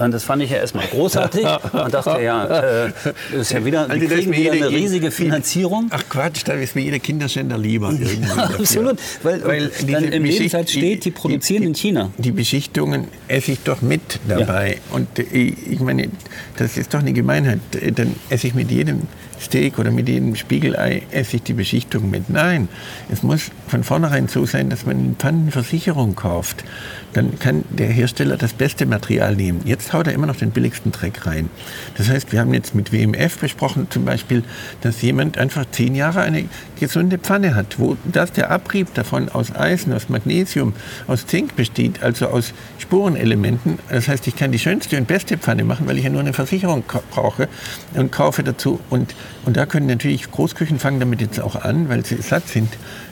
Und 0.00 0.12
das 0.12 0.24
fand 0.24 0.42
ich 0.42 0.50
ja 0.50 0.58
erstmal 0.58 0.86
großartig 0.86 1.44
und 1.72 1.94
dachte, 1.94 2.22
ja, 2.22 2.86
äh, 2.86 2.92
das 3.32 3.40
ist 3.42 3.52
ja 3.52 3.64
wieder, 3.64 3.88
also, 3.88 4.06
kriegen 4.06 4.32
wieder 4.32 4.52
eine 4.52 4.70
riesige 4.70 5.10
Finanzierung. 5.10 5.88
Ach 5.90 6.02
Quatsch, 6.08 6.42
da 6.44 6.54
ist 6.54 6.74
mir 6.74 6.82
jeder 6.82 6.98
Kinderschänder 6.98 7.58
lieber. 7.58 7.90
Ja, 8.20 8.44
absolut, 8.58 8.98
weil, 9.22 9.44
weil 9.44 9.70
dann 9.86 10.04
im 10.04 10.24
Lebenszeit 10.24 10.68
steht, 10.68 11.04
die 11.04 11.10
produzieren 11.10 11.62
die, 11.62 11.68
in 11.68 11.74
China. 11.74 12.10
Die 12.18 12.32
Beschichtungen 12.32 13.08
esse 13.28 13.52
ich 13.52 13.60
doch 13.60 13.82
mit 13.82 14.18
dabei. 14.28 14.72
Ja. 14.72 14.96
Und 14.96 15.18
ich 15.18 15.80
meine, 15.80 16.08
das 16.56 16.76
ist 16.76 16.92
doch 16.92 17.00
eine 17.00 17.12
Gemeinheit. 17.12 17.60
Dann 17.94 18.14
esse 18.28 18.48
ich 18.48 18.54
mit 18.54 18.70
jedem 18.70 19.02
Steak 19.40 19.78
oder 19.78 19.90
mit 19.90 20.08
jedem 20.08 20.36
Spiegelei 20.36 21.02
esse 21.10 21.36
ich 21.36 21.42
die 21.42 21.54
Beschichtung 21.54 22.10
mit. 22.10 22.28
Nein, 22.28 22.68
es 23.10 23.22
muss 23.22 23.50
von 23.68 23.82
vornherein 23.84 24.28
so 24.28 24.44
sein, 24.46 24.68
dass 24.68 24.84
man 24.84 24.98
eine 24.98 25.14
Pannenversicherung 25.16 26.14
kauft. 26.14 26.64
Dann 27.12 27.38
kann 27.38 27.64
der 27.70 27.88
Hersteller 27.88 28.36
das 28.36 28.52
beste 28.52 28.86
Material 28.86 29.34
nehmen. 29.34 29.62
Jetzt 29.64 29.92
haut 29.92 30.06
er 30.06 30.12
immer 30.12 30.26
noch 30.26 30.36
den 30.36 30.50
billigsten 30.50 30.92
Dreck 30.92 31.26
rein. 31.26 31.50
Das 31.96 32.08
heißt, 32.08 32.32
wir 32.32 32.40
haben 32.40 32.54
jetzt 32.54 32.74
mit 32.74 32.92
WMF 32.92 33.38
besprochen 33.38 33.88
zum 33.90 34.04
Beispiel, 34.04 34.44
dass 34.82 35.02
jemand 35.02 35.38
einfach 35.38 35.64
zehn 35.72 35.94
Jahre 35.94 36.20
eine 36.20 36.44
gesunde 36.78 37.18
Pfanne 37.18 37.54
hat, 37.54 37.78
wo 37.78 37.96
das 38.04 38.32
der 38.32 38.50
Abrieb 38.50 38.94
davon 38.94 39.28
aus 39.28 39.54
Eisen, 39.54 39.92
aus 39.92 40.08
Magnesium, 40.08 40.74
aus 41.08 41.26
Zink 41.26 41.56
besteht, 41.56 42.02
also 42.02 42.28
aus 42.28 42.52
Spurenelementen. 42.78 43.78
Das 43.88 44.06
heißt, 44.06 44.26
ich 44.26 44.36
kann 44.36 44.52
die 44.52 44.58
schönste 44.58 44.96
und 44.96 45.06
beste 45.06 45.36
Pfanne 45.38 45.64
machen, 45.64 45.88
weil 45.88 45.98
ich 45.98 46.04
ja 46.04 46.10
nur 46.10 46.20
eine 46.20 46.32
Versicherung 46.32 46.84
brauche 47.10 47.48
und 47.94 48.12
kaufe 48.12 48.42
dazu 48.42 48.80
und 48.90 49.14
und 49.46 49.56
da 49.56 49.66
können 49.66 49.86
natürlich 49.86 50.30
Großküchen 50.30 50.78
fangen 50.78 51.00
damit 51.00 51.20
jetzt 51.20 51.40
auch 51.40 51.56
an, 51.56 51.88
weil 51.88 52.04
sie 52.04 52.16
satt 52.16 52.48
sind. 52.48 52.68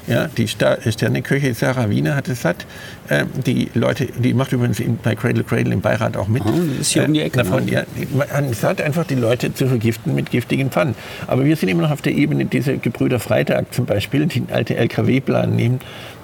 Ja, 0.06 0.26
die 0.26 0.48
Sterneköche 0.48 1.52
Sarah 1.52 1.90
Wiener 1.90 2.16
hat 2.16 2.28
es 2.28 2.42
satt. 2.42 2.64
Äh, 3.08 3.24
die 3.46 3.70
Leute, 3.74 4.06
die 4.06 4.32
macht 4.32 4.52
übrigens 4.52 4.82
bei 5.02 5.14
Cradle 5.14 5.44
Cradle 5.44 5.72
im 5.74 5.80
Beirat 5.80 6.16
auch 6.16 6.28
mit. 6.28 6.42
Oh, 6.46 6.80
ist 6.80 6.92
hier 6.92 7.04
um 7.04 7.12
die 7.12 7.20
Ecke. 7.20 7.38
Davon, 7.38 7.66
ne? 7.66 7.72
ja, 7.72 7.82
man 8.30 8.52
satt 8.54 8.80
einfach 8.80 9.06
die 9.06 9.16
Leute 9.16 9.52
zu 9.52 9.66
vergiften 9.68 10.14
mit 10.14 10.30
giftigen 10.30 10.70
Pfannen. 10.70 10.94
Aber 11.26 11.44
wir 11.44 11.56
sind 11.56 11.68
immer 11.68 11.82
noch 11.82 11.90
auf 11.90 12.02
der 12.02 12.14
Ebene 12.14 12.46
dieser 12.46 12.76
Gebrüder 12.76 13.20
Freitag 13.20 13.74
zum 13.74 13.84
Beispiel, 13.84 14.26
die 14.26 14.44
alte 14.50 14.76
LKW-Plan 14.76 15.54
nehmen 15.54 15.80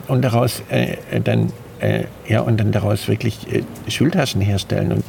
und 0.08 0.22
daraus 0.22 0.62
äh, 0.70 0.96
dann 1.22 1.52
äh, 1.80 2.04
ja, 2.26 2.40
und 2.40 2.58
dann 2.58 2.72
daraus 2.72 3.08
wirklich 3.08 3.38
äh, 3.52 3.90
Schultaschen 3.90 4.40
herstellen. 4.40 4.92
Und 4.92 5.04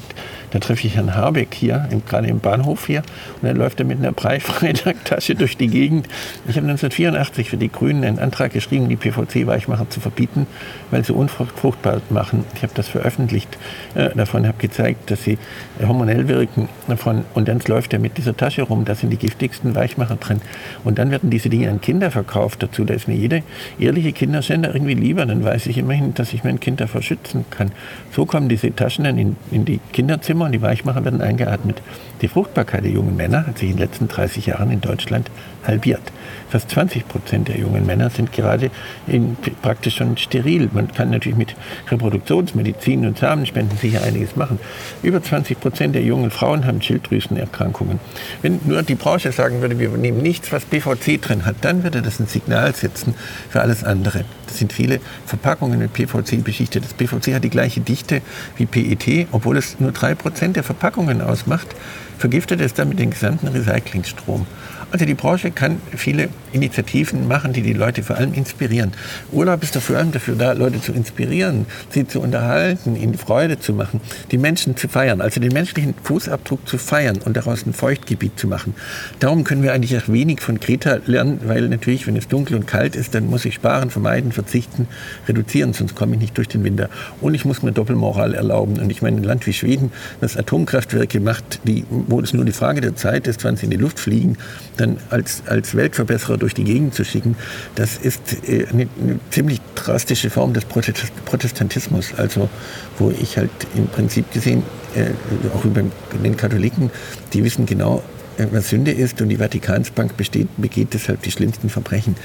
Da 0.56 0.62
treffe 0.62 0.88
ich 0.88 0.96
Herrn 0.96 1.14
Habeck 1.14 1.54
hier, 1.54 1.90
gerade 2.08 2.28
im 2.28 2.40
Bahnhof 2.40 2.88
hier, 2.88 3.00
und 3.42 3.50
dann 3.50 3.58
läuft 3.58 3.82
er 3.82 3.86
mit 3.86 3.98
einer 3.98 4.14
Breitfreitag-Tasche 4.14 5.36
durch 5.36 5.58
die 5.58 5.68
Gegend. 5.68 6.08
Ich 6.48 6.56
habe 6.56 6.66
1984 6.66 7.50
für 7.50 7.58
die 7.58 7.70
Grünen 7.70 8.06
einen 8.06 8.20
Antrag 8.20 8.54
geschrieben, 8.54 8.88
die 8.88 8.96
PVC-Weichmacher 8.96 9.90
zu 9.90 10.00
verbieten, 10.00 10.48
weil 10.92 11.04
sie 11.04 11.12
unfruchtbar 11.12 12.00
machen. 12.10 12.46
Ich 12.56 12.64
habe 12.64 12.72
das 12.74 12.88
veröffentlicht 12.88 13.58
äh, 13.96 14.16
davon, 14.16 14.48
habe 14.48 14.58
gezeigt, 14.58 15.12
dass 15.12 15.26
sie 15.26 15.38
hormonell 15.86 16.30
wirken 16.30 16.70
davon. 16.88 17.26
Und 17.34 17.50
dann 17.50 17.60
läuft 17.68 17.92
er 17.92 18.00
mit 18.00 18.18
dieser 18.18 18.38
Tasche 18.38 18.62
rum, 18.62 18.86
da 18.86 18.96
sind 18.96 19.10
die 19.10 19.18
giftigsten 19.18 19.76
Weichmacher 19.76 20.16
drin. 20.16 20.40
Und 20.86 21.00
dann 21.00 21.12
werden 21.12 21.32
diese 21.32 21.50
Dinge 21.50 21.70
an 21.70 21.82
Kinder 21.82 22.12
verkauft 22.12 22.64
dazu. 22.64 22.86
Da 22.86 22.94
ist 22.94 23.10
mir 23.10 23.18
jeder 23.18 23.42
ehrliche 23.78 24.14
Kindersender 24.14 24.74
irgendwie 24.74 24.94
lieber. 24.94 25.26
Dann 25.26 25.44
weiß 25.44 25.66
ich 25.66 25.78
immerhin, 25.78 26.14
dass 26.14 26.32
ich 26.32 26.46
mein 26.46 26.62
Kind 26.62 26.80
davor 26.80 27.02
schützen 27.02 27.44
kann. 27.50 27.74
So 28.14 28.26
kommen 28.26 28.48
diese 28.48 28.74
Taschen 28.74 29.04
dann 29.04 29.18
in, 29.18 29.36
in 29.52 29.66
die 29.66 29.82
Kinderzimmer 29.92 30.45
und 30.46 30.52
die 30.52 30.62
Weichmacher 30.62 31.04
werden 31.04 31.22
eingeatmet. 31.22 31.82
Die 32.22 32.28
Fruchtbarkeit 32.28 32.84
der 32.84 32.92
jungen 32.92 33.16
Männer 33.16 33.46
hat 33.46 33.58
sich 33.58 33.70
in 33.70 33.76
den 33.76 33.88
letzten 33.88 34.08
30 34.08 34.46
Jahren 34.46 34.72
in 34.72 34.82
Deutschland 34.82 35.30
halbiert. 35.68 36.02
Fast 36.50 36.70
20 36.70 37.08
Prozent 37.08 37.48
der 37.48 37.58
jungen 37.58 37.86
Männer 37.86 38.10
sind 38.10 38.32
gerade 38.32 38.70
in, 39.08 39.36
praktisch 39.62 39.96
schon 39.96 40.16
steril. 40.16 40.70
Man 40.72 40.92
kann 40.92 41.10
natürlich 41.10 41.38
mit 41.38 41.56
Reproduktionsmedizin 41.90 43.06
und 43.06 43.18
Samenspenden 43.18 43.78
sicher 43.78 44.04
einiges 44.04 44.36
machen. 44.36 44.60
Über 45.04 45.22
20 45.22 45.60
Prozent 45.60 45.96
der 45.96 46.04
jungen 46.04 46.32
Frauen 46.32 46.66
haben 46.66 46.82
Schilddrüsenerkrankungen. 46.82 48.00
Wenn 48.42 48.60
nur 48.66 48.84
die 48.84 48.96
Branche 48.96 49.32
sagen 49.32 49.62
würde, 49.62 49.78
wir 49.80 49.90
nehmen 49.90 50.22
nichts, 50.22 50.52
was 50.52 50.66
PVC 50.66 51.22
drin 51.22 51.46
hat, 51.46 51.58
dann 51.62 51.84
würde 51.84 52.02
das 52.02 52.20
ein 52.20 52.28
Signal 52.28 52.74
setzen 52.74 53.16
für 53.50 53.62
alles 53.62 53.84
andere. 53.84 54.24
Das 54.48 54.60
sind 54.60 54.72
viele 54.72 55.00
Verpackungen 55.26 55.80
mit 55.80 55.94
PVC 55.94 56.44
beschichtet. 56.44 56.86
Das 56.86 56.94
PVC 56.94 57.34
hat 57.34 57.44
die 57.44 57.50
gleiche 57.50 57.82
Dichte 57.82 58.22
wie 58.56 58.66
PET, 58.66 59.28
obwohl 59.32 59.58
es 59.58 59.80
nur 59.80 59.92
3 59.92 60.16
Prozent 60.16 60.56
der 60.56 60.64
Verpackungen 60.64 61.22
ausmacht, 61.22 61.76
vergiftet 62.18 62.62
es 62.62 62.74
damit 62.74 63.00
den 63.00 63.12
gesamten 63.12 63.48
Recyclingstrom. 63.48 64.46
Also 64.92 65.06
die 65.06 65.14
Branche 65.14 65.52
kann 65.52 65.82
viele 65.96 66.30
Initiativen 66.52 67.28
machen, 67.28 67.54
die 67.54 67.62
die 67.62 67.74
Leute 67.74 68.04
vor 68.04 68.16
allem 68.16 68.34
inspirieren. 68.34 68.92
Urlaub 69.32 69.62
ist 69.64 69.76
vor 69.78 69.98
allem 69.98 70.12
dafür 70.12 70.36
da, 70.36 70.54
Leute 70.54 70.82
zu 70.82 70.94
inspirieren, 70.94 71.66
sie 71.90 72.08
zu 72.08 72.22
unterhalten, 72.22 72.96
ihnen 72.96 73.16
Freude 73.16 73.60
zu 73.60 73.74
machen, 73.74 74.00
die 74.32 74.38
Menschen 74.38 74.78
zu 74.78 74.88
feiern, 74.88 75.22
also 75.22 75.42
den 75.42 75.52
menschlichen 75.52 75.94
Fußabdruck 76.04 76.68
zu 76.68 76.78
feiern 76.78 77.20
und 77.26 77.36
daraus 77.36 77.66
ein 77.66 77.74
Feuchtgebiet 77.74 78.40
zu 78.40 78.48
machen. 78.48 78.74
Darum 79.20 79.44
können 79.44 79.64
wir 79.64 79.74
eigentlich 79.74 79.98
auch 79.98 80.08
wenig 80.08 80.42
von 80.42 80.60
Greta 80.60 81.00
lernen, 81.06 81.42
weil 81.46 81.68
natürlich, 81.68 82.08
wenn 82.08 82.16
es 82.16 82.28
dunkel 82.28 82.56
und 82.56 82.68
kalt 82.68 82.96
ist, 82.96 83.16
dann 83.16 83.28
muss 83.28 83.44
ich 83.46 83.56
sparen, 83.56 83.90
vermeiden, 83.90 84.32
verzichten, 84.32 84.88
reduzieren, 85.28 85.74
sonst 85.74 85.96
komme 85.96 86.14
ich 86.16 86.22
nicht 86.22 86.38
durch 86.38 86.48
den 86.48 86.64
Winter. 86.64 86.90
Und 87.22 87.34
ich 87.34 87.44
muss 87.44 87.64
mir 87.64 87.72
Doppelmoral 87.72 88.34
erlauben. 88.34 88.80
Und 88.80 88.90
ich 88.90 89.02
meine, 89.02 89.18
ein 89.18 89.24
Land 89.24 89.46
wie 89.48 89.54
Schweden, 89.54 89.92
das 90.22 90.38
Atomkraftwerke 90.38 91.20
macht, 91.20 91.60
die, 91.66 91.86
wo 91.90 92.22
es 92.22 92.34
nur 92.34 92.46
die 92.46 92.52
Frage 92.52 92.82
der 92.82 92.96
Zeit 92.96 93.28
ist, 93.28 93.44
wann 93.44 93.58
sie 93.58 93.66
in 93.66 93.72
die 93.72 93.78
Luft 93.78 94.00
fliegen, 94.00 94.38
dann 94.76 94.98
als, 95.10 95.44
als 95.48 95.76
Weltverbesserer 95.76 96.38
durch 96.38 96.54
die 96.54 96.64
Gegend 96.64 96.94
zu 96.94 97.04
schicken, 97.04 97.36
das 97.76 97.98
ist 97.98 98.48
äh, 98.48 98.66
eine, 98.68 98.88
eine 99.02 99.20
ziemlich 99.32 99.60
drastische 99.76 100.30
Form 100.30 100.54
des 100.54 100.66
Protestantismus. 100.66 102.14
Also 102.18 102.50
wo 102.98 103.12
ich 103.12 103.38
halt 103.38 103.52
im 103.76 103.88
Prinzip 103.88 104.32
gesehen, 104.32 104.64
äh, 104.96 105.12
auch 105.56 105.66
über 105.66 105.84
den 106.24 106.38
Katholiken, 106.38 106.92
die 107.34 107.44
wissen 107.44 107.66
genau, 107.66 108.04
äh, 108.38 108.48
was 108.52 108.70
Sünde 108.70 108.92
ist 108.92 109.22
und 109.22 109.30
die 109.30 109.38
Vatikansbank 109.38 110.18
besteht, 110.18 110.48
begeht 110.58 110.94
deshalb 110.94 111.22
die 111.22 111.32
schlimmsten 111.32 111.70
Verbrechen. 111.70 112.16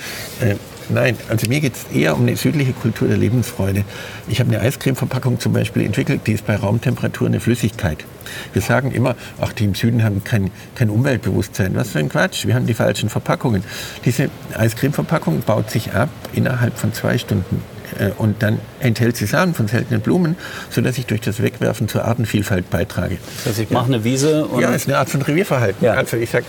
Nein, 0.93 1.17
also 1.29 1.49
mir 1.49 1.61
geht 1.61 1.75
es 1.77 1.97
eher 1.97 2.17
um 2.17 2.23
eine 2.23 2.37
südliche 2.37 2.73
Kultur 2.73 3.07
der 3.07 3.17
Lebensfreude. 3.17 3.85
Ich 4.29 4.41
habe 4.41 4.51
eine 4.51 4.61
Eiscremeverpackung 4.61 5.39
zum 5.39 5.53
Beispiel 5.53 5.85
entwickelt, 5.85 6.23
die 6.27 6.33
ist 6.33 6.47
bei 6.47 6.57
Raumtemperatur 6.57 7.29
eine 7.29 7.39
Flüssigkeit. 7.39 8.05
Wir 8.53 8.63
sagen 8.63 8.91
immer, 8.91 9.15
ach, 9.41 9.53
die 9.53 9.65
im 9.65 9.75
Süden 9.77 10.03
haben 10.03 10.25
kein, 10.25 10.51
kein 10.75 10.91
Umweltbewusstsein. 10.91 11.77
Was 11.77 11.91
für 11.91 12.01
ein 12.01 12.09
Quatsch, 12.09 12.45
wir 12.47 12.57
haben 12.57 12.67
die 12.67 12.75
falschen 12.75 13.09
Verpackungen. 13.09 13.63
Diese 14.05 14.31
Eiscremeverpackung 14.57 15.43
baut 15.43 15.71
sich 15.71 15.93
ab 15.93 16.09
innerhalb 16.33 16.77
von 16.77 16.93
zwei 16.93 17.19
Stunden. 17.19 17.63
Äh, 17.99 18.11
und 18.17 18.43
dann 18.43 18.59
enthält 18.81 19.17
sie 19.17 19.27
Samen 19.27 19.55
von 19.55 19.69
seltenen 19.69 20.01
Blumen, 20.01 20.37
sodass 20.71 20.99
ich 20.99 21.07
durch 21.07 21.21
das 21.21 21.43
Wegwerfen 21.43 21.89
zur 21.89 22.05
Artenvielfalt 22.05 22.71
beitrage. 22.71 23.19
Das 23.45 23.53
heißt, 23.53 23.61
ich 23.61 23.71
mache 23.71 23.87
eine 23.87 24.05
Wiese 24.05 24.47
und... 24.47 24.61
Ja, 24.61 24.71
ist 24.71 24.89
eine 24.89 24.99
Art 24.99 25.11
von 25.11 25.23
Revierverhalten. 25.23 25.85
Ja. 25.85 25.95
Also 25.95 26.17
ich 26.17 26.31
sage, 26.31 26.45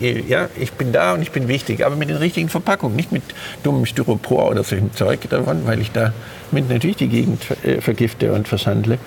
ja, 0.00 0.48
ich 0.58 0.72
bin 0.72 0.92
da 0.92 1.14
und 1.14 1.22
ich 1.22 1.30
bin 1.30 1.48
wichtig, 1.48 1.84
aber 1.84 1.96
mit 1.96 2.08
den 2.08 2.16
richtigen 2.16 2.48
Verpackungen, 2.48 2.96
nicht 2.96 3.12
mit 3.12 3.22
dummem 3.62 3.86
Styropor 3.86 4.50
oder 4.50 4.64
solchem 4.64 4.92
Zeug 4.94 5.28
davon, 5.28 5.66
weil 5.66 5.80
ich 5.80 5.92
da 5.92 6.12
mit 6.54 6.70
natürlich 6.70 6.96
die 6.96 7.08
Gegend 7.08 7.42
äh, 7.64 7.80
vergifte 7.80 8.32
und 8.32 8.48
verschandle. 8.48 8.98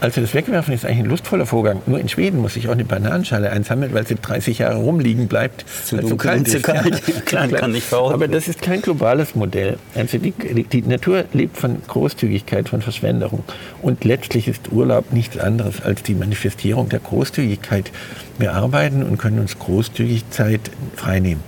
Also 0.00 0.20
das 0.20 0.34
Wegwerfen 0.34 0.72
ist 0.72 0.84
eigentlich 0.84 1.00
ein 1.00 1.06
lustvoller 1.06 1.46
Vorgang. 1.46 1.82
Nur 1.86 1.98
in 1.98 2.08
Schweden 2.08 2.40
muss 2.40 2.56
ich 2.56 2.68
auch 2.68 2.72
eine 2.72 2.84
Bananenschale 2.84 3.50
einsammeln, 3.50 3.92
weil 3.92 4.06
sie 4.06 4.14
30 4.14 4.58
Jahre 4.58 4.76
rumliegen 4.76 5.28
bleibt. 5.28 5.64
Zu 5.84 5.96
dunkel, 5.96 6.10
zu 6.10 6.16
kalt 6.16 6.46
ist. 6.46 6.52
Zu 6.52 6.60
kalt. 6.62 7.02
Ja, 7.06 7.20
klar, 7.20 7.48
kann 7.48 7.72
nicht 7.72 7.92
Aber 7.92 8.28
das 8.28 8.48
ist 8.48 8.62
kein 8.62 8.82
globales 8.82 9.34
Modell. 9.34 9.78
Also 9.94 10.18
die, 10.18 10.32
die 10.32 10.82
Natur 10.82 11.21
lebt 11.32 11.56
von 11.56 11.82
Großzügigkeit, 11.86 12.68
von 12.68 12.82
Verschwenderung. 12.82 13.44
Und 13.80 14.04
letztlich 14.04 14.48
ist 14.48 14.72
Urlaub 14.72 15.12
nichts 15.12 15.38
anderes 15.38 15.82
als 15.82 16.02
die 16.02 16.14
Manifestierung 16.14 16.88
der 16.88 17.00
Großzügigkeit. 17.00 17.90
Wir 18.38 18.54
arbeiten 18.54 19.02
und 19.02 19.18
können 19.18 19.38
uns 19.38 19.58
großzügig 19.58 20.30
Zeit 20.30 20.70
freinehmen. 20.96 21.42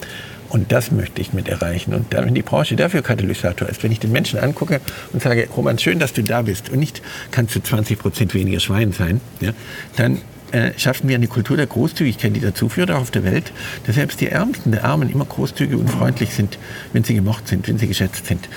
Und 0.55 0.71
das 0.71 0.93
möchte 0.93 1.21
ich 1.21 1.33
mit 1.33 1.49
erreichen. 1.49 1.95
Und 1.95 2.13
wenn 2.13 2.33
die 2.33 2.43
Branche 2.43 2.77
dafür 2.77 3.03
Katalysator 3.03 3.69
ist, 3.69 3.83
wenn 3.83 3.91
ich 3.91 3.99
den 3.99 4.13
Menschen 4.13 4.39
angucke 4.39 4.81
und 5.13 5.21
sage, 5.21 5.49
Roman, 5.57 5.81
schön, 5.81 5.99
dass 5.99 6.13
du 6.13 6.23
da 6.23 6.43
bist 6.43 6.71
und 6.71 6.79
nicht 6.79 7.03
kannst 7.33 7.57
du 7.57 7.61
20 7.61 7.99
Prozent 7.99 8.35
weniger 8.35 8.61
Schwein 8.61 8.93
sein, 8.93 9.21
ja, 9.41 9.51
dann 9.97 10.21
äh, 10.53 10.71
schaffen 10.77 11.09
wir 11.09 11.17
eine 11.17 11.27
Kultur 11.27 11.57
der 11.57 11.67
Großzügigkeit, 11.67 12.37
die 12.37 12.41
dazu 12.41 12.69
führt, 12.69 12.93
auch 12.93 13.01
auf 13.01 13.11
der 13.11 13.25
Welt, 13.25 13.53
dass 13.87 13.97
selbst 13.97 14.21
die 14.21 14.29
Ärmsten 14.29 14.71
der 14.71 14.85
Armen 14.85 15.11
immer 15.11 15.25
großzügig 15.25 15.77
und 15.77 15.91
freundlich 15.91 16.31
sind, 16.31 16.57
wenn 16.93 17.03
sie 17.03 17.15
gemocht 17.15 17.49
sind, 17.49 17.67
wenn 17.67 17.79
sie 17.79 17.89
geschätzt 17.89 18.27
sind. 18.27 18.49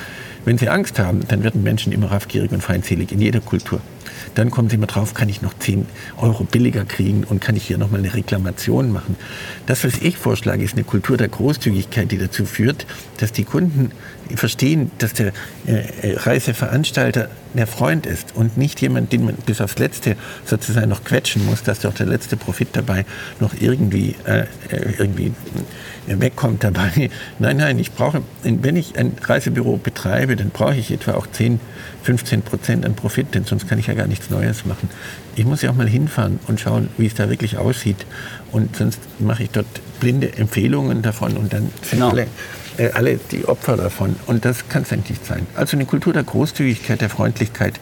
Wenn 0.48 0.58
sie 0.58 0.70
Angst 0.70 0.98
haben, 0.98 1.28
dann 1.28 1.44
werden 1.44 1.62
Menschen 1.62 1.92
immer 1.92 2.10
raffgierig 2.10 2.54
und 2.54 2.64
feindselig 2.64 3.12
in 3.12 3.20
jeder 3.20 3.42
Kultur. 3.42 3.82
Dann 4.34 4.50
kommen 4.50 4.70
sie 4.70 4.78
immer 4.78 4.88
drauf, 4.88 5.14
kann 5.14 5.28
ich 5.28 5.42
noch 5.42 5.54
10 5.60 5.86
Euro 6.16 6.46
billiger 6.46 6.86
kriegen 6.86 7.26
und 7.26 7.42
kann 7.42 7.58
ich 7.58 7.66
hier 7.68 7.78
nochmal 7.78 8.00
eine 8.00 8.14
Reklamation 8.14 8.94
machen. 8.94 9.18
Das, 9.66 9.84
was 9.84 9.98
ich 9.98 10.16
vorschlage, 10.16 10.64
ist 10.64 10.76
eine 10.76 10.86
Kultur 10.86 11.18
der 11.18 11.28
Großzügigkeit, 11.28 12.10
die 12.14 12.18
dazu 12.18 12.46
führt, 12.46 12.86
dass 13.18 13.34
die 13.34 13.44
Kunden 13.44 13.92
verstehen, 14.36 14.90
dass 15.00 15.12
der 15.12 15.34
äh, 15.66 16.14
Reiseveranstalter 16.16 17.28
der 17.54 17.68
Freund 17.68 18.06
ist 18.06 18.34
und 18.34 18.58
nicht 18.58 18.80
jemand, 18.80 19.12
den 19.12 19.26
man 19.26 19.36
bis 19.36 19.60
aufs 19.60 19.80
Letzte 19.80 20.16
sozusagen 20.46 20.88
noch 20.88 21.04
quetschen 21.04 21.46
muss, 21.46 21.62
dass 21.64 21.80
doch 21.82 21.94
der 21.94 22.06
letzte 22.06 22.38
Profit 22.38 22.70
dabei 22.72 23.06
noch 23.42 23.54
irgendwie, 23.60 24.16
äh, 24.26 24.44
äh 24.70 24.94
irgendwie 24.98 25.34
wegkommt 26.08 26.64
dabei. 26.64 27.10
Nein, 27.40 27.58
nein, 27.58 27.80
ich 27.80 27.92
brauche, 27.92 28.22
wenn 28.44 28.76
ich 28.76 28.98
ein 28.98 29.14
Reisebüro 29.22 29.78
betreibe, 29.78 30.36
dann 30.36 30.50
brauche 30.50 30.76
ich 30.76 30.92
etwa 30.92 31.14
auch 31.14 31.28
10, 31.28 31.60
15 32.04 32.42
Prozent 32.42 32.86
an 32.86 32.96
Profit, 32.96 33.36
denn 33.36 33.44
sonst 33.44 33.68
kann 33.68 33.80
ich 33.80 33.88
ja 33.88 33.94
gar 33.94 34.08
nichts 34.08 34.30
Neues 34.30 34.66
machen. 34.66 34.90
Ich 35.36 35.46
muss 35.46 35.62
ja 35.62 35.70
auch 35.70 35.76
mal 35.76 35.88
hinfahren 35.88 36.40
und 36.48 36.60
schauen, 36.60 36.90
wie 36.98 37.06
es 37.06 37.14
da 37.14 37.30
wirklich 37.30 37.58
aussieht. 37.58 38.06
Und 38.52 38.76
sonst 38.76 39.00
mache 39.20 39.44
ich 39.44 39.50
dort 39.50 39.68
blinde 40.00 40.34
Empfehlungen 40.38 41.02
davon 41.02 41.38
und 41.38 41.54
dann 41.54 41.70
sind 41.82 42.00
genau. 42.00 42.10
alle, 42.10 42.28
äh, 42.78 42.92
alle 42.92 43.20
die 43.32 43.46
Opfer 43.46 43.78
davon. 43.78 44.16
Und 44.26 44.46
das 44.46 44.70
kann 44.70 44.84
es 44.84 44.94
eigentlich 44.94 45.20
nicht 45.20 45.26
sein. 45.26 45.46
Also 45.56 45.78
eine 45.78 45.86
Kultur 45.86 46.14
der 46.14 46.24
Großzügigkeit, 46.24 47.02
der 47.02 47.10
Freundlichkeit 47.10 47.80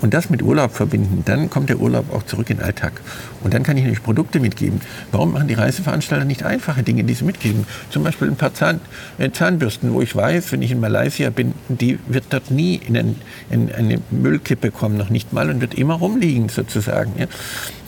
und 0.00 0.14
das 0.14 0.30
mit 0.30 0.42
Urlaub 0.42 0.72
verbinden, 0.72 1.22
dann 1.24 1.50
kommt 1.50 1.68
der 1.68 1.78
Urlaub 1.78 2.12
auch 2.14 2.22
zurück 2.22 2.50
in 2.50 2.58
den 2.58 2.64
Alltag. 2.64 3.00
Und 3.42 3.54
dann 3.54 3.62
kann 3.62 3.76
ich 3.76 3.84
nämlich 3.84 4.02
Produkte 4.02 4.40
mitgeben. 4.40 4.80
Warum 5.12 5.32
machen 5.32 5.48
die 5.48 5.54
Reiseveranstalter 5.54 6.24
nicht 6.24 6.42
einfache 6.42 6.82
Dinge, 6.82 7.04
die 7.04 7.14
sie 7.14 7.24
mitgeben? 7.24 7.66
Zum 7.90 8.02
Beispiel 8.02 8.28
ein 8.28 8.36
paar 8.36 8.54
Zahn, 8.54 8.80
äh, 9.18 9.30
Zahnbürsten, 9.30 9.92
wo 9.92 10.02
ich 10.02 10.14
weiß, 10.14 10.52
wenn 10.52 10.62
ich 10.62 10.72
in 10.72 10.80
Malaysia 10.80 11.30
bin, 11.30 11.54
die 11.68 11.98
wird 12.06 12.24
dort 12.30 12.50
nie 12.50 12.80
in, 12.86 12.96
ein, 12.96 13.16
in 13.50 13.72
eine 13.72 14.00
Müllkippe 14.10 14.70
kommen, 14.70 14.96
noch 14.96 15.10
nicht 15.10 15.32
mal, 15.32 15.50
und 15.50 15.60
wird 15.60 15.74
immer 15.74 15.94
rumliegen 15.94 16.48
sozusagen. 16.48 17.12
Ja? 17.18 17.26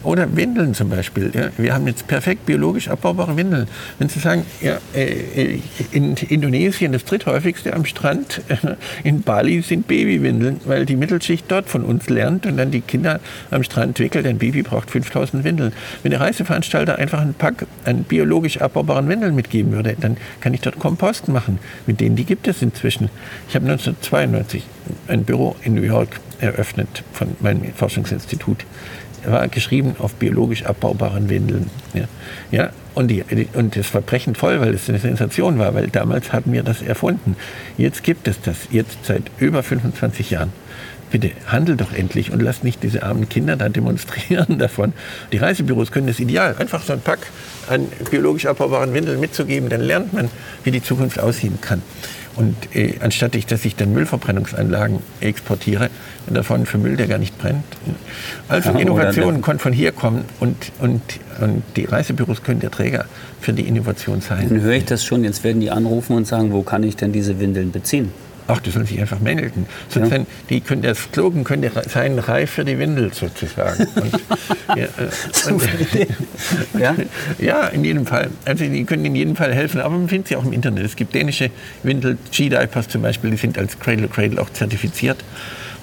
Oder 0.04 0.36
Windeln 0.36 0.74
zum 0.74 0.90
Beispiel. 0.90 1.32
Ja. 1.34 1.48
Wir 1.56 1.74
haben 1.74 1.86
jetzt 1.88 2.06
perfekt 2.06 2.46
biologisch 2.46 2.88
abbaubare 2.88 3.36
Windeln. 3.36 3.66
Wenn 3.98 4.08
Sie 4.08 4.20
sagen, 4.20 4.44
ja, 4.60 4.78
äh, 4.94 5.58
in 5.90 6.14
Indonesien 6.14 6.92
das 6.92 7.04
dritthäufigste 7.04 7.74
am 7.74 7.84
Strand, 7.84 8.42
äh, 8.48 8.56
in 9.04 9.22
Bali 9.22 9.60
sind 9.60 9.88
Babywindeln, 9.88 10.60
weil 10.66 10.86
die 10.86 10.94
Mittelschicht 10.94 11.46
dort 11.48 11.68
von 11.68 11.84
uns 11.84 12.08
lernt 12.08 12.46
und 12.46 12.56
dann 12.56 12.70
die 12.70 12.80
Kinder 12.80 13.18
am 13.50 13.64
Strand 13.64 13.98
wickelt. 13.98 14.24
Ein 14.26 14.38
Baby 14.38 14.62
braucht 14.62 14.90
5000 14.90 15.42
Windeln. 15.42 15.72
Wenn 16.04 16.12
der 16.12 16.20
Reiseveranstalter 16.20 16.96
einfach 16.96 17.20
einen 17.20 17.34
Pack 17.34 17.66
an 17.84 18.04
biologisch 18.04 18.60
abbaubaren 18.60 19.08
Windeln 19.08 19.34
mitgeben 19.34 19.72
würde, 19.72 19.96
dann 20.00 20.16
kann 20.40 20.54
ich 20.54 20.60
dort 20.60 20.78
Kompost 20.78 21.26
machen. 21.26 21.58
Mit 21.86 22.00
denen, 22.00 22.14
die 22.14 22.24
gibt 22.24 22.46
es 22.46 22.62
inzwischen. 22.62 23.10
Ich 23.48 23.56
habe 23.56 23.68
1992 23.68 24.64
ein 25.08 25.24
Büro 25.24 25.56
in 25.64 25.74
New 25.74 25.82
York 25.82 26.20
eröffnet 26.40 27.02
von 27.12 27.36
meinem 27.40 27.72
Forschungsinstitut 27.74 28.64
war 29.24 29.48
geschrieben 29.48 29.96
auf 29.98 30.14
biologisch 30.14 30.64
abbaubaren 30.64 31.28
Windeln. 31.28 31.70
Ja, 31.94 32.04
ja 32.50 32.70
und, 32.94 33.08
die, 33.08 33.24
und 33.54 33.76
das 33.76 33.86
Verbrechen 33.86 34.34
voll, 34.34 34.60
weil 34.60 34.74
es 34.74 34.88
eine 34.88 34.98
Sensation 34.98 35.58
war, 35.58 35.74
weil 35.74 35.88
damals 35.88 36.32
hatten 36.32 36.52
wir 36.52 36.62
das 36.62 36.82
erfunden. 36.82 37.36
Jetzt 37.76 38.02
gibt 38.02 38.26
es 38.26 38.40
das, 38.40 38.56
jetzt 38.70 38.98
seit 39.04 39.22
über 39.38 39.62
25 39.62 40.30
Jahren. 40.30 40.52
bitte 41.10 41.30
handel 41.46 41.76
doch 41.76 41.92
endlich 41.92 42.32
und 42.32 42.42
lass 42.42 42.62
nicht 42.62 42.82
diese 42.82 43.02
armen 43.02 43.28
Kinder 43.28 43.56
da 43.56 43.68
demonstrieren 43.68 44.58
davon. 44.58 44.92
Die 45.32 45.38
Reisebüros 45.38 45.90
können 45.90 46.06
das 46.06 46.20
ideal, 46.20 46.56
einfach 46.58 46.82
so 46.82 46.92
ein 46.92 47.00
Pack 47.00 47.20
an 47.68 47.86
biologisch 48.10 48.46
abbaubaren 48.46 48.94
Windeln 48.94 49.20
mitzugeben, 49.20 49.68
dann 49.68 49.80
lernt 49.80 50.12
man, 50.12 50.28
wie 50.64 50.70
die 50.70 50.82
Zukunft 50.82 51.20
aussehen 51.20 51.60
kann. 51.60 51.82
Und 52.38 52.54
äh, 52.72 52.94
anstatt 53.00 53.34
ich, 53.34 53.46
dass 53.46 53.64
ich 53.64 53.74
dann 53.74 53.92
Müllverbrennungsanlagen 53.92 55.00
exportiere, 55.20 55.90
davon 56.28 56.66
für 56.66 56.78
Müll, 56.78 56.96
der 56.96 57.08
gar 57.08 57.18
nicht 57.18 57.36
brennt. 57.36 57.64
Also 58.48 58.70
ja, 58.70 58.78
Innovation 58.78 59.42
kann 59.42 59.58
von 59.58 59.72
hier 59.72 59.90
kommen 59.90 60.24
und, 60.38 60.70
und, 60.78 61.02
und 61.40 61.64
die 61.74 61.86
Reisebüros 61.86 62.44
können 62.44 62.60
der 62.60 62.70
Träger 62.70 63.06
für 63.40 63.52
die 63.52 63.62
Innovation 63.62 64.20
sein. 64.20 64.48
Dann 64.48 64.60
höre 64.60 64.74
ich 64.74 64.84
das 64.84 65.04
schon, 65.04 65.24
jetzt 65.24 65.42
werden 65.42 65.60
die 65.60 65.72
anrufen 65.72 66.14
und 66.14 66.28
sagen, 66.28 66.52
wo 66.52 66.62
kann 66.62 66.84
ich 66.84 66.94
denn 66.94 67.12
diese 67.12 67.40
Windeln 67.40 67.72
beziehen? 67.72 68.12
Ach, 68.50 68.60
die 68.60 68.70
sollen 68.70 68.86
sich 68.86 68.98
einfach 68.98 69.20
melden. 69.20 69.66
Ja. 69.94 70.08
Die 70.48 70.62
können, 70.62 70.80
der 70.80 70.94
Slogan 70.94 71.44
könnte 71.44 71.70
sein, 71.86 72.18
reif 72.18 72.50
für 72.52 72.64
die 72.64 72.78
Windel 72.78 73.12
sozusagen. 73.12 73.86
Und, 73.94 74.20
ja, 74.68 74.84
äh, 74.84 75.52
und, 75.52 75.62
ja? 76.80 76.94
ja, 77.38 77.66
in 77.68 77.84
jedem 77.84 78.06
Fall. 78.06 78.30
Also 78.46 78.64
die 78.64 78.84
können 78.84 79.04
in 79.04 79.14
jedem 79.14 79.36
Fall 79.36 79.52
helfen, 79.52 79.80
aber 79.80 79.96
man 79.96 80.08
findet 80.08 80.28
sie 80.28 80.36
auch 80.36 80.44
im 80.44 80.52
Internet. 80.52 80.84
Es 80.84 80.96
gibt 80.96 81.14
dänische 81.14 81.50
Windel, 81.82 82.16
G-Diapers 82.32 82.88
zum 82.88 83.02
Beispiel, 83.02 83.30
die 83.30 83.36
sind 83.36 83.58
als 83.58 83.78
Cradle 83.78 84.08
Cradle 84.08 84.40
auch 84.40 84.50
zertifiziert. 84.50 85.22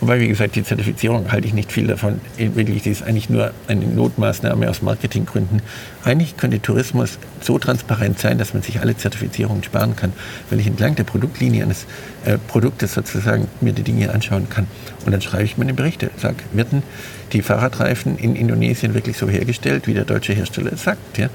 Wobei, 0.01 0.19
wie 0.19 0.27
gesagt, 0.27 0.55
die 0.55 0.63
Zertifizierung 0.63 1.31
halte 1.31 1.47
ich 1.47 1.53
nicht 1.53 1.71
viel 1.71 1.87
davon. 1.87 2.19
Wirklich, 2.37 2.83
die 2.83 2.89
ist 2.89 3.03
eigentlich 3.03 3.29
nur 3.29 3.51
eine 3.67 3.85
Notmaßnahme 3.85 4.69
aus 4.69 4.81
Marketinggründen. 4.81 5.61
Eigentlich 6.03 6.35
könnte 6.35 6.61
Tourismus 6.61 7.17
so 7.41 7.57
transparent 7.59 8.19
sein, 8.19 8.37
dass 8.37 8.53
man 8.53 8.61
sich 8.61 8.81
alle 8.81 8.97
Zertifizierungen 8.97 9.63
sparen 9.63 9.95
kann, 9.95 10.11
weil 10.49 10.59
ich 10.59 10.67
entlang 10.67 10.95
der 10.95 11.05
Produktlinie 11.05 11.63
eines 11.63 11.85
äh, 12.25 12.37
Produktes 12.37 12.93
sozusagen 12.93 13.47
mir 13.61 13.73
die 13.73 13.83
Dinge 13.83 14.11
anschauen 14.11 14.49
kann. 14.49 14.67
Und 15.05 15.11
dann 15.13 15.21
schreibe 15.21 15.43
ich 15.43 15.57
meine 15.57 15.73
Berichte, 15.73 16.11
sage, 16.17 16.37
werden 16.51 16.83
die 17.31 17.41
Fahrradreifen 17.41 18.17
in 18.17 18.35
Indonesien 18.35 18.93
wirklich 18.93 19.17
so 19.17 19.29
hergestellt, 19.29 19.87
wie 19.87 19.93
der 19.93 20.05
deutsche 20.05 20.33
Hersteller 20.33 20.75
sagt? 20.75 21.17
Ja? 21.17 21.29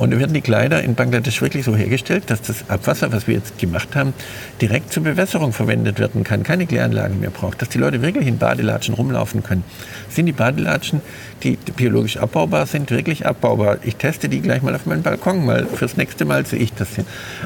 Und 0.00 0.18
werden 0.18 0.32
die 0.32 0.40
Kleider 0.40 0.82
in 0.82 0.94
Bangladesch 0.94 1.42
wirklich 1.42 1.66
so 1.66 1.76
hergestellt, 1.76 2.24
dass 2.28 2.40
das 2.40 2.70
Abwasser, 2.70 3.12
was 3.12 3.26
wir 3.26 3.34
jetzt 3.34 3.58
gemacht 3.58 3.94
haben, 3.94 4.14
direkt 4.58 4.94
zur 4.94 5.02
Bewässerung 5.02 5.52
verwendet 5.52 5.98
werden 5.98 6.24
kann, 6.24 6.42
keine 6.42 6.64
Kläranlagen 6.64 7.20
mehr 7.20 7.28
braucht, 7.28 7.60
dass 7.60 7.68
die 7.68 7.76
Leute 7.76 8.00
wirklich 8.00 8.26
in 8.26 8.38
Badelatschen 8.38 8.94
rumlaufen 8.94 9.42
können. 9.42 9.62
Sind 10.08 10.24
die 10.24 10.32
Badelatschen, 10.32 11.02
die 11.42 11.58
biologisch 11.76 12.16
abbaubar 12.16 12.64
sind, 12.64 12.90
wirklich 12.90 13.26
abbaubar? 13.26 13.76
Ich 13.82 13.96
teste 13.96 14.30
die 14.30 14.40
gleich 14.40 14.62
mal 14.62 14.74
auf 14.74 14.86
meinem 14.86 15.02
Balkon, 15.02 15.44
mal 15.44 15.66
fürs 15.66 15.98
nächste 15.98 16.24
Mal 16.24 16.46
sehe 16.46 16.60
ich 16.60 16.72
das. 16.72 16.88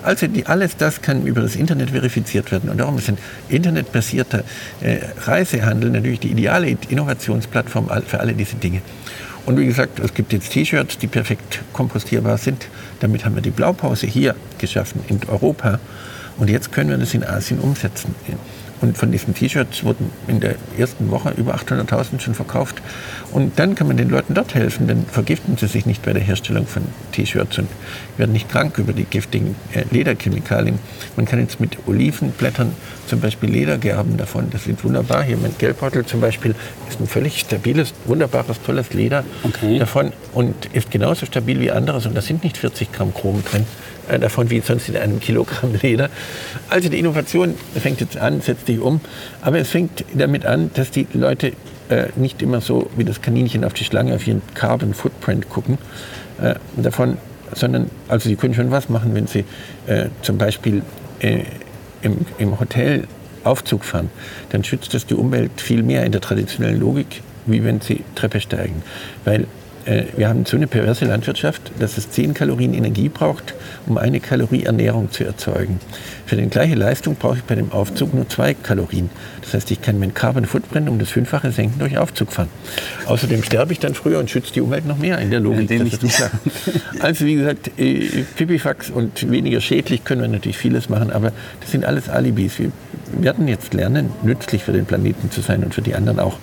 Also 0.05 0.29
die, 0.29 0.47
alles 0.47 0.77
das 0.77 1.03
kann 1.03 1.27
über 1.27 1.41
das 1.41 1.57
Internet 1.57 1.91
verifiziert 1.91 2.53
werden. 2.53 2.71
Und 2.71 2.79
darum 2.79 2.97
ist 2.99 3.09
ein 3.09 3.19
internetbasierter 3.49 4.45
äh, 4.81 4.99
Reisehandel 5.23 5.91
natürlich 5.91 6.21
die 6.21 6.31
ideale 6.31 6.77
Innovationsplattform 6.89 7.91
für 8.07 8.21
alle 8.21 8.33
diese 8.35 8.55
Dinge. 8.55 8.81
Und 9.47 9.59
wie 9.59 9.67
gesagt, 9.67 9.99
es 9.99 10.15
gibt 10.15 10.33
jetzt 10.33 10.53
T-Shirts, 10.53 10.99
die 10.99 11.07
perfekt 11.07 11.61
kompostierbar 11.73 12.39
sind. 12.39 12.67
Damit 13.01 13.25
haben 13.25 13.35
wir 13.35 13.43
die 13.43 13.51
Blaupause 13.51 14.07
hier 14.07 14.35
geschaffen 14.59 15.03
in 15.09 15.21
Europa. 15.29 15.81
Und 16.39 16.49
jetzt 16.49 16.73
können 16.73 16.91
wir 16.91 16.97
das 16.97 17.15
in 17.15 17.25
Asien 17.25 17.61
umsetzen. 17.61 18.15
Und 18.81 18.99
von 18.99 19.11
diesen 19.11 19.35
T-Shirts 19.35 19.85
wurden 19.85 20.11
in 20.27 20.41
der 20.41 20.57
ersten 20.79 21.11
Woche 21.11 21.31
über 21.37 21.55
800.000 21.55 22.21
schon 22.21 22.35
verkauft. 22.35 22.83
Und 23.33 23.59
dann 23.59 23.75
kann 23.75 23.87
man 23.87 23.97
den 23.97 24.11
Leuten 24.11 24.35
dort 24.35 24.55
helfen, 24.55 24.87
dann 24.89 25.07
vergiften 25.07 25.57
sie 25.57 25.67
sich 25.67 25.87
nicht 25.87 26.03
bei 26.03 26.13
der 26.13 26.23
Herstellung 26.23 26.67
von 26.67 26.83
T-Shirts 27.13 27.59
und 27.59 27.69
werden 28.17 28.33
nicht 28.33 28.49
krank 28.49 28.79
über 28.79 28.93
die 28.93 29.05
giftigen 29.05 29.55
äh, 29.73 29.85
Lederchemikalien. 29.91 30.79
Man 31.17 31.27
kann 31.27 31.41
jetzt 31.41 31.61
mit 31.61 31.79
Olivenblättern 31.87 32.73
zum 33.07 33.21
Beispiel 33.21 33.51
Leder 33.51 33.79
gerben 33.79 34.17
davon. 34.17 34.51
Das 34.51 34.67
ist 34.67 34.85
wunderbar. 34.85 35.23
Hier 35.23 35.37
mein 35.37 35.55
Geldbeutel 35.59 36.05
zum 36.05 36.21
Beispiel 36.21 36.55
ist 36.89 37.01
ein 37.01 37.07
völlig 37.07 37.41
stabiles, 37.41 37.93
wunderbares, 38.05 38.61
tolles 38.63 38.93
Leder 38.93 39.25
okay. 39.43 39.79
davon 39.79 40.13
und 40.33 40.67
ist 40.73 40.91
genauso 40.91 41.27
stabil 41.27 41.61
wie 41.61 41.71
anderes. 41.71 42.07
Und 42.07 42.15
da 42.15 42.23
sind 42.23 42.45
nicht 42.45 42.57
40 42.57 42.93
Gramm 42.93 43.15
Chrom 43.15 43.43
drin. 43.45 43.67
Äh, 44.09 44.19
davon 44.19 44.51
wie 44.51 44.61
sonst 44.61 44.89
in 44.89 44.97
einem 44.97 45.21
Kilogramm 45.21 45.75
Leder. 45.83 46.11
Also 46.69 46.89
die 46.89 46.99
Innovation 46.99 47.55
fängt 47.75 48.01
jetzt 48.01 48.17
an, 48.17 48.41
setzt 48.41 48.67
sich 48.67 48.79
um, 48.79 49.01
aber 49.41 49.59
es 49.59 49.71
fängt 49.71 50.05
damit 50.15 50.45
an, 50.45 50.71
dass 50.75 50.91
die 50.91 51.07
Leute 51.13 51.53
äh, 51.89 52.07
nicht 52.17 52.43
immer 52.43 52.61
so 52.61 52.91
wie 52.97 53.05
das 53.05 53.23
Kaninchen 53.23 53.65
auf 53.65 53.73
die 53.73 53.85
Schlange 53.85 54.15
auf 54.15 54.27
ihren 54.27 54.43
Carbon 54.55 54.95
Footprint 54.95 55.49
gucken, 55.49 55.79
äh, 56.41 56.55
davon, 56.77 57.19
sondern 57.55 57.91
also 58.09 58.29
sie 58.29 58.37
können 58.37 58.55
schon 58.55 58.71
was 58.71 58.89
machen, 58.89 59.15
wenn 59.15 59.27
sie 59.27 59.45
äh, 59.87 60.07
zum 60.23 60.39
Beispiel 60.39 60.83
äh, 61.21 61.41
im, 62.03 62.27
im 62.39 62.59
Hotel 62.61 63.05
Aufzug 63.45 63.85
fahren, 63.85 64.11
dann 64.51 64.65
schützt 64.65 64.95
das 64.95 65.05
die 65.07 65.15
Umwelt 65.15 65.61
viel 65.61 65.83
mehr 65.83 66.05
in 66.05 66.13
der 66.13 66.23
traditionellen 66.23 66.81
Logik, 66.81 67.23
wie 67.45 67.63
wenn 67.63 67.81
sie 67.81 68.03
Treppe 68.15 68.41
steigen, 68.41 68.83
weil 69.25 69.47
äh, 69.87 70.05
wir 70.17 70.29
haben 70.29 70.45
so 70.47 70.57
eine 70.57 70.67
perverse 70.67 71.05
Landwirtschaft, 71.05 71.73
dass 71.79 71.99
es 71.99 72.11
10 72.11 72.35
Kalorien 72.35 72.75
Energie 72.75 73.09
braucht, 73.09 73.55
um 73.87 73.99
eine 73.99 74.21
Kalorie 74.21 74.65
Ernährung 74.65 75.11
zu 75.11 75.25
erzeugen. 75.25 75.81
Für 76.27 76.37
die 76.37 76.49
gleiche 76.49 76.75
Leistung 76.75 77.17
brauche 77.17 77.37
ich 77.37 77.45
bei 77.45 77.55
dem 77.55 77.71
Aufzug 77.73 78.15
nur 78.15 78.29
zwei 78.29 78.55
Kalorien. 78.55 79.11
Das 79.43 79.53
heißt, 79.53 79.71
ich 79.71 79.83
kann 79.83 79.99
meinen 79.99 80.15
Carbon 80.15 80.47
Footprint 80.47 80.89
um 80.89 80.99
das 80.99 81.11
Fünffache 81.11 81.53
senken 81.53 81.79
durch 81.79 81.99
Aufzug 81.99 82.33
fahren. 82.33 82.49
Außerdem 83.07 83.43
sterbe 83.43 83.73
ich 83.73 83.79
dann 83.79 83.95
früher 83.95 84.19
und 84.19 84.31
schütze 84.31 84.53
die 84.53 84.63
Umwelt 84.63 84.87
noch 84.87 84.97
mehr 84.97 85.19
in 85.19 85.31
der 85.31 85.41
Logik. 85.41 85.71
Ja, 85.71 85.85
das 85.85 86.03
ist 86.03 86.17
klar. 86.17 86.31
Also 87.01 87.27
wie 87.27 87.35
gesagt, 87.35 87.71
äh, 87.79 88.25
Pipifax 88.37 88.91
und 88.91 89.31
weniger 89.31 89.61
schädlich 89.61 90.05
können 90.05 90.23
wir 90.23 90.29
natürlich 90.29 90.57
vieles 90.57 90.89
machen, 90.89 91.11
aber 91.11 91.33
das 91.61 91.71
sind 91.71 91.85
alles 91.85 92.09
Alibis. 92.09 92.59
Wir 92.59 92.73
werden 93.21 93.47
jetzt 93.47 93.75
lernen, 93.75 94.11
nützlich 94.23 94.65
für 94.65 94.73
den 94.73 94.87
Planeten 94.87 95.31
zu 95.31 95.41
sein 95.41 95.63
und 95.63 95.75
für 95.75 95.83
die 95.83 95.95
anderen 95.95 96.19
auch. 96.19 96.39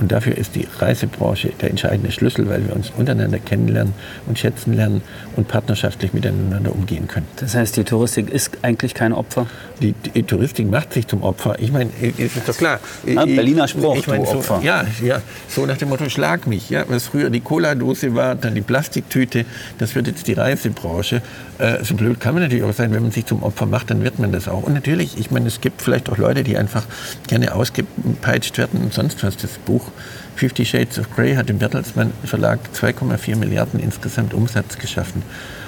Und 0.00 0.10
dafür 0.12 0.36
ist 0.36 0.54
die 0.54 0.66
Reisebranche 0.78 1.50
der 1.60 1.70
entscheidende 1.70 2.10
Schlüssel, 2.10 2.48
weil 2.48 2.66
wir 2.66 2.74
uns 2.74 2.90
untereinander 2.96 3.38
kennenlernen 3.38 3.92
und 4.26 4.38
schätzen 4.38 4.72
lernen 4.72 5.02
und 5.36 5.46
partnerschaftlich 5.46 6.14
miteinander 6.14 6.72
umgehen 6.72 7.06
können. 7.06 7.26
Das 7.36 7.54
heißt, 7.54 7.76
die 7.76 7.84
Touristik 7.84 8.30
ist 8.30 8.50
eigentlich 8.62 8.94
kein 8.94 9.12
Opfer? 9.12 9.46
Die, 9.80 9.92
die 9.92 10.22
Touristik 10.22 10.70
macht 10.70 10.94
sich 10.94 11.06
zum 11.06 11.22
Opfer. 11.22 11.56
Ich 11.58 11.70
meine, 11.70 11.90
ist 12.00 12.48
doch 12.48 12.56
klar. 12.56 12.80
Na, 13.04 13.24
Berliner 13.26 13.68
Spruch, 13.68 13.96
ich 13.96 14.06
mein, 14.06 14.24
so, 14.24 14.38
Opfer. 14.38 14.60
Ja, 14.62 14.84
ja, 15.02 15.20
so 15.48 15.66
nach 15.66 15.76
dem 15.76 15.90
Motto, 15.90 16.08
schlag 16.08 16.46
mich. 16.46 16.70
Ja, 16.70 16.84
was 16.88 17.06
früher 17.06 17.28
die 17.28 17.40
Cola-Dose 17.40 18.14
war, 18.14 18.34
dann 18.34 18.54
die 18.54 18.62
Plastiktüte, 18.62 19.44
das 19.78 19.94
wird 19.94 20.06
jetzt 20.06 20.26
die 20.28 20.32
Reisebranche. 20.32 21.20
Äh, 21.58 21.84
so 21.84 21.94
blöd 21.94 22.20
kann 22.20 22.34
man 22.34 22.42
natürlich 22.42 22.64
auch 22.64 22.72
sein, 22.72 22.92
wenn 22.92 23.02
man 23.02 23.10
sich 23.10 23.26
zum 23.26 23.42
Opfer 23.42 23.66
macht, 23.66 23.90
dann 23.90 24.02
wird 24.02 24.18
man 24.18 24.32
das 24.32 24.48
auch. 24.48 24.62
Und 24.62 24.72
natürlich, 24.72 25.18
ich 25.18 25.30
meine, 25.30 25.46
es 25.46 25.60
gibt 25.60 25.82
vielleicht 25.82 26.08
auch 26.08 26.16
Leute, 26.16 26.42
die 26.42 26.56
einfach 26.56 26.84
gerne 27.26 27.54
ausgepeitscht 27.54 28.56
werden 28.56 28.80
und 28.80 28.94
sonst 28.94 29.22
was. 29.22 29.36
Das 29.36 29.52
Buch 29.58 29.89
Fifty 30.36 30.64
Shades 30.64 30.98
of 30.98 31.14
Grey 31.14 31.34
hat 31.34 31.50
im 31.50 31.58
Bertelsmann 31.58 32.12
Verlag 32.24 32.60
2,4 32.74 33.36
Milliarden 33.36 33.80
insgesamt 33.80 34.34
Umsatz 34.34 34.78
geschaffen. 34.78 35.22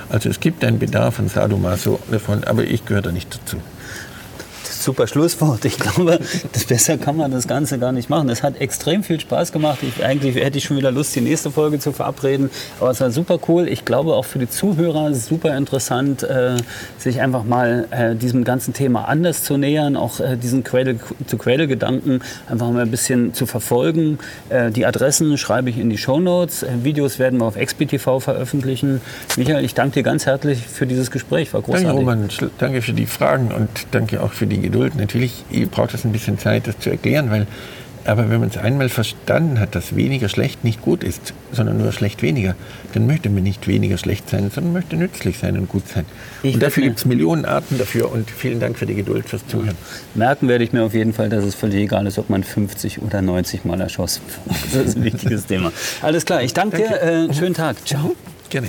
Also 0.08 0.28
es 0.28 0.40
gibt 0.40 0.64
einen 0.64 0.78
Bedarf 0.78 1.18
an 1.18 1.28
Sadomaso 1.28 1.98
davon, 2.10 2.44
aber 2.44 2.64
ich 2.64 2.84
gehöre 2.84 3.02
da 3.02 3.12
nicht 3.12 3.34
dazu 3.34 3.58
super 4.82 5.06
Schlusswort. 5.06 5.64
Ich 5.64 5.78
glaube, 5.78 6.18
das 6.52 6.64
besser 6.64 6.98
kann 6.98 7.16
man 7.16 7.30
das 7.30 7.46
Ganze 7.46 7.78
gar 7.78 7.92
nicht 7.92 8.10
machen. 8.10 8.28
Es 8.28 8.42
hat 8.42 8.60
extrem 8.60 9.02
viel 9.02 9.20
Spaß 9.20 9.52
gemacht. 9.52 9.78
Ich, 9.82 10.04
eigentlich 10.04 10.36
hätte 10.36 10.58
ich 10.58 10.64
schon 10.64 10.76
wieder 10.76 10.90
Lust, 10.90 11.14
die 11.14 11.20
nächste 11.20 11.50
Folge 11.50 11.78
zu 11.78 11.92
verabreden. 11.92 12.50
Aber 12.80 12.90
es 12.90 13.00
war 13.00 13.10
super 13.10 13.38
cool. 13.48 13.68
Ich 13.68 13.84
glaube 13.84 14.14
auch 14.14 14.24
für 14.24 14.38
die 14.38 14.48
Zuhörer 14.48 15.14
super 15.14 15.56
interessant, 15.56 16.22
äh, 16.22 16.56
sich 16.98 17.20
einfach 17.20 17.44
mal 17.44 17.86
äh, 17.90 18.14
diesem 18.14 18.44
ganzen 18.44 18.74
Thema 18.74 19.08
anders 19.08 19.44
zu 19.44 19.56
nähern, 19.56 19.96
auch 19.96 20.20
äh, 20.20 20.36
diesen 20.36 20.64
Cradle-to-Cradle-Gedanken 20.64 22.20
einfach 22.48 22.70
mal 22.70 22.82
ein 22.82 22.90
bisschen 22.90 23.34
zu 23.34 23.46
verfolgen. 23.46 24.18
Äh, 24.48 24.70
die 24.70 24.86
Adressen 24.86 25.38
schreibe 25.38 25.70
ich 25.70 25.78
in 25.78 25.90
die 25.90 25.98
Show 25.98 26.20
Notes. 26.20 26.62
Äh, 26.62 26.68
Videos 26.82 27.18
werden 27.18 27.38
wir 27.38 27.46
auf 27.46 27.56
XBTV 27.56 28.20
veröffentlichen. 28.20 29.00
Michael, 29.36 29.64
ich 29.64 29.74
danke 29.74 29.94
dir 29.94 30.02
ganz 30.02 30.26
herzlich 30.26 30.66
für 30.66 30.86
dieses 30.86 31.10
Gespräch. 31.10 31.52
War 31.54 31.62
großartig. 31.62 31.86
Danke, 31.86 32.00
Roman. 32.00 32.28
Danke 32.58 32.82
für 32.82 32.92
die 32.92 33.06
Fragen 33.06 33.52
und 33.52 33.68
danke 33.90 34.22
auch 34.22 34.32
für 34.32 34.46
die 34.46 34.60
Geduld. 34.72 34.96
Natürlich 34.96 35.44
braucht 35.70 35.94
es 35.94 36.04
ein 36.04 36.12
bisschen 36.12 36.38
Zeit, 36.38 36.66
das 36.66 36.78
zu 36.78 36.90
erklären, 36.90 37.30
weil 37.30 37.46
aber 38.04 38.30
wenn 38.30 38.40
man 38.40 38.48
es 38.48 38.56
einmal 38.56 38.88
verstanden 38.88 39.60
hat, 39.60 39.74
dass 39.74 39.94
weniger 39.94 40.28
schlecht 40.28 40.64
nicht 40.64 40.82
gut 40.82 41.04
ist, 41.04 41.34
sondern 41.52 41.78
nur 41.78 41.92
schlecht 41.92 42.22
weniger, 42.22 42.56
dann 42.94 43.06
möchte 43.06 43.30
man 43.30 43.42
nicht 43.42 43.68
weniger 43.68 43.96
schlecht 43.98 44.28
sein, 44.28 44.50
sondern 44.52 44.72
möchte 44.72 44.96
nützlich 44.96 45.38
sein 45.38 45.56
und 45.56 45.68
gut 45.68 45.86
sein. 45.88 46.04
Ich 46.42 46.54
und 46.54 46.62
dafür 46.62 46.84
gibt 46.84 46.98
es 46.98 47.04
Millionen 47.04 47.44
Arten 47.44 47.78
dafür 47.78 48.10
und 48.10 48.30
vielen 48.30 48.60
Dank 48.60 48.78
für 48.78 48.86
die 48.86 48.94
Geduld, 48.94 49.28
fürs 49.28 49.46
Zuhören. 49.46 49.76
Merken 50.14 50.48
werde 50.48 50.64
ich 50.64 50.72
mir 50.72 50.82
auf 50.82 50.94
jeden 50.94 51.12
Fall, 51.12 51.28
dass 51.28 51.44
es 51.44 51.54
völlig 51.54 51.82
egal 51.82 52.06
ist, 52.06 52.18
ob 52.18 52.28
man 52.28 52.42
50 52.42 53.02
oder 53.02 53.22
90 53.22 53.64
Mal 53.64 53.80
erschossen 53.80 54.22
wird. 54.26 54.56
Das 54.74 54.86
ist 54.88 54.96
ein 54.96 55.04
wichtiges 55.04 55.46
Thema. 55.46 55.72
Alles 56.00 56.24
klar, 56.24 56.42
ich 56.42 56.52
danke, 56.54 56.78
danke. 56.78 57.28
dir. 57.28 57.30
Äh, 57.30 57.34
schönen 57.34 57.54
Tag. 57.54 57.76
Ciao. 57.86 58.16
Gerne 58.50 58.68